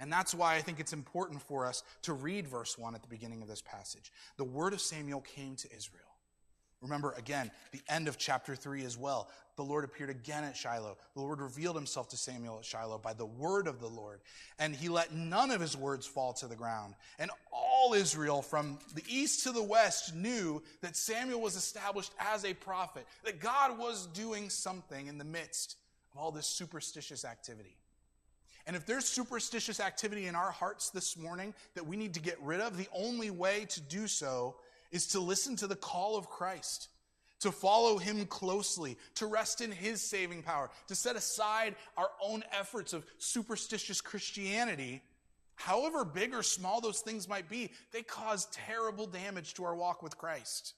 And 0.00 0.10
that's 0.10 0.34
why 0.34 0.56
I 0.56 0.62
think 0.62 0.80
it's 0.80 0.94
important 0.94 1.42
for 1.42 1.66
us 1.66 1.82
to 2.02 2.14
read 2.14 2.48
verse 2.48 2.78
1 2.78 2.94
at 2.94 3.02
the 3.02 3.08
beginning 3.08 3.42
of 3.42 3.48
this 3.48 3.62
passage. 3.62 4.10
The 4.38 4.44
word 4.44 4.72
of 4.72 4.80
Samuel 4.80 5.20
came 5.20 5.56
to 5.56 5.68
Israel. 5.76 6.04
Remember, 6.80 7.12
again, 7.18 7.50
the 7.72 7.82
end 7.90 8.08
of 8.08 8.16
chapter 8.16 8.56
3 8.56 8.84
as 8.84 8.96
well. 8.96 9.28
The 9.56 9.62
Lord 9.62 9.84
appeared 9.84 10.08
again 10.08 10.44
at 10.44 10.56
Shiloh. 10.56 10.96
The 11.14 11.20
Lord 11.20 11.40
revealed 11.40 11.76
himself 11.76 12.08
to 12.08 12.16
Samuel 12.16 12.58
at 12.60 12.64
Shiloh 12.64 12.96
by 12.96 13.12
the 13.12 13.26
word 13.26 13.66
of 13.66 13.80
the 13.80 13.86
Lord. 13.86 14.20
And 14.58 14.74
he 14.74 14.88
let 14.88 15.12
none 15.12 15.50
of 15.50 15.60
his 15.60 15.76
words 15.76 16.06
fall 16.06 16.32
to 16.34 16.46
the 16.46 16.56
ground. 16.56 16.94
And 17.18 17.30
all 17.52 17.92
Israel 17.92 18.40
from 18.40 18.78
the 18.94 19.04
east 19.06 19.44
to 19.44 19.52
the 19.52 19.62
west 19.62 20.14
knew 20.14 20.62
that 20.80 20.96
Samuel 20.96 21.42
was 21.42 21.56
established 21.56 22.12
as 22.18 22.46
a 22.46 22.54
prophet, 22.54 23.06
that 23.24 23.40
God 23.40 23.78
was 23.78 24.06
doing 24.06 24.48
something 24.48 25.06
in 25.06 25.18
the 25.18 25.24
midst 25.24 25.76
of 26.10 26.18
all 26.18 26.32
this 26.32 26.46
superstitious 26.46 27.26
activity. 27.26 27.76
And 28.66 28.76
if 28.76 28.86
there's 28.86 29.06
superstitious 29.06 29.80
activity 29.80 30.26
in 30.26 30.34
our 30.34 30.50
hearts 30.50 30.90
this 30.90 31.16
morning 31.16 31.54
that 31.74 31.86
we 31.86 31.96
need 31.96 32.14
to 32.14 32.20
get 32.20 32.40
rid 32.42 32.60
of, 32.60 32.76
the 32.76 32.88
only 32.94 33.30
way 33.30 33.66
to 33.70 33.80
do 33.80 34.06
so 34.06 34.56
is 34.90 35.08
to 35.08 35.20
listen 35.20 35.56
to 35.56 35.66
the 35.66 35.76
call 35.76 36.16
of 36.16 36.28
Christ, 36.28 36.88
to 37.40 37.50
follow 37.50 37.98
him 37.98 38.26
closely, 38.26 38.98
to 39.14 39.26
rest 39.26 39.60
in 39.60 39.70
his 39.72 40.02
saving 40.02 40.42
power, 40.42 40.70
to 40.88 40.94
set 40.94 41.16
aside 41.16 41.74
our 41.96 42.10
own 42.22 42.44
efforts 42.52 42.92
of 42.92 43.04
superstitious 43.18 44.00
Christianity. 44.00 45.02
However 45.54 46.04
big 46.04 46.34
or 46.34 46.42
small 46.42 46.80
those 46.80 47.00
things 47.00 47.28
might 47.28 47.48
be, 47.48 47.70
they 47.92 48.02
cause 48.02 48.46
terrible 48.52 49.06
damage 49.06 49.54
to 49.54 49.64
our 49.64 49.74
walk 49.74 50.02
with 50.02 50.16
Christ. 50.16 50.74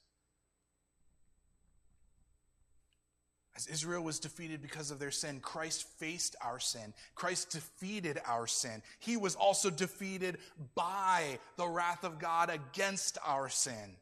As 3.54 3.66
Israel 3.66 4.02
was 4.02 4.18
defeated 4.18 4.62
because 4.62 4.90
of 4.90 4.98
their 4.98 5.10
sin, 5.10 5.40
Christ 5.40 5.86
faced 5.98 6.36
our 6.40 6.58
sin. 6.58 6.94
Christ 7.14 7.50
defeated 7.50 8.18
our 8.26 8.46
sin. 8.46 8.82
He 8.98 9.18
was 9.18 9.34
also 9.34 9.68
defeated 9.68 10.38
by 10.74 11.38
the 11.56 11.68
wrath 11.68 12.02
of 12.04 12.18
God 12.18 12.50
against 12.50 13.18
our 13.24 13.50
sin. 13.50 13.96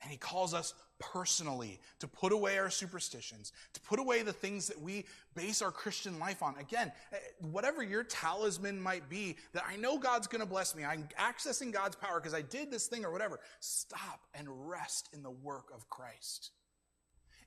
And 0.00 0.10
he 0.10 0.16
calls 0.16 0.54
us 0.54 0.72
personally 0.98 1.80
to 1.98 2.08
put 2.08 2.32
away 2.32 2.58
our 2.58 2.70
superstitions, 2.70 3.52
to 3.74 3.80
put 3.80 3.98
away 3.98 4.22
the 4.22 4.32
things 4.32 4.68
that 4.68 4.80
we 4.80 5.04
base 5.34 5.60
our 5.62 5.70
Christian 5.70 6.18
life 6.18 6.42
on. 6.42 6.54
Again, 6.58 6.90
eh, 7.12 7.16
whatever 7.50 7.82
your 7.82 8.04
talisman 8.04 8.80
might 8.80 9.08
be, 9.08 9.36
that 9.52 9.64
I 9.68 9.76
know 9.76 9.98
God's 9.98 10.26
going 10.26 10.40
to 10.40 10.46
bless 10.46 10.74
me, 10.74 10.84
I'm 10.84 11.08
accessing 11.18 11.72
God's 11.72 11.96
power 11.96 12.20
because 12.20 12.34
I 12.34 12.42
did 12.42 12.70
this 12.70 12.86
thing 12.86 13.04
or 13.04 13.12
whatever, 13.12 13.38
stop 13.60 14.20
and 14.34 14.48
rest 14.68 15.08
in 15.12 15.22
the 15.22 15.30
work 15.30 15.70
of 15.74 15.88
Christ. 15.88 16.50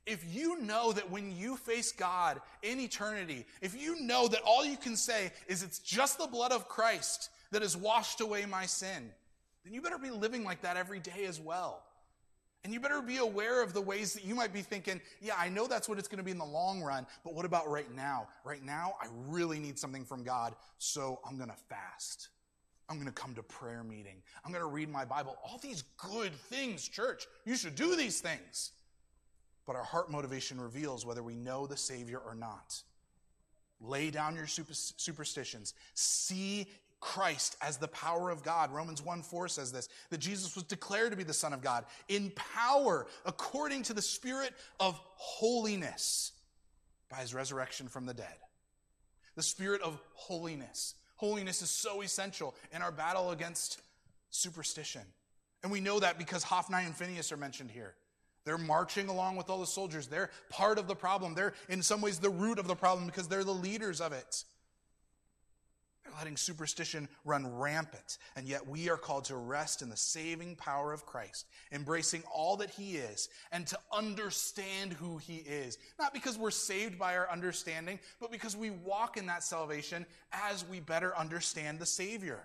If 0.06 0.34
you 0.34 0.60
know 0.62 0.92
that 0.94 1.12
when 1.12 1.36
you 1.36 1.56
face 1.58 1.92
God 1.92 2.42
in 2.64 2.80
eternity, 2.80 3.46
if 3.62 3.80
you 3.80 4.02
know 4.02 4.28
that 4.28 4.42
all 4.42 4.66
you 4.66 4.78
can 4.78 4.96
say 4.96 5.32
is 5.48 5.62
it's 5.62 5.80
just 5.80 6.18
the 6.18 6.28
blood 6.28 6.52
of 6.52 6.68
Christ 6.68 7.30
that 7.52 7.62
has 7.62 7.78
washed 7.78 8.22
away 8.22 8.46
my 8.46 8.66
sin, 8.66 9.12
then 9.64 9.74
you 9.74 9.82
better 9.82 10.00
be 10.00 10.10
living 10.10 10.44
like 10.44 10.62
that 10.62 10.76
every 10.78 11.00
day 11.00 11.26
as 11.28 11.40
well. 11.40 11.84
And 12.64 12.72
you 12.74 12.80
better 12.80 13.02
be 13.02 13.18
aware 13.18 13.64
of 13.64 13.74
the 13.74 13.82
ways 13.82 14.14
that 14.14 14.24
you 14.24 14.36
might 14.36 14.54
be 14.54 14.62
thinking, 14.62 15.02
yeah, 15.20 15.34
I 15.38 15.50
know 15.50 15.66
that's 15.66 15.90
what 15.90 15.98
it's 15.98 16.08
going 16.08 16.20
to 16.20 16.24
be 16.24 16.32
in 16.32 16.38
the 16.38 16.46
long 16.46 16.82
run, 16.82 17.08
but 17.24 17.34
what 17.34 17.46
about 17.46 17.70
right 17.70 17.94
now? 17.96 18.28
Right 18.44 18.64
now, 18.64 18.96
I 19.02 19.08
really 19.28 19.60
need 19.60 19.80
something 19.80 20.06
from 20.06 20.24
God, 20.24 20.56
so 20.78 21.20
I'm 21.28 21.38
going 21.38 21.50
to 21.50 21.56
fast. 21.70 22.30
I'm 22.88 22.98
going 22.98 23.08
to 23.08 23.14
come 23.14 23.34
to 23.36 23.44
prayer 23.44 23.84
meeting. 23.84 24.22
I'm 24.46 24.52
going 24.52 24.64
to 24.64 24.70
read 24.70 24.90
my 24.90 25.06
Bible. 25.06 25.38
All 25.44 25.58
these 25.58 25.84
good 25.98 26.34
things, 26.36 26.88
church. 26.88 27.26
You 27.46 27.56
should 27.56 27.76
do 27.76 27.96
these 27.96 28.20
things. 28.22 28.72
But 29.66 29.76
our 29.76 29.84
heart 29.84 30.12
motivation 30.12 30.60
reveals 30.60 31.06
whether 31.06 31.24
we 31.24 31.36
know 31.36 31.68
the 31.68 31.78
Savior 31.78 32.20
or 32.20 32.36
not. 32.36 32.82
Lay 33.80 34.12
down 34.12 34.36
your 34.36 34.48
superstitions. 34.48 35.74
See 35.94 36.68
Christ 37.00 37.58
as 37.62 37.78
the 37.78 37.88
power 37.88 38.30
of 38.30 38.44
God. 38.44 38.72
Romans 38.72 39.04
1 39.04 39.24
4 39.24 39.48
says 39.48 39.72
this 39.72 39.90
that 40.12 40.20
Jesus 40.20 40.56
was 40.56 40.64
declared 40.64 41.12
to 41.12 41.18
be 41.18 41.24
the 41.24 41.34
Son 41.34 41.52
of 41.52 41.62
God 41.62 41.86
in 42.08 42.32
power 42.36 43.08
according 43.26 43.84
to 43.84 43.94
the 43.94 44.02
Spirit 44.02 44.54
of 44.80 45.00
holiness 45.16 46.32
by 47.10 47.18
his 47.18 47.34
resurrection 47.34 47.88
from 47.88 48.06
the 48.06 48.14
dead. 48.14 48.38
The 49.36 49.44
Spirit 49.44 49.82
of 49.82 50.00
holiness. 50.14 50.96
Holiness 51.16 51.62
is 51.62 51.70
so 51.70 52.02
essential 52.02 52.56
in 52.74 52.82
our 52.82 52.92
battle 52.92 53.32
against 53.32 53.82
superstition. 54.30 55.02
And 55.64 55.72
we 55.72 55.82
know 55.82 56.00
that 56.00 56.18
because 56.18 56.44
Hophni 56.44 56.86
and 56.86 56.96
Phinehas 56.96 57.32
are 57.32 57.38
mentioned 57.38 57.72
here. 57.72 57.96
They're 58.44 58.58
marching 58.58 59.08
along 59.08 59.36
with 59.36 59.50
all 59.50 59.60
the 59.60 59.68
soldiers. 59.68 60.08
They're 60.08 60.32
part 60.50 60.80
of 60.80 60.88
the 60.88 60.96
problem. 60.96 61.36
They're, 61.36 61.54
in 61.70 61.84
some 61.84 62.02
ways, 62.02 62.20
the 62.20 62.30
root 62.30 62.60
of 62.60 62.68
the 62.68 62.76
problem 62.76 63.06
because 63.06 63.28
they're 63.28 63.44
the 63.44 63.54
leaders 63.54 64.02
of 64.02 64.14
it 64.14 64.44
They're 66.04 66.14
letting 66.18 66.38
superstition 66.38 67.08
run 67.24 67.56
rampant. 67.60 68.18
And 68.36 68.48
yet 68.48 68.68
we 68.68 68.90
are 68.90 68.98
called 68.98 69.26
to 69.26 69.36
rest 69.36 69.82
in 69.82 69.90
the 69.90 69.98
saving 69.98 70.56
power 70.56 70.92
of 70.92 71.06
Christ, 71.06 71.46
embracing 71.72 72.24
all 72.34 72.58
that 72.58 72.72
he 72.72 72.98
is, 72.98 73.30
and 73.52 73.68
to 73.68 73.78
understand 73.92 74.94
who 74.94 75.18
he 75.18 75.38
is. 75.38 75.78
Not 76.00 76.14
because 76.14 76.38
we're 76.38 76.52
saved 76.52 76.98
by 76.98 77.16
our 77.18 77.30
understanding, 77.30 78.00
but 78.20 78.32
because 78.32 78.58
we 78.58 78.72
walk 78.72 79.18
in 79.18 79.28
that 79.28 79.44
salvation 79.44 80.06
as 80.32 80.68
we 80.68 80.80
better 80.80 81.16
understand 81.16 81.80
the 81.80 81.86
Savior. 81.86 82.40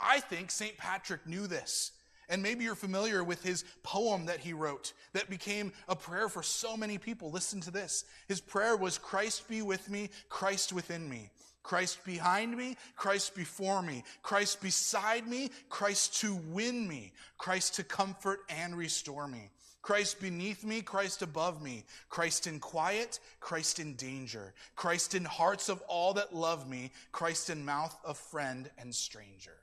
I 0.00 0.20
think 0.20 0.52
St. 0.52 0.76
Patrick 0.76 1.26
knew 1.26 1.48
this. 1.48 1.90
And 2.28 2.42
maybe 2.42 2.64
you're 2.64 2.74
familiar 2.74 3.24
with 3.24 3.42
his 3.42 3.64
poem 3.82 4.26
that 4.26 4.40
he 4.40 4.52
wrote 4.52 4.92
that 5.14 5.30
became 5.30 5.72
a 5.88 5.96
prayer 5.96 6.28
for 6.28 6.42
so 6.42 6.76
many 6.76 6.98
people. 6.98 7.30
Listen 7.30 7.60
to 7.62 7.70
this. 7.70 8.04
His 8.26 8.40
prayer 8.40 8.76
was 8.76 8.98
Christ 8.98 9.48
be 9.48 9.62
with 9.62 9.88
me, 9.90 10.10
Christ 10.28 10.72
within 10.72 11.08
me. 11.08 11.30
Christ 11.62 12.02
behind 12.04 12.56
me, 12.56 12.78
Christ 12.96 13.34
before 13.34 13.82
me, 13.82 14.02
Christ 14.22 14.62
beside 14.62 15.26
me, 15.26 15.50
Christ 15.68 16.18
to 16.22 16.34
win 16.50 16.88
me, 16.88 17.12
Christ 17.36 17.74
to 17.74 17.84
comfort 17.84 18.40
and 18.48 18.74
restore 18.74 19.28
me, 19.28 19.50
Christ 19.82 20.18
beneath 20.18 20.64
me, 20.64 20.80
Christ 20.80 21.20
above 21.20 21.60
me, 21.60 21.84
Christ 22.08 22.46
in 22.46 22.58
quiet, 22.58 23.20
Christ 23.40 23.80
in 23.80 23.96
danger, 23.96 24.54
Christ 24.76 25.14
in 25.14 25.26
hearts 25.26 25.68
of 25.68 25.82
all 25.88 26.14
that 26.14 26.34
love 26.34 26.66
me, 26.66 26.90
Christ 27.12 27.50
in 27.50 27.66
mouth 27.66 27.94
of 28.02 28.16
friend 28.16 28.70
and 28.78 28.94
stranger. 28.94 29.56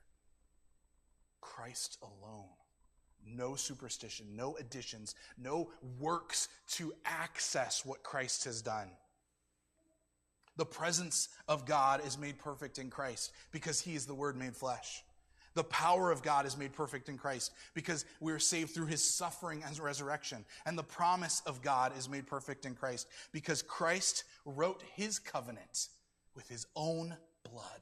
Christ 1.42 1.98
alone. 2.04 2.55
No 3.26 3.56
superstition, 3.56 4.28
no 4.36 4.56
additions, 4.58 5.16
no 5.38 5.72
works 6.00 6.48
to 6.72 6.94
access 7.06 7.86
what 7.86 8.04
Christ 8.04 8.46
has 8.46 8.62
done. 8.62 8.90
The 10.58 10.66
presence 10.66 11.30
of 11.48 11.66
God 11.66 12.06
is 12.06 12.18
made 12.18 12.38
perfect 12.38 12.80
in 12.80 12.90
Christ 12.90 13.32
because 13.52 13.82
he 13.82 13.96
is 13.96 14.06
the 14.06 14.14
Word 14.14 14.38
made 14.38 14.56
flesh. 14.56 15.04
The 15.54 15.64
power 15.64 16.12
of 16.12 16.22
God 16.22 16.46
is 16.46 16.58
made 16.58 16.74
perfect 16.74 17.08
in 17.08 17.18
Christ 17.18 17.54
because 17.74 18.06
we 18.20 18.34
are 18.34 18.40
saved 18.40 18.72
through 18.72 18.88
his 18.88 19.04
suffering 19.04 19.64
and 19.66 19.80
resurrection. 19.80 20.44
And 20.66 20.78
the 20.78 20.84
promise 20.84 21.42
of 21.46 21.62
God 21.62 21.98
is 21.98 22.10
made 22.10 22.28
perfect 22.28 22.66
in 22.66 22.76
Christ 22.76 23.08
because 23.32 23.62
Christ 23.62 24.26
wrote 24.46 24.84
his 24.96 25.18
covenant 25.18 25.88
with 26.36 26.48
his 26.50 26.68
own 26.76 27.16
blood. 27.50 27.75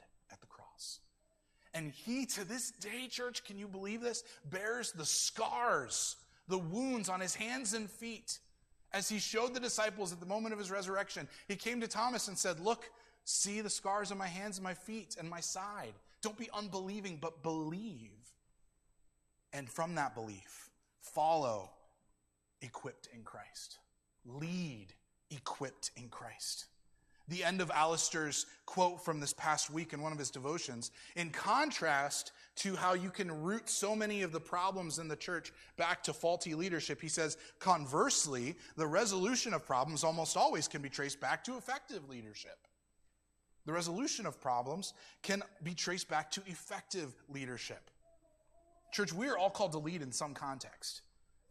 And 1.73 1.91
he, 1.91 2.25
to 2.27 2.45
this 2.45 2.71
day, 2.71 3.07
church, 3.09 3.43
can 3.43 3.57
you 3.57 3.67
believe 3.67 4.01
this? 4.01 4.23
Bears 4.49 4.91
the 4.91 5.05
scars, 5.05 6.15
the 6.47 6.57
wounds 6.57 7.09
on 7.09 7.19
his 7.19 7.33
hands 7.33 7.73
and 7.73 7.89
feet. 7.89 8.39
As 8.91 9.09
he 9.09 9.17
showed 9.17 9.55
the 9.55 9.59
disciples 9.59 10.13
at 10.13 10.19
the 10.19 10.25
moment 10.25 10.53
of 10.53 10.59
his 10.59 10.69
resurrection, 10.69 11.27
he 11.47 11.55
came 11.55 11.81
to 11.81 11.87
Thomas 11.87 12.27
and 12.27 12.37
said, 12.37 12.59
Look, 12.59 12.91
see 13.23 13.61
the 13.61 13.69
scars 13.69 14.11
on 14.11 14.19
my 14.19 14.27
hands 14.27 14.57
and 14.57 14.63
my 14.63 14.75
feet 14.75 15.15
and 15.19 15.27
my 15.27 15.39
side. 15.39 15.93
Don't 16.21 16.37
be 16.37 16.49
unbelieving, 16.53 17.17
but 17.19 17.41
believe. 17.41 18.11
And 19.51 19.67
from 19.67 19.95
that 19.95 20.13
belief, 20.13 20.69
follow 21.01 21.71
equipped 22.61 23.09
in 23.13 23.23
Christ. 23.23 23.79
Lead 24.25 24.93
equipped 25.31 25.89
in 25.97 26.07
Christ 26.09 26.67
the 27.27 27.43
end 27.43 27.61
of 27.61 27.71
Alistair's 27.71 28.45
quote 28.65 29.03
from 29.03 29.19
this 29.19 29.33
past 29.33 29.69
week 29.69 29.93
in 29.93 30.01
one 30.01 30.11
of 30.11 30.19
his 30.19 30.31
devotions, 30.31 30.91
in 31.15 31.29
contrast 31.29 32.31
to 32.55 32.75
how 32.75 32.93
you 32.93 33.09
can 33.09 33.43
root 33.43 33.69
so 33.69 33.95
many 33.95 34.21
of 34.21 34.31
the 34.31 34.39
problems 34.39 34.99
in 34.99 35.07
the 35.07 35.15
church 35.15 35.51
back 35.77 36.03
to 36.03 36.13
faulty 36.13 36.53
leadership, 36.53 37.01
he 37.01 37.07
says, 37.07 37.37
conversely, 37.59 38.55
the 38.75 38.85
resolution 38.85 39.53
of 39.53 39.65
problems 39.65 40.03
almost 40.03 40.37
always 40.37 40.67
can 40.67 40.81
be 40.81 40.89
traced 40.89 41.19
back 41.19 41.43
to 41.43 41.57
effective 41.57 42.07
leadership. 42.09 42.57
The 43.65 43.73
resolution 43.73 44.25
of 44.25 44.41
problems 44.41 44.93
can 45.21 45.41
be 45.63 45.73
traced 45.73 46.09
back 46.09 46.29
to 46.31 46.41
effective 46.47 47.15
leadership. 47.29 47.89
Church, 48.91 49.13
we 49.13 49.27
are 49.27 49.37
all 49.37 49.49
called 49.49 49.71
to 49.71 49.79
lead 49.79 50.01
in 50.01 50.11
some 50.11 50.33
context. 50.33 51.01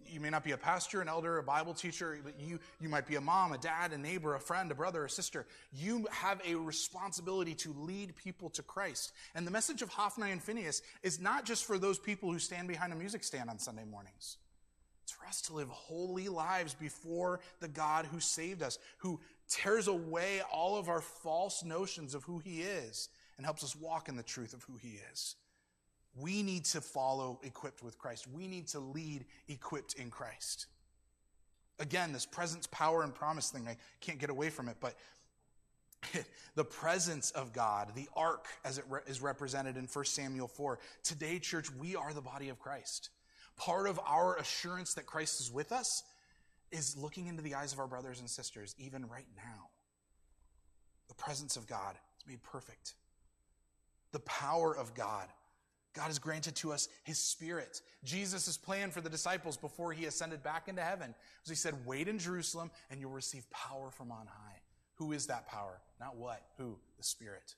You 0.08 0.20
may 0.20 0.30
not 0.30 0.44
be 0.44 0.52
a 0.52 0.56
pastor, 0.56 1.00
an 1.00 1.08
elder, 1.08 1.38
a 1.38 1.42
Bible 1.42 1.74
teacher, 1.74 2.18
but 2.22 2.34
you, 2.38 2.58
you 2.80 2.88
might 2.88 3.06
be 3.06 3.16
a 3.16 3.20
mom, 3.20 3.52
a 3.52 3.58
dad, 3.58 3.92
a 3.92 3.98
neighbor, 3.98 4.34
a 4.34 4.40
friend, 4.40 4.70
a 4.70 4.74
brother, 4.74 5.04
a 5.04 5.10
sister. 5.10 5.46
You 5.72 6.06
have 6.10 6.40
a 6.46 6.54
responsibility 6.54 7.54
to 7.56 7.74
lead 7.78 8.16
people 8.16 8.50
to 8.50 8.62
Christ. 8.62 9.12
And 9.34 9.46
the 9.46 9.50
message 9.50 9.82
of 9.82 9.88
Hophni 9.88 10.30
and 10.30 10.42
Phinehas 10.42 10.82
is 11.02 11.20
not 11.20 11.44
just 11.44 11.64
for 11.64 11.78
those 11.78 11.98
people 11.98 12.30
who 12.30 12.38
stand 12.38 12.68
behind 12.68 12.92
a 12.92 12.96
music 12.96 13.24
stand 13.24 13.50
on 13.50 13.58
Sunday 13.58 13.84
mornings. 13.84 14.36
It's 15.02 15.12
for 15.12 15.26
us 15.26 15.42
to 15.42 15.54
live 15.54 15.68
holy 15.68 16.28
lives 16.28 16.74
before 16.74 17.40
the 17.60 17.68
God 17.68 18.06
who 18.06 18.20
saved 18.20 18.62
us, 18.62 18.78
who 18.98 19.20
tears 19.48 19.88
away 19.88 20.40
all 20.52 20.76
of 20.78 20.88
our 20.88 21.00
false 21.00 21.64
notions 21.64 22.14
of 22.14 22.24
who 22.24 22.38
he 22.38 22.62
is 22.62 23.08
and 23.36 23.44
helps 23.44 23.64
us 23.64 23.74
walk 23.74 24.08
in 24.08 24.16
the 24.16 24.22
truth 24.22 24.54
of 24.54 24.62
who 24.64 24.76
he 24.76 25.00
is. 25.12 25.34
We 26.16 26.42
need 26.42 26.66
to 26.66 26.80
follow 26.80 27.40
equipped 27.42 27.82
with 27.82 27.98
Christ. 27.98 28.26
We 28.32 28.46
need 28.46 28.68
to 28.68 28.80
lead 28.80 29.24
equipped 29.48 29.94
in 29.94 30.10
Christ. 30.10 30.66
Again, 31.78 32.12
this 32.12 32.26
presence, 32.26 32.66
power, 32.66 33.02
and 33.02 33.14
promise 33.14 33.50
thing, 33.50 33.66
I 33.66 33.76
can't 34.00 34.18
get 34.18 34.30
away 34.30 34.50
from 34.50 34.68
it, 34.68 34.76
but 34.80 34.94
the 36.54 36.64
presence 36.64 37.30
of 37.30 37.52
God, 37.52 37.92
the 37.94 38.08
ark 38.14 38.46
as 38.64 38.78
it 38.78 38.84
re- 38.88 39.00
is 39.06 39.22
represented 39.22 39.76
in 39.76 39.84
1 39.84 40.04
Samuel 40.04 40.48
4. 40.48 40.78
Today, 41.02 41.38
church, 41.38 41.72
we 41.74 41.96
are 41.96 42.12
the 42.12 42.20
body 42.20 42.50
of 42.50 42.58
Christ. 42.58 43.10
Part 43.56 43.88
of 43.88 43.98
our 44.06 44.36
assurance 44.36 44.94
that 44.94 45.06
Christ 45.06 45.40
is 45.40 45.50
with 45.50 45.72
us 45.72 46.02
is 46.70 46.96
looking 46.96 47.26
into 47.26 47.42
the 47.42 47.54
eyes 47.54 47.72
of 47.72 47.78
our 47.78 47.86
brothers 47.86 48.20
and 48.20 48.28
sisters, 48.28 48.74
even 48.78 49.06
right 49.08 49.26
now. 49.36 49.68
The 51.08 51.14
presence 51.14 51.56
of 51.56 51.66
God 51.66 51.96
is 52.18 52.26
made 52.26 52.42
perfect. 52.42 52.94
The 54.12 54.20
power 54.20 54.76
of 54.76 54.94
God 54.94 55.28
God 55.94 56.06
has 56.06 56.18
granted 56.18 56.56
to 56.56 56.72
us 56.72 56.88
his 57.04 57.18
spirit. 57.18 57.82
Jesus' 58.04 58.56
plan 58.56 58.90
for 58.90 59.00
the 59.00 59.10
disciples 59.10 59.56
before 59.56 59.92
he 59.92 60.06
ascended 60.06 60.42
back 60.42 60.68
into 60.68 60.82
heaven 60.82 61.14
was 61.42 61.50
he 61.50 61.54
said, 61.54 61.74
Wait 61.84 62.08
in 62.08 62.18
Jerusalem 62.18 62.70
and 62.90 63.00
you'll 63.00 63.10
receive 63.10 63.48
power 63.50 63.90
from 63.90 64.10
on 64.10 64.26
high. 64.26 64.60
Who 64.94 65.12
is 65.12 65.26
that 65.26 65.48
power? 65.48 65.80
Not 66.00 66.16
what? 66.16 66.42
Who? 66.58 66.78
The 66.96 67.04
Spirit. 67.04 67.54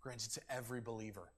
Granted 0.00 0.32
to 0.32 0.40
every 0.50 0.80
believer. 0.80 1.28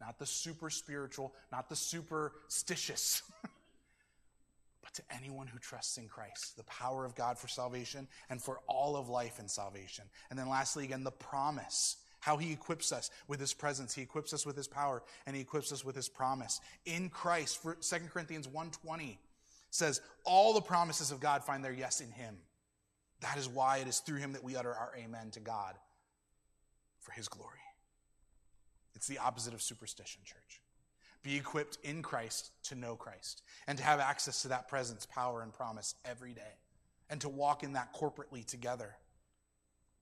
Not 0.00 0.18
the 0.18 0.26
super 0.26 0.68
spiritual, 0.68 1.32
not 1.50 1.68
the 1.68 1.76
superstitious, 1.76 3.22
but 4.82 4.92
to 4.94 5.02
anyone 5.10 5.46
who 5.46 5.58
trusts 5.58 5.96
in 5.96 6.08
Christ. 6.08 6.56
The 6.56 6.64
power 6.64 7.06
of 7.06 7.14
God 7.14 7.38
for 7.38 7.48
salvation 7.48 8.06
and 8.28 8.42
for 8.42 8.60
all 8.66 8.96
of 8.96 9.08
life 9.08 9.38
in 9.38 9.48
salvation. 9.48 10.04
And 10.28 10.38
then 10.38 10.48
lastly, 10.48 10.84
again, 10.84 11.04
the 11.04 11.10
promise 11.10 11.96
how 12.26 12.36
he 12.36 12.52
equips 12.52 12.90
us 12.90 13.08
with 13.28 13.38
his 13.38 13.54
presence. 13.54 13.94
He 13.94 14.02
equips 14.02 14.34
us 14.34 14.44
with 14.44 14.56
his 14.56 14.66
power 14.66 15.00
and 15.26 15.36
he 15.36 15.42
equips 15.42 15.70
us 15.70 15.84
with 15.84 15.94
his 15.94 16.08
promise. 16.08 16.60
In 16.84 17.08
christ 17.08 17.62
for 17.62 17.76
2 17.76 17.96
corinthians 18.12 18.48
1.20 18.48 19.16
says 19.70 20.00
all 20.24 20.52
the 20.52 20.60
promises 20.60 21.12
of 21.12 21.20
god 21.20 21.44
find 21.44 21.64
their 21.64 21.72
yes 21.72 22.00
in 22.00 22.10
him. 22.10 22.34
That 23.20 23.38
is 23.38 23.48
why 23.48 23.78
it 23.78 23.86
is 23.86 24.00
through 24.00 24.18
him 24.18 24.32
that 24.32 24.42
we 24.42 24.56
utter 24.56 24.74
our 24.74 24.90
amen 24.98 25.30
to 25.34 25.40
god 25.40 25.76
for 26.98 27.12
his 27.12 27.28
glory. 27.28 27.60
It's 28.96 29.06
the 29.06 29.18
opposite 29.18 29.54
of 29.54 29.62
superstition 29.62 30.22
church. 30.24 30.60
Be 31.22 31.36
equipped 31.36 31.78
in 31.84 32.02
christ 32.02 32.50
to 32.64 32.74
know 32.74 32.96
christ 32.96 33.42
and 33.68 33.78
to 33.78 33.84
have 33.84 34.00
access 34.00 34.42
to 34.42 34.48
that 34.48 34.66
presence 34.66 35.06
power 35.06 35.42
and 35.42 35.52
promise 35.52 35.94
every 36.04 36.32
day 36.32 36.56
and 37.08 37.20
to 37.20 37.28
walk 37.28 37.62
in 37.62 37.74
that 37.74 37.94
corporately 37.94 38.44
together 38.44 38.96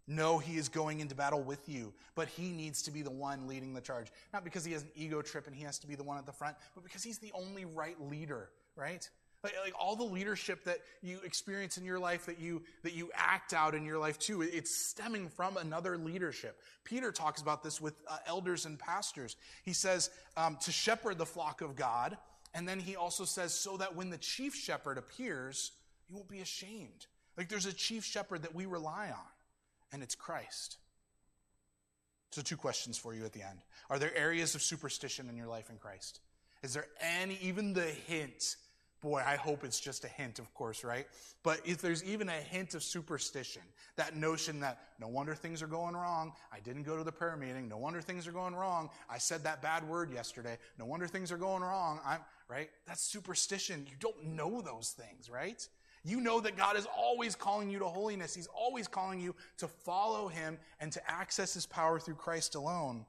no, 0.07 0.39
he 0.39 0.59
is 0.59 0.69
going 0.69 1.01
into 1.01 1.15
battle 1.15 1.43
with 1.43 1.67
you, 1.69 1.93
but 2.15 2.29
he 2.29 2.51
needs 2.51 2.83
to 2.83 2.91
be 2.91 3.01
the 3.01 3.11
one 3.11 3.47
leading 3.47 3.73
the 3.73 3.81
charge. 3.81 4.09
Not 4.33 4.45
because 4.45 4.65
he 4.65 4.73
has 4.73 4.83
an 4.83 4.91
ego 4.95 5.23
trip 5.23 5.47
and 5.47 5.57
he 5.57 5.65
has 5.65 5.79
to 5.79 5.87
be 5.87 5.95
the 5.95 6.03
one 6.03 6.19
at 6.19 6.27
the 6.27 6.33
front, 6.33 6.57
but 6.75 6.85
because 6.85 7.03
he's 7.03 7.19
the 7.19 7.33
only 7.33 7.65
right 7.65 7.99
leader, 8.01 8.51
right? 8.77 9.09
Like, 9.43 9.55
like 9.63 9.75
all 9.79 9.97
the 9.97 10.05
leadership 10.05 10.65
that 10.65 10.81
you 11.03 11.21
experience 11.25 11.79
in 11.79 11.87
your 11.87 11.99
life, 11.99 12.27
that 12.27 12.39
you, 12.39 12.63
that 12.83 12.93
you 12.93 13.11
act 13.15 13.55
out 13.55 13.75
in 13.75 13.85
your 13.85 13.99
life 13.99 14.19
too, 14.19 14.43
it's 14.43 14.75
stemming 14.75 15.29
from 15.29 15.57
another 15.57 15.97
leadership. 15.97 16.61
Peter 16.85 17.11
talks 17.11 17.41
about 17.41 17.63
this 17.63 17.81
with 17.81 17.95
uh, 18.07 18.19
elders 18.27 18.67
and 18.67 18.79
pastors. 18.79 19.37
He 19.63 19.73
says 19.73 20.11
um, 20.37 20.59
to 20.63 20.73
shepherd 20.73 21.17
the 21.17 21.27
flock 21.27 21.63
of 21.63 21.77
God, 21.77 22.19
and 22.53 22.69
then 22.69 22.79
he 22.79 22.95
also 22.95 23.25
says 23.25 23.55
so 23.55 23.79
that 23.79 23.97
when 23.97 24.11
the 24.11 24.19
chief 24.19 24.55
shepherd 24.55 24.99
appears, 24.99 25.73
you 26.09 26.17
won't 26.17 26.29
be 26.29 26.41
ashamed. 26.41 27.07
Like 27.39 27.49
there's 27.49 27.67
a 27.67 27.73
chief 27.73 28.05
shepherd 28.05 28.43
that 28.43 28.55
we 28.55 28.67
rely 28.67 29.09
on 29.09 29.34
and 29.95 30.03
it's 30.03 30.17
Christ. 30.17 30.77
So, 32.33 32.43
two 32.43 32.57
questions 32.57 32.99
for 32.99 33.15
you 33.15 33.25
at 33.25 33.33
the 33.33 33.43
end. 33.43 33.61
Are 33.89 33.99
there 33.99 34.15
areas 34.17 34.57
of 34.57 34.63
superstition 34.63 35.29
in 35.29 35.37
your 35.37 35.47
life 35.47 35.71
in 35.71 35.77
Christ? 35.77 36.19
Is 36.65 36.75
there 36.75 36.87
any, 37.01 37.39
even 37.41 37.73
the 37.73 37.85
hint? 37.85 38.57
Boy, 39.01 39.23
I 39.25 39.37
hope 39.37 39.63
it's 39.63 39.79
just 39.79 40.05
a 40.05 40.09
hint, 40.09 40.41
of 40.41 40.53
course, 40.53 40.83
right? 40.83 41.07
But 41.45 41.61
if 41.65 41.81
there's 41.81 42.03
even 42.03 42.29
a 42.29 42.33
hint 42.33 42.75
of 42.75 42.83
superstition, 42.83 43.63
that 43.97 44.17
notion 44.17 44.61
that 44.61 44.81
no 44.99 45.07
wonder 45.07 45.35
things 45.35 45.63
are 45.63 45.69
going 45.69 45.95
wrong. 45.95 46.33
I 46.53 46.59
didn't 46.59 46.83
go 46.83 46.97
to 46.97 47.05
the 47.05 47.13
prayer 47.13 47.37
meeting. 47.37 47.69
No 47.69 47.77
wonder 47.77 48.01
things 48.01 48.27
are 48.27 48.33
going 48.33 48.57
wrong. 48.57 48.91
I 49.09 49.19
said 49.19 49.45
that 49.45 49.63
bad 49.63 49.87
word 49.87 50.11
yesterday. 50.11 50.59
No 50.77 50.87
wonder 50.87 51.07
things 51.07 51.31
are 51.31 51.37
going 51.37 51.63
wrong. 51.63 52.01
I'm, 52.05 52.21
right? 52.49 52.71
That's 52.87 53.03
superstition. 53.03 53.87
You 53.89 53.95
don't 54.01 54.25
know 54.25 54.61
those 54.61 54.91
things, 54.91 55.31
right? 55.31 55.69
You 56.05 56.21
know 56.21 56.41
that 56.41 56.57
God 56.57 56.77
is 56.77 56.87
always 56.97 57.35
calling 57.35 57.71
you 57.71 57.79
to 57.79 57.87
holiness. 57.87 58.35
He's 58.35 58.49
always 58.49 58.87
calling 58.87 59.21
you 59.21 59.35
to 59.59 59.69
follow 59.69 60.29
Him 60.29 60.59
and 60.81 60.93
to 60.93 61.11
access 61.11 61.55
His 61.55 61.65
power 61.65 61.99
through 61.99 62.17
Christ 62.17 62.55
alone. 62.55 63.07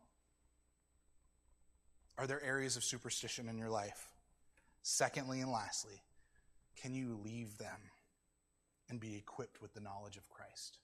Are 2.18 2.26
there 2.26 2.42
areas 2.42 2.78
of 2.78 2.84
superstition 2.84 3.50
in 3.50 3.58
your 3.58 3.70
life? 3.70 4.14
Secondly 4.82 5.42
and 5.42 5.52
lastly, 5.52 6.02
can 6.78 6.94
you 6.94 7.20
leave 7.24 7.58
them 7.58 7.80
and 8.90 9.00
be 9.00 9.18
equipped 9.18 9.62
with 9.62 9.74
the 9.74 9.82
knowledge 9.82 10.16
of 10.16 10.30
Christ? 10.30 10.78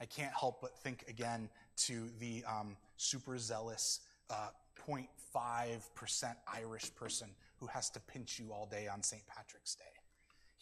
I 0.00 0.04
can't 0.04 0.32
help 0.38 0.60
but 0.60 0.76
think 0.78 1.04
again 1.08 1.48
to 1.78 2.08
the 2.20 2.44
um, 2.44 2.76
super 2.96 3.38
zealous 3.38 4.00
uh, 4.30 4.48
0.5% 4.86 6.24
Irish 6.52 6.94
person 6.94 7.28
who 7.58 7.66
has 7.66 7.90
to 7.90 8.00
pinch 8.00 8.38
you 8.38 8.52
all 8.52 8.66
day 8.66 8.88
on 8.88 9.02
St. 9.02 9.22
Patrick's 9.26 9.74
Day. 9.74 10.01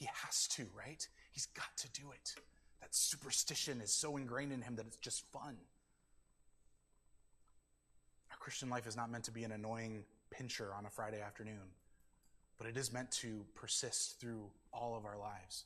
He 0.00 0.08
has 0.24 0.48
to, 0.56 0.66
right? 0.76 1.06
He's 1.30 1.46
got 1.54 1.76
to 1.76 1.88
do 1.92 2.10
it. 2.10 2.34
That 2.80 2.92
superstition 2.94 3.80
is 3.80 3.92
so 3.92 4.16
ingrained 4.16 4.52
in 4.52 4.62
him 4.62 4.74
that 4.76 4.86
it's 4.86 4.96
just 4.96 5.22
fun. 5.30 5.56
Our 8.32 8.38
Christian 8.40 8.70
life 8.70 8.86
is 8.88 8.96
not 8.96 9.10
meant 9.10 9.24
to 9.24 9.30
be 9.30 9.44
an 9.44 9.52
annoying 9.52 10.04
pincher 10.30 10.72
on 10.76 10.86
a 10.86 10.90
Friday 10.90 11.20
afternoon. 11.20 11.68
but 12.60 12.68
it 12.68 12.76
is 12.76 12.92
meant 12.92 13.10
to 13.10 13.46
persist 13.54 14.20
through 14.20 14.42
all 14.70 14.94
of 14.94 15.06
our 15.06 15.16
lives, 15.16 15.64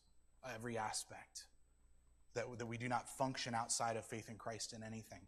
every 0.55 0.79
aspect. 0.79 1.47
That, 2.35 2.45
that 2.59 2.67
we 2.67 2.79
do 2.79 2.89
not 2.89 3.09
function 3.19 3.53
outside 3.55 3.97
of 3.97 4.05
faith 4.05 4.29
in 4.29 4.37
Christ 4.37 4.73
in 4.73 4.83
anything, 4.85 5.21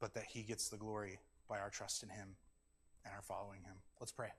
but 0.00 0.14
that 0.14 0.24
He 0.24 0.42
gets 0.42 0.68
the 0.68 0.76
glory 0.76 1.20
by 1.48 1.60
our 1.60 1.70
trust 1.70 2.02
in 2.02 2.08
Him 2.08 2.34
and 3.04 3.14
our 3.14 3.22
following 3.22 3.60
Him. 3.62 3.76
Let's 4.00 4.12
pray. 4.12 4.30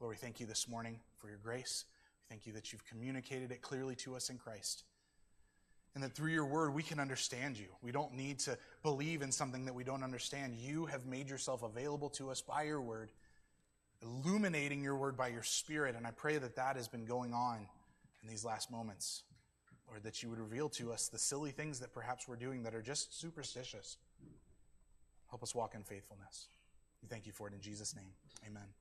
Lord, 0.00 0.10
we 0.10 0.16
thank 0.16 0.40
you 0.40 0.46
this 0.46 0.68
morning 0.68 0.98
for 1.18 1.28
your 1.28 1.38
grace. 1.38 1.84
Thank 2.28 2.46
you 2.46 2.52
that 2.52 2.72
you've 2.72 2.84
communicated 2.84 3.50
it 3.50 3.62
clearly 3.62 3.94
to 3.96 4.14
us 4.16 4.30
in 4.30 4.38
Christ. 4.38 4.84
And 5.94 6.04
that 6.04 6.12
through 6.12 6.30
your 6.32 6.44
word, 6.44 6.74
we 6.74 6.82
can 6.82 7.00
understand 7.00 7.58
you. 7.58 7.66
We 7.82 7.90
don't 7.90 8.14
need 8.14 8.38
to 8.40 8.58
believe 8.82 9.22
in 9.22 9.32
something 9.32 9.64
that 9.64 9.74
we 9.74 9.84
don't 9.84 10.04
understand. 10.04 10.54
You 10.54 10.86
have 10.86 11.06
made 11.06 11.28
yourself 11.28 11.62
available 11.62 12.10
to 12.10 12.30
us 12.30 12.42
by 12.42 12.64
your 12.64 12.80
word, 12.80 13.10
illuminating 14.02 14.82
your 14.82 14.96
word 14.96 15.16
by 15.16 15.28
your 15.28 15.42
spirit. 15.42 15.96
And 15.96 16.06
I 16.06 16.10
pray 16.10 16.38
that 16.38 16.56
that 16.56 16.76
has 16.76 16.88
been 16.88 17.06
going 17.06 17.32
on 17.32 17.66
in 18.22 18.28
these 18.28 18.44
last 18.44 18.70
moments. 18.70 19.22
Lord, 19.88 20.02
that 20.02 20.22
you 20.22 20.28
would 20.28 20.38
reveal 20.38 20.68
to 20.70 20.92
us 20.92 21.08
the 21.08 21.18
silly 21.18 21.50
things 21.50 21.80
that 21.80 21.94
perhaps 21.94 22.28
we're 22.28 22.36
doing 22.36 22.62
that 22.64 22.74
are 22.74 22.82
just 22.82 23.18
superstitious. 23.18 23.96
Help 25.30 25.42
us 25.42 25.54
walk 25.54 25.74
in 25.74 25.82
faithfulness. 25.82 26.48
We 27.02 27.08
thank 27.08 27.26
you 27.26 27.32
for 27.32 27.48
it 27.48 27.54
in 27.54 27.60
Jesus' 27.60 27.96
name. 27.96 28.12
Amen. 28.46 28.78